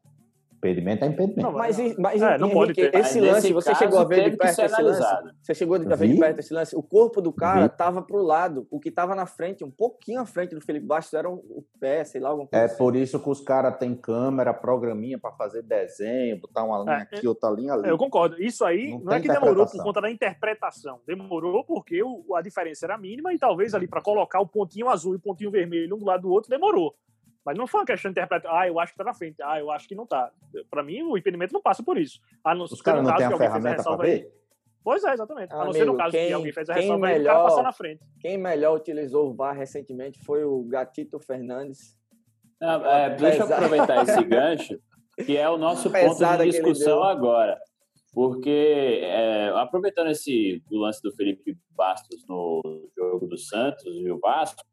Impedimento 0.61 1.05
é 1.07 1.09
impedimento. 1.09 1.41
Não, 1.41 1.53
mas, 1.53 1.79
mas 1.97 2.21
é, 2.21 2.37
não 2.37 2.49
Henrique, 2.49 2.55
pode 2.55 2.75
ter. 2.75 2.95
esse 2.95 3.19
mas 3.19 3.31
lance, 3.33 3.53
você 3.53 3.75
chegou 3.75 3.99
a 3.99 4.05
ver 4.05 4.31
de 4.31 4.37
perto 4.37 4.61
esse 4.61 4.83
lance? 4.83 5.03
Você 5.43 5.55
chegou 5.55 5.77
a 5.77 5.79
ver 5.79 6.09
de 6.09 6.19
perto 6.19 6.39
esse 6.39 6.53
lance? 6.53 6.77
O 6.77 6.83
corpo 6.83 7.23
do 7.23 7.33
cara 7.33 7.65
estava 7.65 8.03
pro 8.03 8.23
lado. 8.23 8.67
O 8.71 8.79
que 8.79 8.91
estava 8.91 9.15
na 9.15 9.25
frente, 9.25 9.65
um 9.65 9.71
pouquinho 9.71 10.21
à 10.21 10.27
frente 10.27 10.55
do 10.55 10.61
Felipe 10.61 10.85
Bastos, 10.85 11.15
era 11.15 11.31
o 11.31 11.65
pé, 11.81 12.05
sei 12.05 12.21
lá, 12.21 12.29
alguma 12.29 12.47
coisa. 12.47 12.63
É 12.63 12.67
assim. 12.67 12.77
por 12.77 12.95
isso 12.95 13.19
que 13.19 13.31
os 13.31 13.41
caras 13.41 13.79
têm 13.79 13.95
câmera, 13.95 14.53
programinha 14.53 15.19
para 15.19 15.33
fazer 15.33 15.63
desenho, 15.63 16.39
botar 16.39 16.63
uma 16.63 16.81
linha 16.81 17.09
é, 17.11 17.17
aqui, 17.17 17.27
outra 17.27 17.49
linha 17.49 17.73
ali. 17.73 17.89
Eu 17.89 17.97
concordo. 17.97 18.39
Isso 18.39 18.63
aí 18.63 18.91
não, 18.91 19.01
não 19.01 19.13
é 19.15 19.21
que 19.21 19.29
demorou 19.29 19.67
por 19.67 19.83
conta 19.83 20.03
da 20.03 20.11
interpretação. 20.11 21.01
Demorou 21.07 21.65
porque 21.65 22.03
o, 22.03 22.35
a 22.37 22.43
diferença 22.43 22.85
era 22.85 22.99
mínima 22.99 23.33
e 23.33 23.39
talvez 23.39 23.75
ali 23.75 23.89
para 23.89 24.03
colocar 24.03 24.41
o 24.41 24.47
pontinho 24.47 24.91
azul 24.91 25.15
e 25.15 25.17
o 25.17 25.21
pontinho 25.21 25.51
vermelho 25.51 25.97
um 25.97 25.99
do 25.99 26.05
lado 26.05 26.23
do 26.23 26.31
outro 26.31 26.51
demorou. 26.51 26.95
Mas 27.45 27.57
não 27.57 27.67
foi 27.67 27.81
uma 27.81 27.87
questão 27.87 28.11
de 28.11 28.19
interpretar, 28.19 28.55
ah, 28.55 28.69
eu 28.69 28.79
acho 28.79 28.93
que 28.93 28.99
tá 28.99 29.05
na 29.05 29.15
frente, 29.15 29.43
ah, 29.43 29.59
eu 29.59 29.71
acho 29.71 29.89
que 29.89 29.95
não 29.95 30.07
tá. 30.07 30.31
Para 30.71 30.83
mim, 30.83 31.03
o 31.03 31.17
impedimento 31.17 31.53
não 31.53 31.63
passa 31.63 31.83
por 31.83 31.99
isso. 31.99 32.21
A 32.45 32.55
não, 32.55 32.65
Os 32.65 32.83
caras 32.83 33.03
não 33.03 33.15
têm 33.17 33.27
a 33.27 33.37
ferramenta 33.37 33.83
para 33.83 33.97
ver? 33.97 34.31
Pois 34.83 35.05
é, 35.05 35.13
exatamente. 35.13 35.53
Amigo, 35.53 35.63
a 35.63 35.65
não 35.67 35.73
ser 35.73 35.85
no 35.85 35.97
caso 35.97 36.13
quem, 36.13 36.29
que 36.29 36.33
alguém 36.33 36.53
fez 36.53 36.71
a 36.71 36.75
ressalva 36.75 37.07
melhor, 37.07 37.19
e 37.19 37.23
o 37.23 37.25
cara 37.25 37.43
passar 37.45 37.63
na 37.63 37.73
frente. 37.73 38.03
Quem 38.21 38.39
melhor 38.39 38.77
utilizou 38.77 39.31
o 39.31 39.35
VAR 39.35 39.55
recentemente 39.55 40.19
foi 40.25 40.45
o 40.45 40.63
Gatito 40.65 41.19
Fernandes. 41.19 41.99
é, 42.61 43.11
deixa 43.11 43.43
eu 43.43 43.55
aproveitar 43.55 44.03
esse 44.05 44.23
gancho, 44.25 44.79
que 45.25 45.37
é 45.37 45.49
o 45.49 45.59
nosso 45.59 45.91
ponto 45.91 46.37
de 46.39 46.51
discussão 46.51 47.03
agora. 47.03 47.59
Porque, 48.13 49.01
é, 49.03 49.51
aproveitando 49.55 50.11
esse 50.11 50.63
lance 50.71 51.01
do 51.03 51.15
Felipe 51.15 51.57
Bastos 51.71 52.27
no 52.29 52.61
jogo 52.97 53.27
do 53.27 53.39
Santos 53.39 53.95
e 53.97 54.11
o 54.11 54.19
Vasco, 54.19 54.65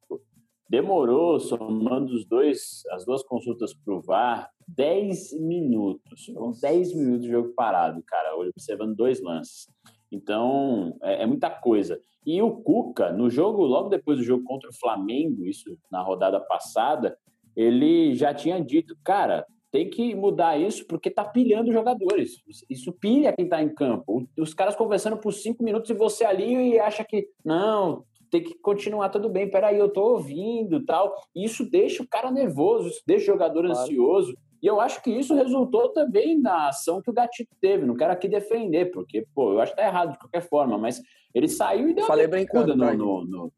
demorou, 0.70 1.40
somando 1.40 2.14
os 2.14 2.26
dois, 2.26 2.84
as 2.92 3.06
duas 3.06 3.24
consultas 3.24 3.74
para 3.74 3.94
o 3.94 4.02
VAR, 4.02 4.52
10 4.68 5.40
minutos. 5.40 6.26
Foram 6.26 6.52
10 6.52 6.96
minutos 6.96 7.22
de 7.24 7.32
jogo 7.32 7.54
parado, 7.56 8.04
cara, 8.06 8.36
observando 8.36 8.96
dois 8.96 9.22
lances. 9.22 9.68
Então, 10.12 10.98
é, 11.02 11.24
é, 11.24 11.26
muita 11.26 11.50
coisa. 11.50 12.00
E 12.26 12.42
o 12.42 12.52
Cuca, 12.52 13.12
no 13.12 13.30
jogo, 13.30 13.64
logo 13.66 13.90
depois 13.90 14.18
do 14.18 14.24
jogo 14.24 14.44
contra 14.44 14.70
o 14.70 14.76
Flamengo, 14.76 15.46
isso 15.46 15.78
na 15.92 16.02
rodada 16.02 16.40
passada, 16.40 17.18
ele 17.56 18.14
já 18.16 18.34
tinha 18.34 18.60
dito, 18.60 18.96
cara, 19.04 19.46
tem 19.72 19.90
que 19.90 20.16
mudar 20.16 20.58
isso 20.58 20.86
porque 20.88 21.10
tá 21.10 21.24
pilhando 21.26 21.72
jogadores. 21.72 22.42
Isso 22.70 22.92
pilha 22.94 23.34
quem 23.34 23.48
tá 23.48 23.62
em 23.62 23.74
campo. 23.74 24.28
Os 24.38 24.54
caras 24.54 24.76
conversando 24.76 25.18
por 25.18 25.34
cinco 25.34 25.64
minutos 25.64 25.90
e 25.90 25.94
você 25.94 26.26
ali 26.26 26.74
e 26.74 26.80
acha 26.80 27.04
que, 27.04 27.28
não, 27.44 28.04
tem 28.30 28.44
que 28.44 28.58
continuar 28.60 29.10
tudo 29.10 29.30
bem. 29.30 29.50
Peraí, 29.50 29.78
eu 29.78 29.90
tô 29.90 30.14
ouvindo 30.14 30.84
tal. 30.86 31.14
Isso 31.36 31.70
deixa 31.70 32.04
o 32.04 32.08
cara 32.08 32.32
nervoso, 32.32 32.90
isso 32.90 33.02
deixa 33.06 33.24
o 33.24 33.34
jogador 33.34 33.66
claro. 33.66 33.80
ansioso. 33.80 34.34
E 34.62 34.66
eu 34.66 34.82
acho 34.82 35.04
que 35.04 35.12
isso 35.12 35.36
resultou 35.36 35.90
também 35.94 36.40
na 36.40 36.70
ação 36.70 37.02
que 37.02 37.10
o 37.10 37.14
Gatito 37.14 37.56
teve. 37.62 37.86
Não 37.86 37.96
quero 37.96 38.12
aqui 38.12 38.28
defender, 38.28 38.92
porque, 38.92 39.26
pô, 39.34 39.54
eu 39.54 39.62
acho 39.62 39.72
que 39.72 39.78
tá 39.78 39.86
errado 39.86 40.14
de 40.14 40.20
qualquer 40.20 40.42
forma, 40.42 40.78
mas 40.78 41.00
ele 41.34 41.48
saiu 41.48 41.90
e 41.90 41.94
deu 41.94 42.06
Falei 42.06 42.26
uma 42.26 42.66
no, 42.66 42.96
no, 42.96 43.26
no, 43.26 43.54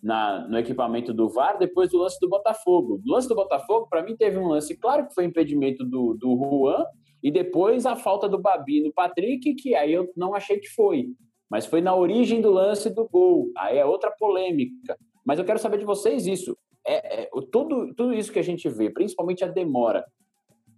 na, 0.00 0.46
no 0.46 0.58
equipamento 0.58 1.12
do 1.12 1.28
VAR 1.28 1.58
depois 1.58 1.90
do 1.90 1.98
lance 1.98 2.18
do 2.20 2.28
Botafogo. 2.28 3.00
No 3.04 3.14
lance 3.14 3.26
do 3.26 3.34
Botafogo, 3.34 3.88
para 3.88 4.02
mim, 4.02 4.14
teve 4.16 4.38
um 4.38 4.46
lance, 4.46 4.76
claro 4.76 5.08
que 5.08 5.14
foi 5.14 5.24
impedimento 5.24 5.84
do, 5.84 6.14
do 6.14 6.36
Juan, 6.36 6.84
e 7.22 7.30
depois 7.32 7.86
a 7.86 7.96
falta 7.96 8.28
do 8.28 8.38
Babi 8.38 8.82
no 8.82 8.92
Patrick, 8.92 9.54
que 9.54 9.74
aí 9.74 9.92
eu 9.92 10.12
não 10.14 10.34
achei 10.34 10.58
que 10.58 10.68
foi. 10.68 11.08
Mas 11.50 11.66
foi 11.66 11.80
na 11.80 11.94
origem 11.94 12.40
do 12.40 12.50
lance 12.50 12.90
do 12.90 13.08
gol. 13.08 13.50
Aí 13.56 13.78
é 13.78 13.84
outra 13.84 14.10
polêmica. 14.10 14.96
Mas 15.24 15.38
eu 15.38 15.44
quero 15.44 15.58
saber 15.58 15.78
de 15.78 15.84
vocês 15.84 16.26
isso 16.26 16.56
é, 16.86 17.22
é, 17.22 17.30
tudo, 17.50 17.94
tudo 17.94 18.12
isso 18.12 18.32
que 18.32 18.38
a 18.38 18.42
gente 18.42 18.68
vê, 18.68 18.90
principalmente 18.90 19.42
a 19.42 19.48
demora, 19.48 20.04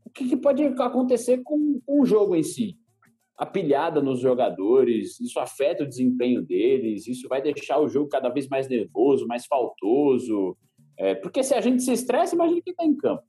o 0.05 0.11
que, 0.11 0.29
que 0.29 0.37
pode 0.37 0.62
acontecer 0.64 1.43
com, 1.43 1.81
com, 1.85 2.01
o 2.01 2.07
jogo 2.07 2.37
em 2.37 2.43
si? 2.43 2.77
A 3.37 3.45
pilhada 3.45 4.01
nos 4.01 4.21
jogadores, 4.21 5.21
isso 5.21 5.39
afeta 5.39 5.83
o 5.83 5.89
desempenho 5.89 6.43
deles, 6.43 7.07
isso 7.07 7.29
vai 7.29 7.43
deixar 7.43 7.79
o 7.81 7.89
jogo 7.89 8.09
cada 8.09 8.31
vez 8.31 8.49
mais 8.49 8.69
nervoso, 8.69 9.27
mais 9.27 9.45
faltoso. 9.47 10.57
É, 10.97 11.14
porque 11.14 11.43
se 11.43 11.55
a 11.55 11.61
gente 11.61 11.83
se 11.83 11.93
estressa, 11.93 12.35
imagina 12.35 12.62
quem 12.62 12.71
está 12.71 12.85
em 12.85 12.97
campo. 12.97 13.23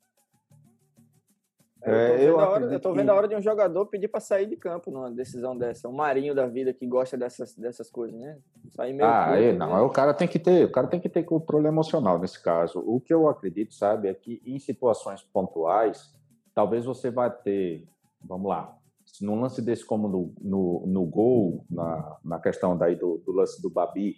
É, 1.84 2.28
eu, 2.28 2.36
tô 2.36 2.58
eu, 2.58 2.72
eu 2.72 2.80
tô 2.80 2.94
vendo 2.94 3.10
a 3.10 3.16
hora 3.16 3.28
de 3.28 3.36
um 3.36 3.42
jogador 3.42 3.86
pedir 3.86 4.08
para 4.08 4.20
sair 4.20 4.48
de 4.48 4.56
campo 4.56 4.90
numa 4.92 5.12
decisão 5.12 5.58
dessa. 5.58 5.88
Um 5.88 5.94
marinho 5.94 6.34
da 6.34 6.48
vida 6.48 6.74
que 6.74 6.86
gosta 6.86 7.16
dessas, 7.16 7.56
dessas 7.56 7.90
coisas, 7.90 8.20
né? 8.20 8.38
Sair 8.70 8.94
meio 8.94 9.08
ah, 9.08 9.40
é, 9.40 9.54
não, 9.54 9.86
o 9.86 9.90
cara 9.90 10.14
tem 10.14 10.28
que 10.28 10.40
ter, 10.40 10.66
o 10.66 10.72
cara 10.72 10.88
tem 10.88 11.00
que 11.00 11.08
ter 11.08 11.24
controle 11.24 11.68
emocional 11.68 12.20
nesse 12.20 12.42
caso. 12.42 12.80
O 12.80 13.00
que 13.00 13.14
eu 13.14 13.28
acredito, 13.28 13.74
sabe, 13.74 14.08
é 14.08 14.14
que 14.14 14.42
em 14.46 14.60
situações 14.60 15.22
pontuais, 15.22 16.14
talvez 16.54 16.84
você 16.84 17.12
vai 17.12 17.32
ter, 17.32 17.88
vamos 18.22 18.50
lá, 18.50 18.76
num 19.22 19.40
lance 19.40 19.62
desse 19.62 19.86
como 19.86 20.08
no, 20.08 20.34
no, 20.42 20.84
no 20.88 21.06
gol, 21.06 21.66
na, 21.70 22.18
na 22.24 22.40
questão 22.40 22.78
daí 22.78 22.96
do, 22.96 23.18
do 23.26 23.32
lance 23.32 23.62
do 23.62 23.70
Babi, 23.70 24.18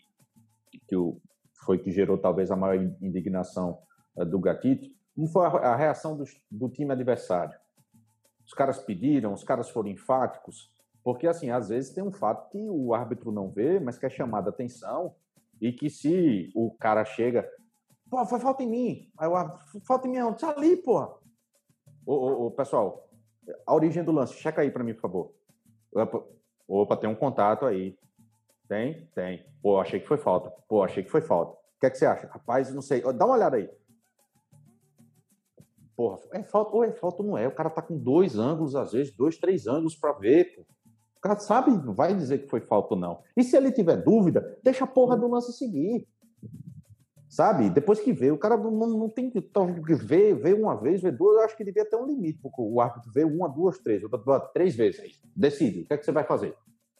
que 0.87 0.95
o, 0.95 1.21
foi 1.65 1.77
que 1.77 1.91
gerou 1.91 2.17
talvez 2.17 2.51
a 2.51 2.55
maior 2.55 2.81
indignação 3.01 3.77
uh, 4.15 4.25
do 4.25 4.39
Gatito, 4.39 4.89
como 5.19 5.27
foi 5.27 5.45
a 5.45 5.75
reação 5.75 6.15
do, 6.15 6.23
do 6.49 6.69
time 6.69 6.93
adversário? 6.93 7.57
Os 8.45 8.53
caras 8.53 8.79
pediram, 8.79 9.33
os 9.33 9.43
caras 9.43 9.69
foram 9.69 9.89
enfáticos, 9.89 10.71
porque 11.03 11.27
assim, 11.27 11.49
às 11.49 11.67
vezes 11.67 11.93
tem 11.93 12.01
um 12.01 12.11
fato 12.11 12.49
que 12.49 12.69
o 12.69 12.93
árbitro 12.93 13.29
não 13.29 13.49
vê, 13.49 13.81
mas 13.81 13.97
que 13.97 14.05
é 14.05 14.09
chamado 14.09 14.47
a 14.47 14.49
atenção, 14.49 15.13
e 15.59 15.73
que 15.73 15.89
se 15.89 16.49
o 16.55 16.71
cara 16.79 17.03
chega, 17.03 17.45
pô, 18.09 18.25
foi 18.25 18.39
falta 18.39 18.63
em 18.63 18.69
mim, 18.69 19.11
aí 19.17 19.27
o 19.27 19.35
árbitro, 19.35 19.81
falta 19.81 20.07
em 20.07 20.11
mim, 20.11 20.19
não, 20.19 20.33
tá 20.33 20.51
ali, 20.51 20.77
pô. 20.77 21.01
Ô, 22.05 22.13
ô, 22.13 22.45
ô, 22.45 22.51
pessoal, 22.51 23.09
a 23.67 23.75
origem 23.75 24.05
do 24.05 24.13
lance, 24.13 24.35
checa 24.35 24.61
aí 24.61 24.71
para 24.71 24.85
mim, 24.85 24.93
por 24.93 25.01
favor. 25.01 25.33
Opa, 26.65 26.95
tem 26.95 27.09
um 27.09 27.15
contato 27.15 27.65
aí. 27.65 27.97
Tem? 28.69 29.05
Tem. 29.13 29.45
Pô, 29.61 29.81
achei 29.81 29.99
que 29.99 30.07
foi 30.07 30.17
falta. 30.17 30.49
Pô, 30.65 30.81
achei 30.81 31.03
que 31.03 31.11
foi 31.11 31.21
falta. 31.21 31.53
O 31.55 31.79
que 31.81 31.87
é 31.87 31.89
que 31.89 31.97
você 31.97 32.05
acha? 32.05 32.27
Rapaz, 32.27 32.73
não 32.73 32.81
sei. 32.81 33.01
Dá 33.01 33.25
uma 33.25 33.35
olhada 33.35 33.57
aí. 33.57 33.69
Porra, 35.99 36.17
é 36.31 36.41
falta 36.43 36.77
ou 36.77 36.81
é 36.85 36.93
falta 36.93 37.21
ou 37.21 37.27
não 37.27 37.37
é? 37.37 37.45
O 37.45 37.53
cara 37.53 37.69
tá 37.69 37.81
com 37.81 37.97
dois 37.97 38.37
ângulos, 38.37 38.73
às 38.73 38.93
vezes, 38.93 39.13
dois, 39.13 39.37
três 39.37 39.67
ângulos 39.67 39.97
para 39.97 40.13
ver, 40.13 40.55
pô. 40.55 40.61
O 40.61 41.19
cara 41.19 41.37
sabe, 41.37 41.71
não 41.71 41.93
vai 41.93 42.15
dizer 42.15 42.37
que 42.37 42.47
foi 42.47 42.61
falta 42.61 42.93
ou 42.93 42.99
não. 43.01 43.21
E 43.35 43.43
se 43.43 43.57
ele 43.57 43.69
tiver 43.69 43.97
dúvida, 43.97 44.57
deixa 44.63 44.85
a 44.85 44.87
porra 44.87 45.17
do 45.17 45.27
lance 45.27 45.51
seguir. 45.51 46.07
Sabe? 47.27 47.69
Depois 47.69 47.99
que 47.99 48.13
vê, 48.13 48.31
o 48.31 48.37
cara 48.37 48.55
não, 48.55 48.71
não 48.71 49.09
tem 49.09 49.29
que 49.29 49.41
ver, 49.95 50.35
ver 50.35 50.53
uma 50.53 50.73
vez, 50.73 51.01
ver 51.01 51.11
duas, 51.11 51.35
eu 51.35 51.41
acho 51.43 51.57
que 51.57 51.65
devia 51.65 51.83
ter 51.83 51.97
um 51.97 52.05
limite, 52.05 52.39
porque 52.41 52.61
o 52.61 52.79
árbitro 52.79 53.11
vê 53.11 53.25
uma, 53.25 53.49
duas, 53.49 53.77
três, 53.79 54.01
três 54.53 54.75
vezes. 54.77 55.19
Decide, 55.35 55.81
o 55.81 55.85
que 55.85 55.93
é 55.95 55.97
que 55.97 56.05
você 56.05 56.13
vai 56.13 56.23
fazer? 56.23 56.55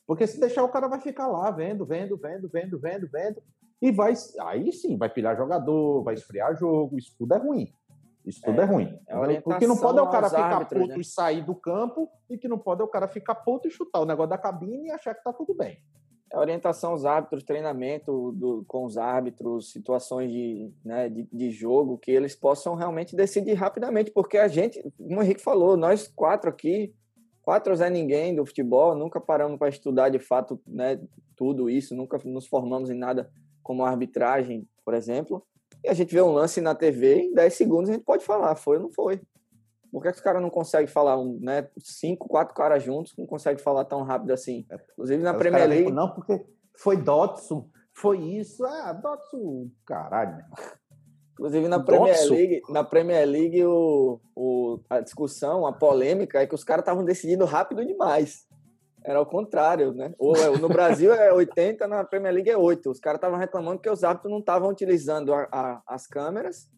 Porque 0.06 0.28
se 0.28 0.42
deixar, 0.42 0.62
o 0.66 0.70
cara 0.70 0.90
vai 0.90 1.00
ficar 1.00 1.28
lá 1.28 1.50
vendo, 1.52 1.86
vendo, 1.86 2.18
vendo, 2.18 2.50
vendo, 2.50 2.78
vendo, 2.78 3.08
vendo, 3.10 3.42
e 3.82 3.94
vai. 3.94 4.14
Aí 4.42 4.74
sim, 4.74 4.98
vai 4.98 5.08
pilhar 5.08 5.38
jogador, 5.38 6.04
vai 6.04 6.16
esfriar 6.16 6.54
jogo, 6.58 6.98
isso 6.98 7.16
tudo 7.18 7.34
é 7.34 7.38
ruim. 7.38 7.74
Isso 8.26 8.42
tudo 8.42 8.60
é, 8.60 8.64
é 8.64 8.68
ruim. 8.68 9.00
É 9.08 9.18
o 9.46 9.58
que 9.58 9.68
não 9.68 9.78
pode 9.78 10.00
é 10.00 10.02
o 10.02 10.10
cara 10.10 10.30
ficar 10.30 10.56
árbitros, 10.56 10.82
puto 10.82 10.96
né? 10.96 11.02
e 11.02 11.04
sair 11.04 11.44
do 11.44 11.56
campo, 11.56 12.10
e 12.30 12.38
que 12.38 12.48
não 12.48 12.58
pode 12.58 12.82
é 12.82 12.84
o 12.84 12.88
cara 12.88 13.08
ficar 13.08 13.36
puto 13.36 13.68
e 13.68 13.72
chutar 13.72 14.02
o 14.02 14.06
negócio 14.06 14.30
da 14.30 14.38
cabine 14.38 14.88
e 14.88 14.92
achar 14.92 15.16
que 15.16 15.24
tá 15.24 15.34
tudo 15.34 15.54
bem. 15.54 15.82
É 16.32 16.38
orientação 16.38 16.92
aos 16.92 17.06
árbitros, 17.06 17.44
treinamento 17.44 18.32
do, 18.34 18.64
com 18.68 18.86
os 18.86 18.98
árbitros, 18.98 19.72
situações 19.72 20.32
de, 20.32 20.72
né, 20.86 21.10
de, 21.10 21.28
de, 21.34 21.50
jogo, 21.50 21.98
que 21.98 22.12
eles 22.12 22.36
possam 22.36 22.76
realmente 22.76 23.16
decidir 23.16 23.54
rapidamente, 23.54 24.12
porque 24.12 24.38
a 24.38 24.48
gente, 24.48 24.80
como 24.96 25.20
o 25.20 25.24
Henrique 25.24 25.42
falou, 25.42 25.76
nós 25.76 26.08
quatro 26.08 26.48
aqui, 26.48 26.94
quatro 27.42 27.76
Zé 27.76 27.90
Ninguém 27.90 28.36
do 28.36 28.46
futebol, 28.46 28.94
nunca 28.94 29.20
paramos 29.20 29.58
para 29.58 29.70
estudar 29.70 30.10
de 30.10 30.20
fato 30.20 30.62
né, 30.68 31.02
tudo 31.36 31.68
isso, 31.68 31.96
nunca 31.96 32.20
nos 32.24 32.46
formamos 32.46 32.92
em 32.92 32.96
nada 32.96 33.32
como 33.64 33.84
arbitragem, 33.84 34.68
por 34.86 34.94
exemplo. 34.94 35.44
E 35.84 35.90
a 35.90 35.94
gente 35.94 36.14
vê 36.14 36.22
um 36.22 36.32
lance 36.32 36.60
na 36.60 36.76
TV, 36.76 37.22
em 37.22 37.34
10 37.34 37.54
segundos 37.54 37.90
a 37.90 37.94
gente 37.94 38.04
pode 38.04 38.26
falar, 38.26 38.56
foi 38.56 38.78
ou 38.78 38.84
não 38.84 38.92
foi. 38.92 39.22
Por 39.92 40.04
que, 40.04 40.12
que 40.12 40.18
os 40.18 40.22
caras 40.22 40.42
não 40.42 40.50
conseguem 40.50 40.88
falar, 40.88 41.18
né? 41.40 41.68
Cinco, 41.80 42.28
quatro 42.28 42.54
caras 42.54 42.84
juntos, 42.84 43.16
não 43.18 43.26
conseguem 43.26 43.64
falar 43.64 43.86
tão 43.86 44.04
rápido 44.04 44.32
assim? 44.32 44.66
É, 44.70 44.76
Inclusive 44.94 45.24
na 45.24 45.34
Premier 45.34 45.68
League. 45.68 45.92
Não, 45.92 46.12
porque 46.12 46.46
foi 46.78 46.96
Dotson, 46.96 47.68
foi 47.94 48.20
isso. 48.20 48.64
Ah, 48.66 48.94
Dotson, 48.94 49.70
caralho. 49.86 50.44
Inclusive 51.34 51.68
na 51.70 51.80
Premier 51.80 52.30
League, 52.30 52.62
na 52.70 52.84
Premier 52.84 53.26
League 53.26 53.66
o, 53.66 54.20
o, 54.36 54.80
a 54.90 55.00
discussão, 55.00 55.66
a 55.66 55.72
polêmica 55.72 56.42
é 56.42 56.46
que 56.46 56.54
os 56.54 56.66
caras 56.66 56.82
estavam 56.82 57.04
decidindo 57.04 57.46
rápido 57.46 57.86
demais. 57.86 58.46
Era 59.04 59.22
o 59.22 59.26
contrário, 59.26 59.94
né? 59.94 60.14
Ou, 60.18 60.36
é, 60.36 60.50
no 60.58 60.68
Brasil 60.68 61.14
é 61.14 61.32
80, 61.32 61.88
na 61.88 62.04
Premier 62.04 62.34
League 62.34 62.50
é 62.50 62.58
8. 62.58 62.92
Os 62.92 63.00
caras 63.00 63.18
estavam 63.18 63.38
reclamando 63.38 63.80
que 63.80 63.90
os 63.90 64.04
árbitros 64.04 64.32
não 64.32 64.40
estavam 64.40 64.70
utilizando 64.70 65.34
a, 65.34 65.48
a, 65.52 65.82
as 65.88 66.06
câmeras 66.06 66.70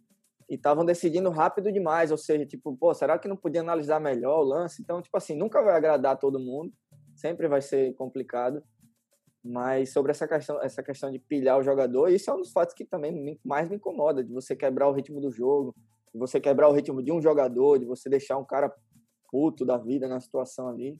e 0.49 0.55
estavam 0.55 0.86
decidindo 0.86 1.30
rápido 1.30 1.72
demais. 1.72 2.11
Ou 2.11 2.17
seja, 2.17 2.45
tipo, 2.45 2.76
pô, 2.78 2.93
será 2.93 3.17
que 3.17 3.28
não 3.28 3.36
podia 3.36 3.61
analisar 3.61 3.99
melhor 3.99 4.39
o 4.39 4.43
lance? 4.43 4.82
Então, 4.82 5.01
tipo 5.01 5.17
assim, 5.17 5.36
nunca 5.36 5.61
vai 5.63 5.76
agradar 5.76 6.17
todo 6.17 6.39
mundo. 6.39 6.72
Sempre 7.15 7.47
vai 7.47 7.61
ser 7.61 7.93
complicado. 7.95 8.63
Mas 9.43 9.91
sobre 9.91 10.11
essa 10.11 10.28
questão, 10.28 10.61
essa 10.61 10.84
questão 10.84 11.11
de 11.11 11.17
pilhar 11.17 11.57
o 11.57 11.63
jogador, 11.63 12.09
isso 12.09 12.30
é 12.30 12.34
um 12.34 12.38
dos 12.38 12.51
fatos 12.51 12.76
que 12.76 12.86
também 12.86 13.39
mais 13.43 13.67
me 13.67 13.78
incomoda, 13.78 14.24
de 14.24 14.32
você 14.32 14.55
quebrar 14.55 14.88
o 14.88 14.93
ritmo 14.93 15.19
do 15.19 15.32
jogo, 15.32 15.76
de 16.13 16.19
você 16.19 16.39
quebrar 16.39 16.69
o 16.69 16.74
ritmo 16.74 17.01
de 17.01 17.11
um 17.11 17.19
jogador, 17.19 17.80
de 17.80 17.86
você 17.86 18.07
deixar 18.07 18.38
um 18.38 18.45
cara 18.45 18.72
puto 19.32 19.65
da 19.65 19.78
vida 19.78 20.07
na 20.07 20.19
situação 20.19 20.67
ali. 20.67 20.99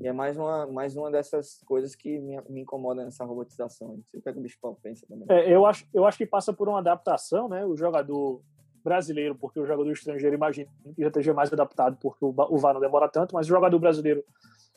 E 0.00 0.08
é 0.08 0.12
mais 0.12 0.36
uma, 0.36 0.66
mais 0.66 0.96
uma 0.96 1.10
dessas 1.10 1.62
coisas 1.64 1.94
que 1.94 2.18
me, 2.18 2.40
me 2.48 2.60
incomoda 2.62 3.04
nessa 3.04 3.24
robotização. 3.24 3.88
Não 3.88 4.04
sei 4.10 4.20
o 4.20 4.22
que, 4.22 4.28
é 4.28 4.32
que 4.32 4.38
o 4.38 4.42
bicho 4.42 4.58
pensa 4.82 5.06
também. 5.06 5.26
É, 5.28 5.52
eu, 5.52 5.64
acho, 5.66 5.86
eu 5.94 6.04
acho 6.04 6.18
que 6.18 6.26
passa 6.26 6.52
por 6.52 6.68
uma 6.68 6.78
adaptação, 6.78 7.48
né? 7.48 7.64
O 7.64 7.76
jogador 7.76 8.42
brasileiro, 8.82 9.34
porque 9.34 9.58
o 9.58 9.64
jogador 9.64 9.90
estrangeiro, 9.90 10.34
imagina 10.34 10.70
que 10.94 11.00
já 11.00 11.08
esteja 11.08 11.32
mais 11.32 11.52
adaptado, 11.52 11.96
porque 12.00 12.24
o, 12.24 12.28
o 12.28 12.58
VAR 12.58 12.74
não 12.74 12.80
demora 12.80 13.08
tanto, 13.08 13.34
mas 13.34 13.46
o 13.46 13.48
jogador 13.48 13.78
brasileiro 13.78 14.22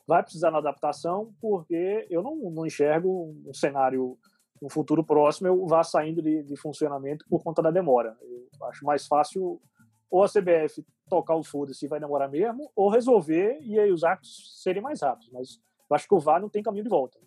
vai 0.08 0.24
precisar 0.24 0.50
de 0.50 0.56
adaptação, 0.56 1.34
porque 1.42 2.08
eu 2.10 2.24
não, 2.24 2.36
não 2.50 2.66
enxergo 2.66 3.36
um 3.46 3.54
cenário 3.54 4.18
no 4.62 4.70
futuro 4.70 5.04
próximo, 5.04 5.48
eu 5.48 5.68
vá 5.68 5.84
saindo 5.84 6.22
de, 6.22 6.42
de 6.44 6.56
funcionamento 6.56 7.26
por 7.30 7.44
conta 7.44 7.62
da 7.62 7.70
demora. 7.70 8.16
Eu 8.22 8.66
acho 8.68 8.86
mais 8.86 9.06
fácil 9.06 9.62
ou 10.10 10.24
a 10.24 10.28
CBF 10.28 10.84
tocar 11.10 11.36
o 11.36 11.44
foda-se 11.44 11.86
e 11.86 11.88
vai 11.88 12.00
demorar 12.00 12.28
mesmo, 12.28 12.72
ou 12.76 12.90
resolver 12.90 13.60
e 13.62 13.80
aí 13.80 13.92
os 13.92 14.04
árbitros 14.04 14.62
serem 14.62 14.82
mais 14.82 15.02
rápidos. 15.02 15.30
Mas 15.32 15.60
eu 15.90 15.96
acho 15.96 16.08
que 16.08 16.16
o 16.16 16.20
VAR 16.20 16.42
não 16.42 16.50
tem 16.50 16.62
caminho 16.62 16.84
de 16.84 16.90
volta. 16.90 17.18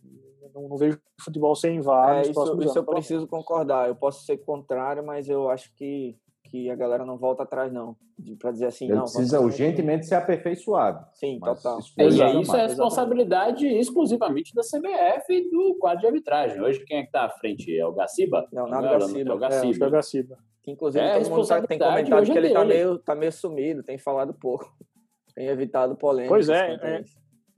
Não, 0.55 0.69
não 0.69 0.77
vejo 0.77 1.01
futebol 1.21 1.55
sem 1.55 1.81
VAR. 1.81 2.19
É, 2.19 2.23
isso, 2.23 2.63
isso 2.63 2.79
eu 2.79 2.85
preciso 2.85 3.27
concordar. 3.27 3.89
Eu 3.89 3.95
posso 3.95 4.25
ser 4.25 4.39
contrário, 4.39 5.05
mas 5.05 5.29
eu 5.29 5.49
acho 5.49 5.73
que, 5.75 6.17
que 6.45 6.69
a 6.69 6.77
galera 6.77 7.05
não 7.05 7.17
volta 7.17 7.45
atrás, 7.45 7.73
não. 7.73 7.97
Para 8.39 8.51
dizer 8.51 8.67
assim, 8.67 8.85
Ele 8.87 8.95
não. 8.95 9.05
precisa 9.05 9.41
urgentemente 9.41 10.07
ser 10.07 10.17
aperfeiçoado. 10.17 11.07
Sim, 11.15 11.39
total. 11.41 11.79
É, 11.99 12.09
e 12.09 12.23
aí 12.23 12.41
isso 12.43 12.55
é 12.55 12.63
responsabilidade 12.67 13.67
exclusivamente 13.67 14.53
da 14.55 14.63
CBF 14.63 15.33
e 15.33 15.51
do 15.51 15.77
quadro 15.79 16.01
de 16.01 16.07
arbitragem. 16.07 16.61
Hoje, 16.61 16.85
quem 16.85 16.99
é 16.99 17.03
que 17.03 17.09
está 17.09 17.25
à 17.25 17.31
frente? 17.31 17.75
É 17.75 17.87
o 17.87 17.93
Gaciba? 17.93 18.47
Não, 18.53 18.67
nada 18.67 18.89
é, 18.89 18.99
Gaciba. 18.99 19.31
É 19.31 19.35
o 19.35 19.39
Gaciba. 19.39 19.85
É, 19.85 19.89
o 19.89 19.91
Gaciba. 19.91 20.50
Que, 20.63 20.71
inclusive, 20.71 21.05
é, 21.05 21.19
todo 21.19 21.31
mundo 21.31 21.47
tá, 21.47 21.63
tem 21.67 21.79
comentado 21.79 22.25
que 22.25 22.39
ele 22.39 22.49
está 22.49 22.65
meio, 22.65 22.99
tá 22.99 23.15
meio 23.15 23.33
sumido, 23.33 23.83
tem 23.83 23.99
falado 23.99 24.35
pouco. 24.35 24.71
Tem 25.33 25.47
evitado 25.47 25.95
polêmica. 25.95 26.35
Pois 26.35 26.49
é, 26.49 26.75
é 26.75 27.05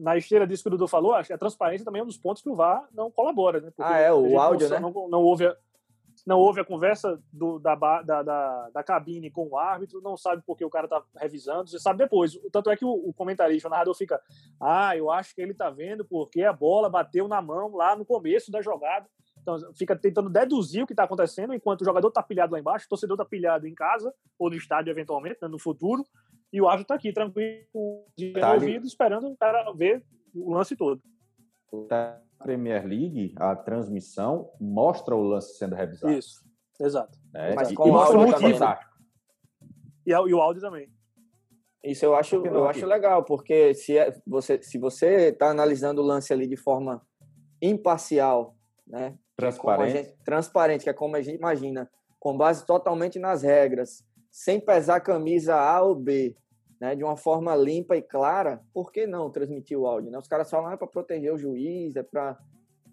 na 0.03 0.17
esteira 0.17 0.47
disso 0.47 0.65
que 0.65 0.69
o 0.69 0.71
Dudu 0.71 0.89
falou, 0.89 1.15
acho 1.15 1.29
que 1.29 1.33
a 1.33 1.39
transparência 1.39 1.85
também 1.85 2.01
é 2.01 2.03
um 2.03 2.09
dos 2.09 2.19
pontos 2.19 2.43
que 2.43 2.49
o 2.49 2.57
VAR 2.57 2.89
não 2.93 3.11
colabora, 3.11 3.61
né? 3.61 3.71
Porque 3.75 3.93
ah, 3.93 3.99
é, 3.99 4.13
o 4.13 4.39
áudio, 4.39 4.69
não, 4.69 4.77
né? 4.77 4.81
Não, 4.81 5.09
não, 5.09 5.23
houve 5.23 5.47
a, 5.47 5.57
não 6.27 6.39
houve 6.39 6.61
a 6.61 6.65
conversa 6.65 7.23
do, 7.33 7.61
da, 7.61 7.77
da, 7.77 8.23
da, 8.23 8.71
da, 8.71 8.83
cabine 8.83 9.31
com 9.31 9.47
o 9.49 9.57
árbitro, 9.57 10.01
não 10.01 10.17
sabe 10.17 10.43
porque 10.45 10.65
o 10.65 10.71
cara 10.71 10.89
tá 10.89 11.03
revisando, 11.17 11.71
você 11.71 11.79
sabe 11.79 11.99
depois. 11.99 12.37
Tanto 12.51 12.69
é 12.71 12.77
que 12.77 12.85
o, 12.85 12.91
o 12.91 13.13
comentarista, 13.15 13.69
o 13.69 13.71
narrador 13.71 13.95
fica, 13.95 14.21
ah, 14.61 14.97
eu 14.97 15.09
acho 15.09 15.35
que 15.35 15.41
ele 15.41 15.55
tá 15.55 15.71
vendo 15.71 16.05
porque 16.05 16.43
a 16.43 16.53
bola 16.53 16.91
bateu 16.91 17.29
na 17.29 17.41
mão 17.41 17.77
lá 17.77 17.95
no 17.95 18.05
começo 18.05 18.51
da 18.51 18.61
jogada. 18.61 19.07
Então, 19.43 19.59
fica 19.75 19.97
tentando 19.97 20.31
deduzir 20.31 20.85
o 20.85 20.87
que 20.87 20.93
está 20.93 21.03
acontecendo, 21.05 21.53
enquanto 21.53 21.83
o 21.83 21.85
jogador 21.85 22.09
está 22.09 22.23
pilhado 22.23 22.53
lá 22.53 22.61
embaixo, 22.61 22.87
o 22.87 22.89
torcedor 22.89 23.17
está 23.17 23.25
pilhado 23.25 23.67
em 23.67 23.75
casa, 23.75 24.15
ou 24.39 24.49
no 24.49 24.57
estádio, 24.57 24.91
eventualmente, 24.91 25.39
né, 25.43 25.49
no 25.49 25.59
futuro, 25.59 26.05
e 26.53 26.61
o 26.61 26.69
árbitro 26.69 26.83
está 26.83 26.95
aqui, 26.95 27.13
tranquilo, 27.13 27.67
tá 28.39 28.55
ouvido, 28.55 28.87
esperando 28.87 29.29
o 29.29 29.37
cara 29.37 29.73
ver 29.73 30.05
o 30.35 30.55
lance 30.55 30.77
todo. 30.77 31.03
Na 31.91 32.21
Premier 32.39 32.87
League, 32.87 33.35
a 33.37 33.57
transmissão 33.57 34.51
mostra 34.61 35.17
o 35.17 35.23
lance 35.23 35.57
sendo 35.57 35.75
revisado. 35.75 36.13
Isso, 36.13 36.45
exato. 36.81 37.19
É, 37.35 37.55
Mas 37.55 37.73
com 37.73 37.89
e, 37.89 37.91
o 37.91 37.93
mostra 37.93 38.19
o 38.19 38.23
motivo. 38.23 38.65
E, 40.07 40.11
e, 40.11 40.35
o 40.35 40.41
áudio 40.41 40.63
também. 40.63 40.89
Isso 41.83 42.05
eu 42.05 42.15
acho, 42.15 42.37
eu 42.47 42.69
acho 42.69 42.87
legal, 42.87 43.25
porque 43.25 43.75
se 43.75 43.99
é, 43.99 44.15
você 44.25 44.63
se 44.63 44.79
você 44.79 45.31
está 45.31 45.51
analisando 45.51 46.01
o 46.01 46.05
lance 46.05 46.33
ali 46.33 46.47
de 46.47 46.57
forma 46.57 47.05
imparcial, 47.61 48.57
né? 48.87 49.19
Transparente. 49.37 49.93
Gente, 49.93 50.17
transparente, 50.25 50.85
que 50.85 50.91
é 50.91 50.93
como 50.93 51.17
a 51.17 51.23
gente 51.23 51.39
imagina, 51.39 51.91
com 52.19 52.37
base 52.37 52.65
totalmente 52.67 53.19
nas 53.19 53.43
regras, 53.43 54.05
sem 54.31 54.61
pesar 54.61 55.01
camisa 55.01 55.57
A 55.57 55.83
ou 55.83 55.95
B, 55.95 56.37
né, 56.81 56.95
de 56.95 57.05
uma 57.05 57.17
forma 57.17 57.55
limpa 57.55 57.97
e 57.97 58.03
clara, 58.03 58.61
por 58.73 58.91
que 58.91 59.07
não 59.07 59.31
transmitir 59.31 59.79
o 59.79 59.87
áudio? 59.87 60.11
Né? 60.11 60.19
Os 60.19 60.29
caras 60.29 60.51
falam, 60.51 60.71
ah, 60.71 60.75
é 60.75 60.77
para 60.77 60.87
proteger 60.87 61.33
o 61.33 61.39
juiz, 61.39 61.97
é 61.97 62.03
para 62.03 62.39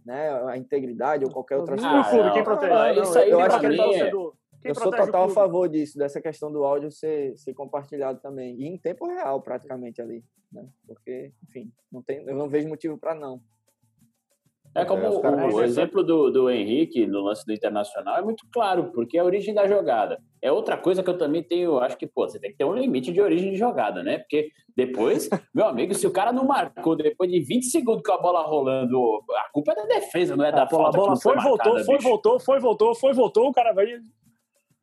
né, 0.06 0.30
a 0.48 0.58
integridade 0.58 1.26
ou 1.26 1.32
qualquer 1.32 1.58
outra 1.58 1.76
coisa. 1.76 2.28
Ah, 2.28 2.32
quem 2.32 2.44
protege? 2.44 2.72
Não, 2.72 3.04
isso 3.04 3.18
aí 3.18 3.30
eu 3.30 3.40
acho 3.40 3.60
que 3.60 3.66
é 3.66 4.12
eu 4.64 4.76
sou 4.76 4.92
total 4.92 5.26
a 5.26 5.30
favor 5.30 5.70
disso, 5.70 5.98
dessa 5.98 6.20
questão 6.20 6.52
do 6.52 6.66
áudio 6.66 6.92
ser, 6.92 7.38
ser 7.38 7.54
compartilhado 7.54 8.20
também. 8.20 8.56
E 8.60 8.68
em 8.68 8.78
tempo 8.78 9.08
real, 9.08 9.42
praticamente, 9.42 10.02
ali. 10.02 10.24
Né? 10.52 10.68
Porque, 10.86 11.32
enfim, 11.48 11.72
não 11.92 12.02
tem, 12.02 12.18
eu 12.28 12.36
não 12.36 12.50
vejo 12.50 12.68
motivo 12.68 12.98
para 12.98 13.16
não. 13.16 13.42
É 14.76 14.86
como 14.86 15.04
é, 15.04 15.10
o, 15.10 15.56
o 15.56 15.64
exemplo 15.64 16.04
do, 16.04 16.30
do 16.30 16.50
Henrique 16.50 17.06
no 17.08 17.22
lance 17.22 17.44
do 17.46 17.52
Internacional 17.52 18.18
é 18.18 18.22
muito 18.22 18.46
claro, 18.52 18.92
porque 18.94 19.18
é 19.18 19.22
a 19.22 19.26
origem 19.26 19.54
da 19.54 19.68
jogada. 19.68 20.20
É 20.42 20.52
outra 20.52 20.78
coisa 20.78 21.02
que 21.02 21.10
eu 21.10 21.18
também 21.18 21.42
tenho, 21.42 21.80
acho 21.80 21.98
que, 21.98 22.06
pô, 22.06 22.28
você 22.28 22.40
tem 22.40 22.52
que 22.52 22.58
ter 22.58 22.66
um 22.66 22.74
limite 22.74 23.12
de 23.12 23.20
origem 23.20 23.52
de 23.52 23.58
jogada, 23.58 24.04
né? 24.04 24.20
Porque 24.20 24.50
depois, 24.76 25.28
meu 25.54 25.66
amigo, 25.66 25.94
se 25.96 26.06
o 26.06 26.12
cara 26.12 26.32
não 26.32 26.46
marcou 26.46 26.96
depois 26.96 27.30
de 27.32 27.40
20 27.40 27.66
segundos 27.66 28.04
com 28.06 28.14
a 28.14 28.22
bola 28.22 28.44
rolando, 28.44 29.00
a 29.32 29.52
culpa 29.52 29.72
é 29.72 29.76
da 29.76 29.86
defesa, 29.86 30.36
não 30.36 30.46
é 30.46 30.52
da 30.52 30.64
a 30.64 30.70
falta. 30.70 30.98
A 30.98 31.02
bola 31.02 31.16
foi, 31.18 31.34
foi 31.34 31.44
voltou, 31.44 31.74
marcada, 31.74 31.86
foi, 31.86 31.96
bicho. 31.98 32.10
voltou, 32.10 32.40
foi, 32.40 32.60
voltou, 32.60 32.96
foi, 32.96 33.14
voltou, 33.14 33.48
o 33.50 33.54
cara 33.54 33.74
vai. 33.74 33.86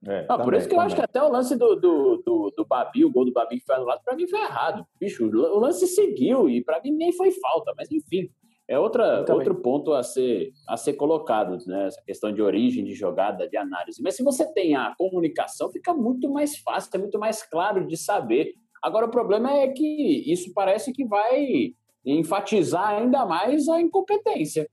É, 0.05 0.20
não, 0.20 0.26
também, 0.26 0.45
por 0.45 0.55
isso 0.55 0.68
que 0.68 0.74
eu 0.74 0.80
acho 0.80 0.95
que 0.95 1.01
até 1.03 1.22
o 1.22 1.30
lance 1.30 1.57
do, 1.57 1.76
do, 1.76 2.22
do, 2.24 2.53
do 2.57 2.66
Babi, 2.66 3.05
o 3.05 3.11
gol 3.11 3.24
do 3.24 3.32
Babi 3.32 3.59
que 3.59 3.64
foi 3.64 3.76
anulado, 3.76 4.03
pra 4.05 4.16
mim 4.16 4.26
foi 4.26 4.41
errado. 4.41 4.84
Bicho, 5.01 5.26
o 5.26 5.59
lance 5.59 5.87
seguiu 5.87 6.49
e 6.49 6.62
pra 6.62 6.80
mim 6.82 6.91
nem 6.91 7.12
foi 7.12 7.30
falta, 7.30 7.72
mas 7.76 7.91
enfim. 7.91 8.28
É 8.68 8.76
outra, 8.78 9.24
outro 9.32 9.54
ponto 9.54 9.92
a 9.92 10.02
ser, 10.02 10.52
a 10.68 10.76
ser 10.76 10.94
colocado, 10.94 11.56
né? 11.66 11.86
essa 11.86 12.02
questão 12.04 12.32
de 12.32 12.42
origem 12.42 12.84
de 12.84 12.94
jogada, 12.94 13.48
de 13.48 13.56
análise. 13.56 14.02
Mas 14.02 14.16
se 14.16 14.24
você 14.24 14.52
tem 14.52 14.74
a 14.74 14.92
comunicação, 14.98 15.70
fica 15.70 15.94
muito 15.94 16.28
mais 16.28 16.58
fácil, 16.58 16.90
é 16.94 16.98
muito 16.98 17.16
mais 17.16 17.44
claro 17.44 17.86
de 17.86 17.96
saber. 17.96 18.54
Agora, 18.82 19.06
o 19.06 19.10
problema 19.10 19.52
é 19.52 19.68
que 19.68 20.32
isso 20.32 20.52
parece 20.52 20.92
que 20.92 21.04
vai 21.04 21.74
enfatizar 22.04 22.88
ainda 22.88 23.24
mais 23.24 23.68
a 23.68 23.80
incompetência. 23.80 24.68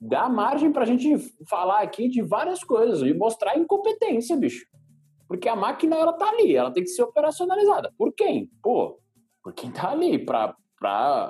Dá 0.00 0.28
margem 0.28 0.72
para 0.72 0.82
a 0.82 0.86
gente 0.86 1.18
falar 1.48 1.82
aqui 1.82 2.08
de 2.08 2.22
várias 2.22 2.64
coisas 2.64 3.02
e 3.02 3.12
mostrar 3.12 3.52
a 3.52 3.58
incompetência, 3.58 4.36
bicho. 4.36 4.66
Porque 5.28 5.48
a 5.48 5.56
máquina, 5.56 5.96
ela 5.96 6.12
tá 6.14 6.28
ali, 6.28 6.56
ela 6.56 6.70
tem 6.70 6.82
que 6.82 6.90
ser 6.90 7.02
operacionalizada. 7.02 7.92
Por 7.98 8.14
quem? 8.14 8.50
Pô, 8.62 8.98
por 9.42 9.52
quem 9.52 9.70
tá 9.70 9.90
ali, 9.90 10.18
para 10.18 10.54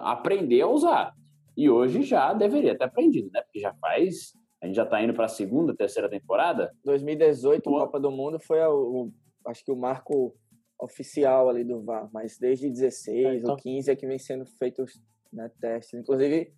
aprender 0.02 0.60
a 0.62 0.68
usar. 0.68 1.14
E 1.56 1.70
hoje 1.70 2.02
já 2.02 2.34
deveria 2.34 2.76
ter 2.76 2.84
aprendido, 2.84 3.30
né? 3.32 3.40
Porque 3.42 3.60
já 3.60 3.72
faz. 3.74 4.34
A 4.62 4.66
gente 4.66 4.76
já 4.76 4.84
está 4.84 5.02
indo 5.02 5.14
para 5.14 5.24
a 5.24 5.28
segunda, 5.28 5.74
terceira 5.74 6.08
temporada. 6.08 6.72
2018, 6.84 7.68
a 7.76 7.80
Copa 7.80 8.00
do 8.00 8.10
Mundo 8.10 8.38
foi 8.38 8.60
o, 8.60 9.10
acho 9.46 9.64
que 9.64 9.72
o 9.72 9.76
marco 9.76 10.34
oficial 10.78 11.48
ali 11.48 11.64
do 11.64 11.82
VAR, 11.82 12.10
mas 12.12 12.38
desde 12.38 12.68
16 12.68 13.24
é, 13.24 13.34
então... 13.36 13.52
ou 13.52 13.56
15 13.56 13.90
é 13.90 13.96
que 13.96 14.06
vem 14.06 14.18
sendo 14.18 14.44
feitos 14.44 15.00
né, 15.32 15.50
testes. 15.58 15.98
Inclusive, 15.98 16.52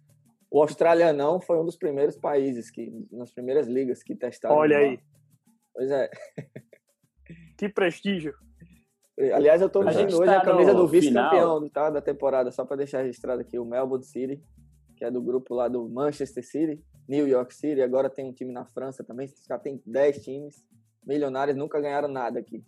o 0.50 0.60
australianão 0.60 1.40
foi 1.40 1.60
um 1.60 1.64
dos 1.64 1.76
primeiros 1.76 2.16
países 2.16 2.70
que, 2.70 2.90
nas 3.12 3.32
primeiras 3.32 3.68
ligas 3.68 4.02
que 4.02 4.16
testaram. 4.16 4.56
Olha 4.56 4.78
aí. 4.78 4.98
Pois 5.72 5.90
é. 5.90 6.10
Que 7.56 7.68
prestígio. 7.68 8.34
Aliás, 9.34 9.60
eu 9.60 9.66
estou 9.66 9.84
vestindo 9.84 10.16
hoje 10.16 10.30
tá 10.30 10.38
a 10.38 10.44
camisa 10.44 10.72
do 10.72 10.86
vice-campeão 10.86 11.68
tá, 11.68 11.90
da 11.90 12.00
temporada, 12.00 12.52
só 12.52 12.64
para 12.64 12.76
deixar 12.76 13.02
registrado 13.02 13.40
aqui, 13.40 13.58
o 13.58 13.64
Melbourne 13.64 14.04
City 14.04 14.40
que 14.98 15.04
é 15.04 15.10
do 15.10 15.22
grupo 15.22 15.54
lá 15.54 15.68
do 15.68 15.88
Manchester 15.88 16.44
City, 16.44 16.82
New 17.08 17.28
York 17.28 17.54
City, 17.54 17.80
agora 17.80 18.10
tem 18.10 18.24
um 18.24 18.32
time 18.32 18.52
na 18.52 18.64
França 18.64 19.04
também, 19.04 19.32
já 19.48 19.58
tem 19.58 19.80
10 19.86 20.24
times. 20.24 20.66
Milionários 21.06 21.56
nunca 21.56 21.80
ganharam 21.80 22.08
nada 22.08 22.40
aqui. 22.40 22.62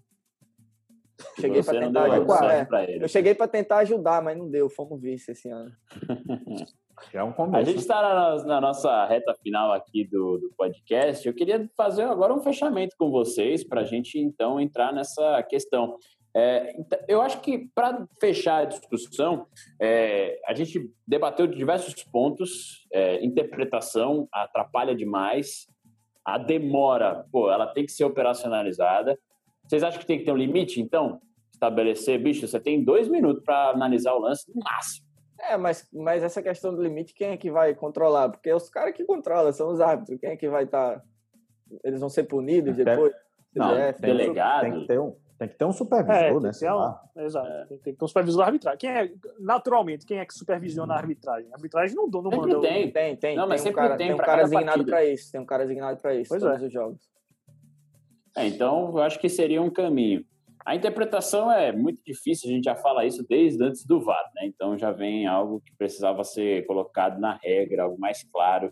Cheguei 1.39 1.63
para 1.63 1.81
tentar 1.81 2.05
ajudar. 2.05 2.71
É, 2.89 3.05
eu 3.05 3.09
cheguei 3.09 3.35
para 3.35 3.49
tentar 3.49 3.79
ajudar, 3.79 4.23
mas 4.23 4.39
não 4.39 4.49
deu. 4.49 4.71
Fomos 4.71 5.01
vice 5.01 5.33
esse 5.33 5.51
ano. 5.51 5.71
É 7.15 7.25
um 7.25 7.33
começo. 7.33 7.57
A 7.57 7.63
gente 7.65 7.79
está 7.79 8.03
na, 8.03 8.45
na, 8.45 8.61
nossa 8.61 9.07
reta 9.07 9.35
final 9.43 9.73
aqui 9.73 10.05
do, 10.05 10.37
do 10.37 10.51
podcast. 10.55 11.27
Eu 11.27 11.33
queria 11.33 11.67
fazer 11.75 12.03
agora 12.03 12.35
um 12.35 12.43
fechamento 12.43 12.95
com 12.99 13.11
vocês 13.11 13.65
para 13.65 13.81
a 13.81 13.85
gente 13.85 14.19
então 14.19 14.61
entrar 14.61 14.93
nessa 14.93 15.43
questão. 15.45 15.97
É, 16.35 16.79
então, 16.79 16.99
eu 17.09 17.21
acho 17.21 17.41
que, 17.41 17.69
para 17.75 18.07
fechar 18.21 18.59
a 18.59 18.65
discussão, 18.65 19.47
é, 19.81 20.41
a 20.47 20.55
gente 20.55 20.91
debateu 21.07 21.47
diversos 21.47 21.95
pontos. 22.05 22.87
É, 22.93 23.25
interpretação 23.25 24.29
atrapalha 24.33 24.95
demais. 24.95 25.67
A 26.25 26.39
demora, 26.39 27.27
pô, 27.33 27.51
ela 27.51 27.67
tem 27.67 27.85
que 27.85 27.93
ser 27.93 28.05
operacionalizada. 28.05 29.19
Vocês 29.67 29.83
acham 29.83 30.01
que 30.01 30.07
tem 30.07 30.19
que 30.19 30.25
ter 30.25 30.33
um 30.33 30.37
limite, 30.37 30.81
então? 30.81 31.21
Estabelecer, 31.53 32.21
bicho, 32.21 32.47
você 32.47 32.61
tem 32.61 32.83
dois 32.83 33.09
minutos 33.09 33.43
para 33.45 33.71
analisar 33.71 34.15
o 34.15 34.21
lance 34.21 34.45
no 34.55 34.63
máximo. 34.63 35.07
É, 35.39 35.57
mas, 35.57 35.89
mas 35.93 36.23
essa 36.23 36.43
questão 36.43 36.75
do 36.75 36.83
limite, 36.83 37.15
quem 37.15 37.29
é 37.29 37.37
que 37.37 37.51
vai 37.51 37.75
controlar? 37.75 38.29
Porque 38.29 38.53
os 38.53 38.69
caras 38.69 38.95
que 38.95 39.05
controlam 39.05 39.53
são 39.53 39.71
os 39.73 39.81
árbitros. 39.81 40.21
Quem 40.21 40.31
é 40.31 40.37
que 40.37 40.49
vai 40.49 40.65
estar. 40.65 40.99
Tá... 40.99 41.05
Eles 41.83 42.01
vão 42.01 42.11
ser 42.11 42.25
punidos 42.25 42.77
depois? 42.77 43.13
Não, 43.55 43.75
delegado. 43.99 44.63
Tem 44.63 44.81
que 44.81 44.87
ter 44.87 45.01
um 45.01 45.17
tem 45.41 45.49
que 45.49 45.55
ter 45.55 45.65
um 45.65 45.73
supervisor, 45.73 46.15
é, 46.17 46.41
né? 46.41 46.51
Tem 46.53 46.71
um, 46.71 47.25
exato. 47.25 47.49
É. 47.49 47.65
Tem, 47.65 47.79
que 47.79 47.93
ter 47.95 48.05
um 48.05 48.09
supervisor 48.09 48.41
da 48.41 48.45
arbitragem. 48.45 48.79
Quem 48.79 48.91
é, 48.91 49.11
naturalmente, 49.39 50.05
quem 50.05 50.19
é 50.19 50.27
que 50.27 50.35
supervisiona 50.35 50.93
a 50.93 50.99
arbitragem? 50.99 51.51
A 51.51 51.55
arbitragem 51.55 51.97
não, 51.97 52.09
não 52.09 52.31
sempre 52.31 52.53
manda. 52.53 52.61
Tem, 52.61 52.91
tem, 52.91 53.17
tem. 53.17 53.37
Não, 53.37 53.49
mas 53.49 53.63
tem 53.63 53.73
sempre 53.73 53.81
um 53.81 53.89
cara, 53.89 53.97
tem, 53.97 54.07
tem 54.09 54.15
um 54.15 54.19
cara 54.19 54.43
designado 54.43 54.85
para 54.85 55.03
isso. 55.03 55.33
Tem 55.33 55.41
um 55.41 55.47
cara 55.47 55.63
designado 55.63 55.99
para 55.99 56.15
isso, 56.15 56.29
pois 56.29 56.43
todos 56.43 56.63
é. 56.63 56.67
os 56.67 56.71
jogos. 56.71 57.01
É, 58.37 58.47
então, 58.47 58.91
eu 58.91 58.99
acho 58.99 59.19
que 59.19 59.31
seria 59.31 59.63
um 59.63 59.71
caminho. 59.71 60.23
A 60.63 60.77
interpretação 60.77 61.51
é 61.51 61.73
muito 61.73 62.03
difícil, 62.05 62.51
a 62.51 62.53
gente 62.53 62.65
já 62.65 62.77
fala 62.77 63.07
isso 63.07 63.27
desde 63.27 63.65
antes 63.65 63.87
do 63.87 63.99
VAR, 63.99 64.31
né? 64.35 64.45
Então 64.45 64.77
já 64.77 64.93
vem 64.93 65.27
algo 65.27 65.63
que 65.65 65.75
precisava 65.75 66.23
ser 66.23 66.67
colocado 66.67 67.19
na 67.19 67.39
regra, 67.43 67.85
algo 67.85 67.99
mais 67.99 68.23
claro, 68.31 68.71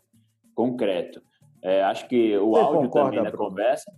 concreto. 0.54 1.22
É, 1.62 1.82
acho 1.84 2.06
que 2.06 2.36
o 2.36 2.50
Você 2.50 2.60
áudio 2.60 2.90
também 2.90 3.22
da 3.22 3.32
conversa 3.32 3.90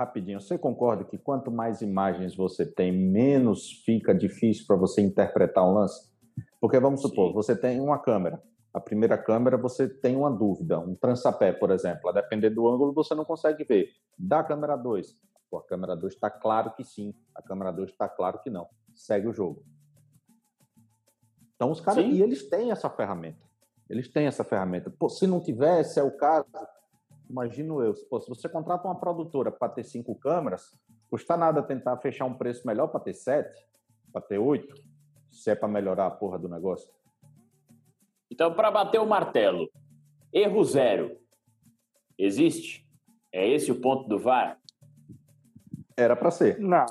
rapidinho, 0.00 0.40
você 0.40 0.58
concorda 0.58 1.04
que 1.04 1.18
quanto 1.18 1.50
mais 1.50 1.82
imagens 1.82 2.34
você 2.34 2.64
tem, 2.64 2.90
menos 2.90 3.82
fica 3.84 4.14
difícil 4.14 4.66
para 4.66 4.76
você 4.76 5.00
interpretar 5.00 5.64
um 5.64 5.74
lance? 5.74 6.10
Porque 6.60 6.78
vamos 6.78 7.02
supor, 7.02 7.28
Sim. 7.28 7.34
você 7.34 7.56
tem 7.56 7.80
uma 7.80 7.98
câmera. 7.98 8.42
A 8.72 8.80
primeira 8.80 9.18
câmera 9.18 9.56
você 9.56 9.88
tem 9.88 10.16
uma 10.16 10.30
dúvida, 10.30 10.78
um 10.78 10.94
transapé, 10.94 11.52
por 11.52 11.70
exemplo. 11.70 12.08
A 12.08 12.12
depender 12.12 12.50
do 12.50 12.68
ângulo 12.68 12.92
você 12.92 13.14
não 13.14 13.24
consegue 13.24 13.64
ver. 13.64 13.90
Da 14.18 14.42
câmera 14.42 14.76
2, 14.76 15.16
Pô, 15.50 15.58
a 15.58 15.64
câmera 15.64 15.96
2 15.96 16.14
está 16.14 16.30
claro 16.30 16.72
que 16.74 16.84
sim, 16.84 17.12
a 17.34 17.42
câmera 17.42 17.72
2 17.72 17.90
está 17.90 18.08
claro 18.08 18.38
que 18.38 18.48
não. 18.48 18.68
Segue 18.94 19.26
o 19.26 19.32
jogo. 19.32 19.64
Então, 21.56 21.72
os 21.72 21.80
caras. 21.80 22.04
Sim. 22.04 22.12
E 22.12 22.22
eles 22.22 22.48
têm 22.48 22.70
essa 22.70 22.88
ferramenta. 22.88 23.44
Eles 23.88 24.08
têm 24.08 24.26
essa 24.26 24.44
ferramenta. 24.44 24.88
Pô, 24.88 25.08
se 25.08 25.26
não 25.26 25.40
tivesse, 25.40 25.98
é 25.98 26.02
o 26.02 26.16
caso. 26.16 26.46
Imagino 27.30 27.80
eu. 27.80 27.94
Pô, 28.10 28.20
se 28.20 28.28
você 28.28 28.48
contrata 28.48 28.88
uma 28.88 28.98
produtora 28.98 29.52
para 29.52 29.68
ter 29.68 29.84
cinco 29.84 30.16
câmeras, 30.16 30.76
custa 31.08 31.36
nada 31.36 31.62
tentar 31.62 31.96
fechar 31.98 32.24
um 32.24 32.34
preço 32.34 32.66
melhor 32.66 32.88
para 32.88 32.98
ter 32.98 33.14
sete, 33.14 33.64
para 34.12 34.20
ter 34.20 34.38
oito, 34.38 34.74
se 35.30 35.48
é 35.48 35.54
para 35.54 35.68
melhorar 35.68 36.06
a 36.06 36.10
porra 36.10 36.40
do 36.40 36.48
negócio. 36.48 36.92
Então, 38.28 38.52
para 38.52 38.68
bater 38.68 39.00
o 39.00 39.06
martelo, 39.06 39.70
erro 40.32 40.64
zero. 40.64 41.16
Existe? 42.18 42.84
É 43.32 43.48
esse 43.48 43.70
o 43.70 43.80
ponto 43.80 44.08
do 44.08 44.18
VAR? 44.18 44.58
Era 45.96 46.16
para 46.16 46.32
ser. 46.32 46.58
Não. 46.58 46.86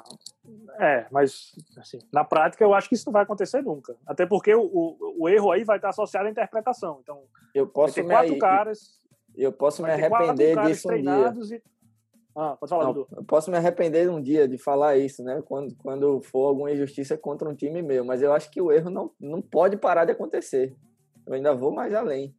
É, 0.79 1.05
mas 1.11 1.51
assim, 1.77 1.99
na 2.13 2.23
prática 2.23 2.63
eu 2.63 2.73
acho 2.73 2.87
que 2.87 2.95
isso 2.95 3.05
não 3.07 3.13
vai 3.13 3.23
acontecer 3.23 3.61
nunca. 3.61 3.95
Até 4.07 4.25
porque 4.25 4.55
o, 4.55 4.61
o, 4.61 5.23
o 5.23 5.29
erro 5.29 5.51
aí 5.51 5.65
vai 5.65 5.77
estar 5.77 5.89
associado 5.89 6.27
à 6.27 6.31
interpretação. 6.31 6.99
Então, 7.03 7.23
eu 7.53 7.67
posso 7.67 7.95
ter 7.95 8.05
quatro 8.05 8.33
me, 8.33 8.39
caras. 8.39 8.99
Eu 9.39 9.53
posso 9.53 9.81
me 9.81 9.89
arrepender 9.89 10.59
disso 10.65 10.91
um 10.91 11.01
dia. 11.01 11.33
E... 11.55 11.63
Ah, 12.35 12.57
pode 12.59 12.69
falar, 12.69 12.93
não, 12.93 13.07
Eu 13.15 13.23
posso 13.23 13.49
me 13.49 13.57
arrepender 13.57 14.09
um 14.09 14.21
dia 14.21 14.47
de 14.47 14.57
falar 14.57 14.97
isso, 14.97 15.23
né? 15.23 15.41
Quando, 15.45 15.75
quando 15.77 16.21
for 16.21 16.47
alguma 16.47 16.71
injustiça 16.71 17.17
contra 17.17 17.49
um 17.49 17.55
time 17.55 17.81
meu. 17.81 18.03
Mas 18.03 18.21
eu 18.21 18.33
acho 18.33 18.51
que 18.51 18.61
o 18.61 18.71
erro 18.71 18.89
não, 18.89 19.11
não 19.19 19.41
pode 19.41 19.77
parar 19.77 20.05
de 20.05 20.11
acontecer. 20.11 20.75
Eu 21.25 21.33
ainda 21.33 21.55
vou 21.55 21.71
mais 21.71 21.93
além. 21.93 22.35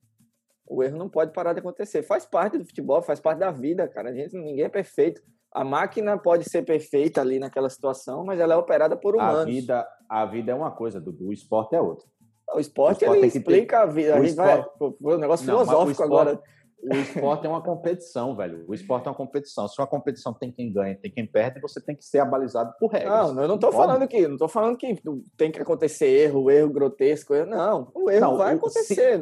O 0.66 0.82
erro 0.82 0.96
não 0.96 1.08
pode 1.08 1.32
parar 1.32 1.54
de 1.54 1.60
acontecer. 1.60 2.02
Faz 2.02 2.24
parte 2.24 2.58
do 2.58 2.64
futebol, 2.64 3.02
faz 3.02 3.18
parte 3.18 3.38
da 3.38 3.50
vida, 3.50 3.88
cara. 3.88 4.10
A 4.10 4.14
gente, 4.14 4.36
ninguém 4.36 4.64
é 4.64 4.68
perfeito. 4.68 5.22
A 5.52 5.64
máquina 5.64 6.16
pode 6.16 6.48
ser 6.48 6.64
perfeita 6.64 7.20
ali 7.20 7.38
naquela 7.38 7.68
situação, 7.68 8.24
mas 8.24 8.38
ela 8.38 8.54
é 8.54 8.56
operada 8.56 8.96
por 8.96 9.16
humanos. 9.16 9.42
A 9.42 9.44
vida, 9.44 9.88
a 10.08 10.24
vida 10.26 10.52
é 10.52 10.54
uma 10.54 10.70
coisa, 10.70 11.00
Dudu. 11.00 11.28
O 11.28 11.32
esporte 11.32 11.74
é 11.74 11.80
outra. 11.80 12.06
O 12.54 12.60
esporte, 12.60 13.04
o 13.04 13.06
esporte 13.06 13.18
ele 13.18 13.26
explica 13.26 13.76
ter... 13.78 13.82
a 13.82 13.86
vida. 13.86 14.14
A 14.14 14.20
gente 14.20 14.30
esporte... 14.30 14.68
vai. 14.78 14.92
Foi 15.02 15.16
um 15.16 15.20
negócio 15.20 15.46
não, 15.46 15.58
filosófico 15.58 15.90
esporte... 15.90 16.12
agora. 16.12 16.42
O 16.82 16.94
esporte 16.94 17.46
é 17.46 17.48
uma 17.48 17.62
competição, 17.62 18.34
velho. 18.34 18.64
O 18.66 18.74
esporte 18.74 19.06
é 19.06 19.10
uma 19.10 19.16
competição. 19.16 19.68
Se 19.68 19.78
uma 19.80 19.86
competição 19.86 20.32
tem 20.32 20.50
quem 20.50 20.72
ganha, 20.72 20.96
tem 20.96 21.10
quem 21.10 21.26
perde, 21.26 21.60
você 21.60 21.80
tem 21.80 21.94
que 21.94 22.04
ser 22.04 22.20
abalizado 22.20 22.74
por 22.78 22.90
regras. 22.90 23.34
Não, 23.34 23.42
eu 23.42 23.48
não 23.48 23.54
estou 23.56 23.70
falando 23.70 24.08
que, 24.08 24.26
não 24.26 24.36
tô 24.36 24.48
falando 24.48 24.76
que 24.76 24.94
tem 25.36 25.52
que 25.52 25.60
acontecer 25.60 26.06
erro, 26.06 26.50
erro 26.50 26.72
grotesco. 26.72 27.34
Não, 27.44 27.90
o 27.94 28.10
erro 28.10 28.20
não, 28.20 28.36
vai 28.36 28.54
acontecer. 28.54 29.20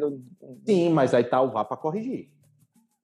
Sim, 0.64 0.90
mas 0.90 1.12
aí 1.14 1.24
tá 1.24 1.40
o 1.40 1.50
VAR 1.50 1.64
para 1.64 1.76
corrigir. 1.76 2.30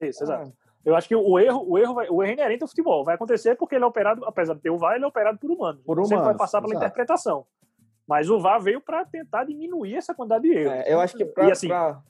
Isso, 0.00 0.22
exato. 0.22 0.52
Ah. 0.56 0.64
Eu 0.84 0.94
acho 0.94 1.08
que 1.08 1.16
o 1.16 1.38
erro, 1.38 1.64
o 1.66 1.78
erro, 1.78 1.94
vai, 1.94 2.08
o 2.10 2.22
erro 2.22 2.30
é 2.30 2.34
inerente 2.34 2.62
ao 2.62 2.68
futebol. 2.68 3.04
Vai 3.04 3.14
acontecer 3.14 3.56
porque 3.56 3.74
ele 3.74 3.84
é 3.84 3.86
operado, 3.86 4.24
apesar 4.26 4.54
de 4.54 4.60
ter 4.60 4.70
o 4.70 4.78
VAR, 4.78 4.94
ele 4.94 5.04
é 5.04 5.08
operado 5.08 5.38
por 5.38 5.50
humanos. 5.50 5.82
Por 5.82 5.94
humanos. 5.94 6.08
Sempre 6.10 6.24
vai 6.24 6.36
passar 6.36 6.60
pela 6.60 6.74
exato. 6.74 6.84
interpretação. 6.84 7.46
Mas 8.06 8.28
o 8.28 8.38
VAR 8.38 8.60
veio 8.60 8.82
para 8.82 9.04
tentar 9.06 9.44
diminuir 9.44 9.96
essa 9.96 10.14
quantidade 10.14 10.42
de 10.42 10.54
erros. 10.54 10.72
É, 10.72 10.92
eu 10.92 11.00
acho 11.00 11.16
que 11.16 11.24
para 11.24 11.50
assim, 11.50 11.68
pra 11.68 12.02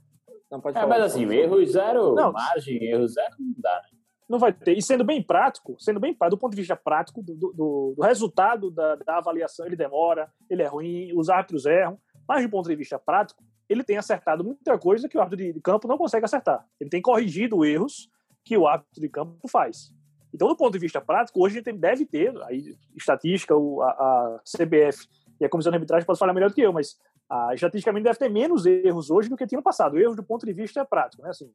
não 0.54 0.60
pode 0.60 0.76
é, 0.76 0.80
falar. 0.80 0.96
É, 0.96 0.98
mas 0.98 1.12
assim, 1.12 1.24
erro 1.32 1.64
zero, 1.66 2.14
não, 2.14 2.32
margem, 2.32 2.82
erro 2.84 3.06
zero 3.06 3.34
não 3.38 3.54
dá, 3.58 3.82
né? 3.82 3.98
Não 4.28 4.38
vai 4.38 4.52
ter. 4.52 4.76
E 4.76 4.82
sendo 4.82 5.04
bem 5.04 5.22
prático, 5.22 5.76
sendo 5.78 6.00
bem 6.00 6.16
do 6.30 6.38
ponto 6.38 6.52
de 6.52 6.62
vista 6.62 6.74
prático, 6.74 7.22
do, 7.22 7.34
do, 7.34 7.94
do 7.94 8.02
resultado 8.02 8.70
da, 8.70 8.96
da, 8.96 9.18
avaliação, 9.18 9.66
ele 9.66 9.76
demora, 9.76 10.32
ele 10.48 10.62
é 10.62 10.66
ruim, 10.66 11.12
os 11.14 11.28
árbitros 11.28 11.66
erram, 11.66 11.98
mas 12.26 12.42
do 12.42 12.48
ponto 12.48 12.68
de 12.68 12.74
vista 12.74 12.98
prático, 12.98 13.42
ele 13.68 13.84
tem 13.84 13.98
acertado 13.98 14.42
muita 14.42 14.78
coisa 14.78 15.08
que 15.08 15.18
o 15.18 15.20
árbitro 15.20 15.52
de 15.52 15.60
campo 15.60 15.86
não 15.86 15.98
consegue 15.98 16.24
acertar. 16.24 16.66
Ele 16.80 16.88
tem 16.88 17.02
corrigido 17.02 17.64
erros 17.64 18.08
que 18.42 18.56
o 18.56 18.66
árbitro 18.66 19.00
de 19.00 19.08
campo 19.08 19.46
faz. 19.48 19.92
Então, 20.32 20.48
do 20.48 20.56
ponto 20.56 20.72
de 20.72 20.78
vista 20.78 21.00
prático, 21.00 21.44
hoje 21.44 21.58
a 21.58 21.62
gente 21.62 21.78
deve 21.78 22.06
ter, 22.06 22.34
aí, 22.44 22.74
estatística, 22.96 23.54
a, 23.54 23.58
a 23.58 24.40
CBF 24.44 25.06
e 25.40 25.44
a 25.44 25.48
Comissão 25.48 25.70
de 25.70 25.76
Arbitragem 25.76 26.06
pode 26.06 26.18
falar 26.18 26.32
melhor 26.32 26.48
do 26.48 26.54
que 26.54 26.62
eu, 26.62 26.72
mas 26.72 26.98
ah, 27.30 27.54
estatisticamente 27.54 28.04
deve 28.04 28.18
ter 28.18 28.28
menos 28.28 28.66
erros 28.66 29.10
hoje 29.10 29.28
do 29.28 29.36
que 29.36 29.46
tinha 29.46 29.58
no 29.58 29.62
passado. 29.62 29.98
Erros 29.98 30.16
do 30.16 30.22
ponto 30.22 30.44
de 30.44 30.52
vista 30.52 30.84
prático, 30.84 31.22
né? 31.22 31.30
Assim, 31.30 31.50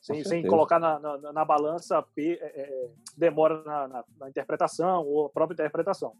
sem, 0.00 0.22
sem 0.22 0.46
colocar 0.46 0.78
na, 0.78 0.98
na, 0.98 1.32
na 1.32 1.44
balança 1.44 2.04
é, 2.18 2.32
é, 2.32 2.90
demora 3.16 3.62
na, 3.62 3.88
na, 3.88 4.04
na, 4.18 4.28
interpretação 4.28 5.02
ou 5.06 5.26
a 5.26 5.30
própria 5.30 5.54
interpretação. 5.54 6.12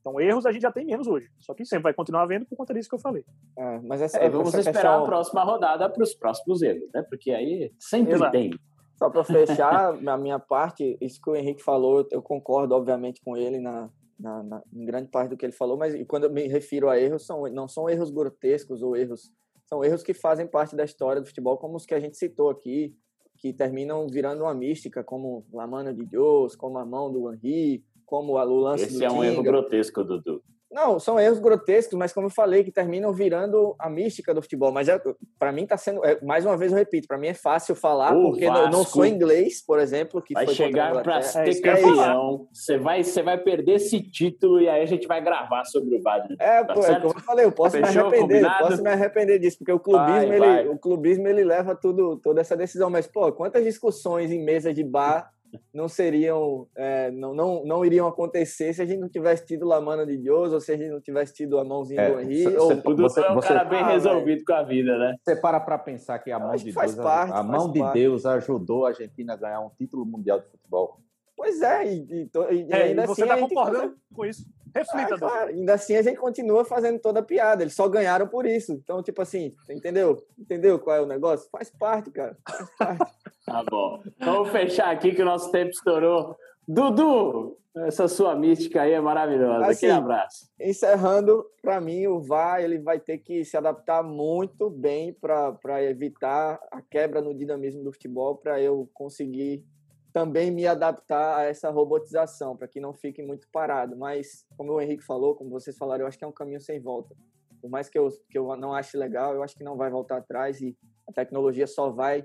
Então, 0.00 0.20
erros 0.20 0.44
a 0.44 0.50
gente 0.50 0.62
já 0.62 0.72
tem 0.72 0.86
menos 0.86 1.06
hoje. 1.06 1.28
Só 1.38 1.54
que 1.54 1.64
sempre 1.64 1.84
vai 1.84 1.94
continuar 1.94 2.22
havendo 2.22 2.46
por 2.46 2.56
conta 2.56 2.74
disso 2.74 2.88
que 2.88 2.94
eu 2.96 3.00
falei. 3.00 3.24
É, 3.56 3.78
mas 3.80 4.02
essa, 4.02 4.18
é, 4.18 4.28
vamos 4.28 4.48
essa 4.48 4.70
esperar 4.70 4.82
questão... 4.82 5.04
a 5.04 5.06
próxima 5.06 5.44
rodada 5.44 5.88
para 5.88 6.02
os 6.02 6.14
próximos 6.14 6.62
erros, 6.62 6.90
né? 6.92 7.02
Porque 7.08 7.30
aí 7.30 7.72
sempre 7.78 8.14
Exato. 8.14 8.32
tem. 8.32 8.50
Só 8.96 9.08
para 9.08 9.22
fechar, 9.22 9.94
a 10.08 10.16
minha 10.16 10.38
parte, 10.40 10.98
isso 11.00 11.20
que 11.22 11.30
o 11.30 11.36
Henrique 11.36 11.62
falou, 11.62 12.06
eu 12.10 12.20
concordo, 12.20 12.74
obviamente, 12.74 13.20
com 13.22 13.36
ele 13.36 13.60
na, 13.60 13.88
na, 14.20 14.42
na, 14.42 14.62
em 14.72 14.84
grande 14.84 15.08
parte 15.08 15.30
do 15.30 15.36
que 15.36 15.44
ele 15.44 15.52
falou, 15.52 15.76
mas 15.76 15.94
quando 16.06 16.24
eu 16.24 16.30
me 16.30 16.46
refiro 16.46 16.88
a 16.88 17.00
erros, 17.00 17.24
são, 17.24 17.42
não 17.48 17.66
são 17.66 17.88
erros 17.88 18.10
grotescos 18.10 18.82
ou 18.82 18.94
erros. 18.94 19.32
São 19.64 19.84
erros 19.84 20.02
que 20.02 20.12
fazem 20.12 20.46
parte 20.46 20.76
da 20.76 20.84
história 20.84 21.22
do 21.22 21.26
futebol, 21.26 21.56
como 21.56 21.76
os 21.76 21.86
que 21.86 21.94
a 21.94 22.00
gente 22.00 22.16
citou 22.16 22.50
aqui, 22.50 22.94
que 23.38 23.52
terminam 23.52 24.06
virando 24.08 24.42
uma 24.42 24.54
mística, 24.54 25.02
como 25.02 25.46
La 25.52 25.66
Mano 25.66 25.94
de 25.94 26.04
Deus, 26.04 26.54
como 26.54 26.78
a 26.78 26.84
mão 26.84 27.10
do 27.10 27.32
Henri, 27.32 27.82
como 28.04 28.34
o 28.34 28.60
lance 28.60 28.84
Esse 28.84 28.98
do 28.98 29.04
é 29.04 29.10
um 29.10 29.24
erro 29.24 29.42
grotesco, 29.42 30.04
Dudu. 30.04 30.42
Não, 30.70 31.00
são 31.00 31.18
erros 31.18 31.40
grotescos, 31.40 31.98
mas 31.98 32.12
como 32.12 32.26
eu 32.28 32.30
falei, 32.30 32.62
que 32.62 32.70
terminam 32.70 33.12
virando 33.12 33.74
a 33.76 33.90
mística 33.90 34.32
do 34.32 34.40
futebol. 34.40 34.70
Mas 34.70 34.88
é, 34.88 35.00
para 35.36 35.50
mim 35.50 35.64
está 35.64 35.76
sendo, 35.76 36.04
é, 36.04 36.20
mais 36.22 36.46
uma 36.46 36.56
vez 36.56 36.70
eu 36.70 36.78
repito, 36.78 37.08
para 37.08 37.18
mim 37.18 37.26
é 37.26 37.34
fácil 37.34 37.74
falar 37.74 38.16
o 38.16 38.30
porque 38.30 38.46
Vasco 38.46 38.64
eu 38.64 38.70
não 38.70 38.84
sou 38.84 39.04
inglês, 39.04 39.64
por 39.64 39.80
exemplo, 39.80 40.22
que 40.22 40.32
vai 40.32 40.46
chegar 40.46 41.02
para 41.02 41.22
ser 41.22 41.48
é 41.48 41.60
campeão. 41.60 42.46
Você 42.52 42.78
vai, 42.78 43.02
você 43.02 43.20
vai 43.20 43.36
perder 43.36 43.74
esse 43.74 44.00
título 44.00 44.60
e 44.60 44.68
aí 44.68 44.82
a 44.82 44.86
gente 44.86 45.08
vai 45.08 45.20
gravar 45.20 45.64
sobre 45.64 45.96
o 45.96 46.02
Vasco. 46.02 46.34
É, 46.38 46.62
tá 46.62 46.72
pô, 46.72 46.84
é 46.84 47.00
como 47.00 47.14
eu 47.16 47.22
falei, 47.22 47.44
eu 47.46 47.52
posso 47.52 47.76
Fechou, 47.76 47.92
me 47.92 48.16
arrepender, 48.16 48.44
eu 48.44 48.50
posso 48.58 48.82
me 48.82 48.90
arrepender 48.90 49.38
disso, 49.40 49.58
porque 49.58 49.72
o 49.72 49.80
clubismo 49.80 50.28
vai, 50.28 50.36
ele, 50.36 50.38
vai. 50.38 50.68
o 50.68 50.78
clubismo 50.78 51.26
ele 51.26 51.42
leva 51.42 51.74
tudo, 51.74 52.16
toda 52.16 52.40
essa 52.40 52.56
decisão. 52.56 52.88
Mas 52.88 53.08
pô, 53.08 53.32
quantas 53.32 53.64
discussões 53.64 54.30
em 54.30 54.44
mesa 54.44 54.72
de 54.72 54.84
bar 54.84 55.32
não 55.72 55.88
seriam, 55.88 56.66
é, 56.76 57.10
não, 57.10 57.34
não, 57.34 57.64
não 57.64 57.84
iriam 57.84 58.06
acontecer 58.06 58.72
se 58.72 58.82
a 58.82 58.86
gente 58.86 59.00
não 59.00 59.08
tivesse 59.08 59.46
tido 59.46 59.66
Lamana 59.66 60.06
de 60.06 60.16
Deus, 60.16 60.52
ou 60.52 60.60
se 60.60 60.72
a 60.72 60.76
gente 60.76 60.90
não 60.90 61.00
tivesse 61.00 61.34
tido 61.34 61.58
a 61.58 61.64
mãozinha 61.64 62.00
é, 62.00 62.10
do 62.12 62.20
Henri. 62.20 62.56
Ou... 62.56 62.80
Tudo 62.80 63.02
você, 63.02 63.20
é 63.20 63.30
um 63.30 63.40
cara 63.40 63.64
bem 63.64 63.80
ah, 63.80 63.88
resolvido 63.88 64.44
com 64.44 64.52
a 64.52 64.62
vida, 64.62 64.98
né? 64.98 65.16
Você 65.22 65.36
para 65.36 65.60
para 65.60 65.78
pensar 65.78 66.18
que 66.18 66.30
a 66.30 66.38
mão 66.38 66.54
de 66.54 66.72
Deus, 66.72 66.94
parte, 66.94 67.32
a 67.32 67.42
mão 67.42 67.70
de 67.70 67.80
parte. 67.80 67.94
Deus 67.94 68.26
ajudou 68.26 68.86
a 68.86 68.88
Argentina 68.90 69.34
a 69.34 69.36
ganhar 69.36 69.60
um 69.60 69.70
título 69.70 70.04
mundial 70.04 70.40
de 70.40 70.46
futebol. 70.46 70.98
Pois 71.36 71.62
é, 71.62 71.86
e, 71.90 72.06
e, 72.10 72.30
e 72.52 72.72
é, 72.72 72.82
ainda 72.82 73.06
você 73.06 73.22
está 73.22 73.34
assim 73.34 73.48
concordando 73.48 73.96
com 74.14 74.26
isso. 74.26 74.44
Reflita, 74.74 75.14
ah, 75.14 75.18
claro, 75.18 75.48
ainda 75.50 75.74
assim 75.74 75.96
a 75.96 76.02
gente 76.02 76.18
continua 76.18 76.64
fazendo 76.64 77.00
toda 77.00 77.20
a 77.20 77.22
piada. 77.22 77.62
Eles 77.62 77.74
só 77.74 77.88
ganharam 77.88 78.28
por 78.28 78.46
isso. 78.46 78.72
Então, 78.72 79.02
tipo 79.02 79.20
assim, 79.20 79.52
entendeu? 79.68 80.22
Entendeu 80.38 80.78
qual 80.78 80.96
é 80.96 81.00
o 81.00 81.06
negócio? 81.06 81.48
Faz 81.50 81.70
parte, 81.70 82.10
cara. 82.10 82.36
Faz 82.46 82.76
parte. 82.76 83.12
Tá 83.50 83.64
bom. 83.68 84.02
Vamos 84.18 84.50
fechar 84.50 84.90
aqui 84.90 85.12
que 85.12 85.22
o 85.22 85.24
nosso 85.24 85.50
tempo 85.50 85.70
estourou. 85.70 86.36
Dudu, 86.66 87.58
essa 87.74 88.08
sua 88.08 88.34
mística 88.34 88.82
aí 88.82 88.92
é 88.92 89.00
maravilhosa. 89.00 89.66
Assim, 89.66 89.86
Aquele 89.86 89.92
abraço. 89.92 90.50
Encerrando, 90.60 91.44
para 91.60 91.80
mim, 91.80 92.06
o 92.06 92.20
VAR 92.20 92.60
ele 92.62 92.78
vai 92.78 92.98
ter 93.00 93.18
que 93.18 93.44
se 93.44 93.56
adaptar 93.56 94.02
muito 94.02 94.70
bem 94.70 95.12
para 95.12 95.82
evitar 95.84 96.60
a 96.70 96.80
quebra 96.80 97.20
no 97.20 97.34
dinamismo 97.34 97.82
do 97.82 97.92
futebol, 97.92 98.36
para 98.36 98.60
eu 98.60 98.88
conseguir 98.94 99.64
também 100.12 100.50
me 100.50 100.66
adaptar 100.66 101.38
a 101.38 101.44
essa 101.44 101.70
robotização, 101.70 102.56
para 102.56 102.66
que 102.66 102.80
não 102.80 102.92
fique 102.92 103.22
muito 103.22 103.48
parado. 103.52 103.96
Mas, 103.96 104.44
como 104.56 104.72
o 104.72 104.80
Henrique 104.80 105.04
falou, 105.04 105.36
como 105.36 105.50
vocês 105.50 105.76
falaram, 105.76 106.02
eu 106.02 106.08
acho 106.08 106.18
que 106.18 106.24
é 106.24 106.28
um 106.28 106.32
caminho 106.32 106.60
sem 106.60 106.80
volta. 106.80 107.14
Por 107.60 107.70
mais 107.70 107.88
que 107.88 107.98
eu, 107.98 108.08
que 108.28 108.38
eu 108.38 108.56
não 108.56 108.74
ache 108.74 108.96
legal, 108.96 109.34
eu 109.34 109.42
acho 109.42 109.54
que 109.54 109.62
não 109.62 109.76
vai 109.76 109.90
voltar 109.90 110.16
atrás 110.16 110.60
e 110.60 110.76
a 111.06 111.12
tecnologia 111.12 111.66
só 111.66 111.90
vai 111.90 112.24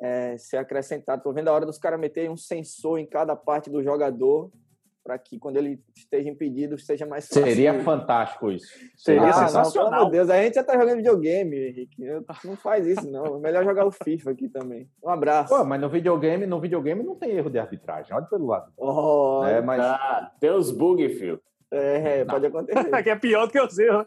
é, 0.00 0.36
ser 0.38 0.56
acrescentada. 0.56 1.18
Estou 1.18 1.32
vendo 1.32 1.48
a 1.48 1.52
hora 1.52 1.66
dos 1.66 1.78
caras 1.78 2.00
meterem 2.00 2.30
um 2.30 2.36
sensor 2.36 2.98
em 2.98 3.06
cada 3.06 3.36
parte 3.36 3.70
do 3.70 3.82
jogador 3.82 4.50
para 5.02 5.18
que 5.18 5.38
quando 5.38 5.56
ele 5.56 5.82
esteja 5.96 6.28
impedido 6.28 6.78
seja 6.78 7.06
mais 7.06 7.26
fácil. 7.26 7.42
Seria 7.42 7.82
fantástico 7.82 8.50
isso. 8.50 8.68
Seria 8.96 9.28
ah, 9.28 9.32
sensacional. 9.32 9.90
Não, 9.90 9.98
pelo 9.98 10.10
Deus, 10.10 10.30
a 10.30 10.42
gente 10.42 10.54
já 10.54 10.64
tá 10.64 10.74
jogando 10.74 10.98
videogame, 10.98 11.68
Henrique. 11.68 12.04
Não 12.44 12.56
faz 12.56 12.86
isso, 12.86 13.10
não. 13.10 13.36
É 13.36 13.40
melhor 13.40 13.64
jogar 13.64 13.86
o 13.86 13.90
FIFA 13.90 14.30
aqui 14.30 14.48
também. 14.48 14.88
Um 15.02 15.08
abraço. 15.08 15.54
Pô, 15.54 15.64
mas 15.64 15.80
no 15.80 15.88
videogame, 15.88 16.46
no 16.46 16.60
videogame 16.60 17.02
não 17.02 17.16
tem 17.16 17.30
erro 17.30 17.50
de 17.50 17.58
arbitragem. 17.58 18.14
Olha 18.14 18.26
pelo 18.26 18.46
lado. 18.46 18.72
Oh, 18.76 19.42
é, 19.46 19.60
mas... 19.60 19.80
Ah, 19.80 20.30
tem 20.38 20.50
os 20.50 20.70
bugs, 20.70 21.18
filho. 21.18 21.40
É, 21.70 22.24
pode 22.24 22.46
acontecer. 22.46 22.90
que 23.02 23.10
é 23.10 23.16
pior 23.16 23.46
do 23.46 23.52
que 23.52 23.60
os 23.60 23.78
erros. 23.78 24.06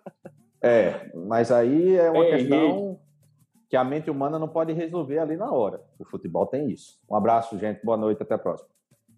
É, 0.61 1.11
mas 1.13 1.51
aí 1.51 1.97
é 1.97 2.09
uma 2.09 2.23
Ei, 2.23 2.37
questão 2.37 2.99
que 3.74 3.78
a 3.78 3.84
mente 3.84 4.07
humana 4.07 4.38
não 4.38 4.47
pode 4.47 4.71
resolver 4.71 5.17
ali 5.17 5.36
na 5.36 5.51
hora. 5.51 5.82
O 5.97 6.05
futebol 6.05 6.45
tem 6.45 6.69
isso. 6.69 6.99
Um 7.09 7.15
abraço, 7.15 7.57
gente. 7.57 7.84
Boa 7.84 7.97
noite, 7.97 8.21
até 8.21 8.36
a 8.36 8.38
próxima. 8.38 8.69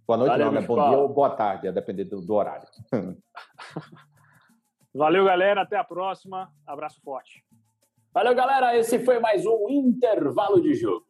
Boa 0.08 0.18
noite, 0.18 0.32
Valeu, 0.32 0.46
não, 0.46 0.54
né? 0.54 0.62
Bom 0.62 0.76
dia 0.76 0.98
ou 0.98 1.10
boa 1.10 1.30
tarde, 1.32 1.68
a 1.68 1.72
depender 1.72 2.06
do, 2.06 2.22
do 2.22 2.34
horário. 2.34 2.66
Valeu, 4.96 5.26
galera. 5.26 5.64
Até 5.64 5.76
a 5.76 5.84
próxima. 5.84 6.50
Abraço 6.66 7.02
forte. 7.02 7.44
Valeu, 8.14 8.34
galera. 8.34 8.78
Esse 8.78 8.98
foi 8.98 9.20
mais 9.20 9.46
um 9.46 9.70
intervalo 9.70 10.62
de 10.62 10.74
jogo. 10.74 11.06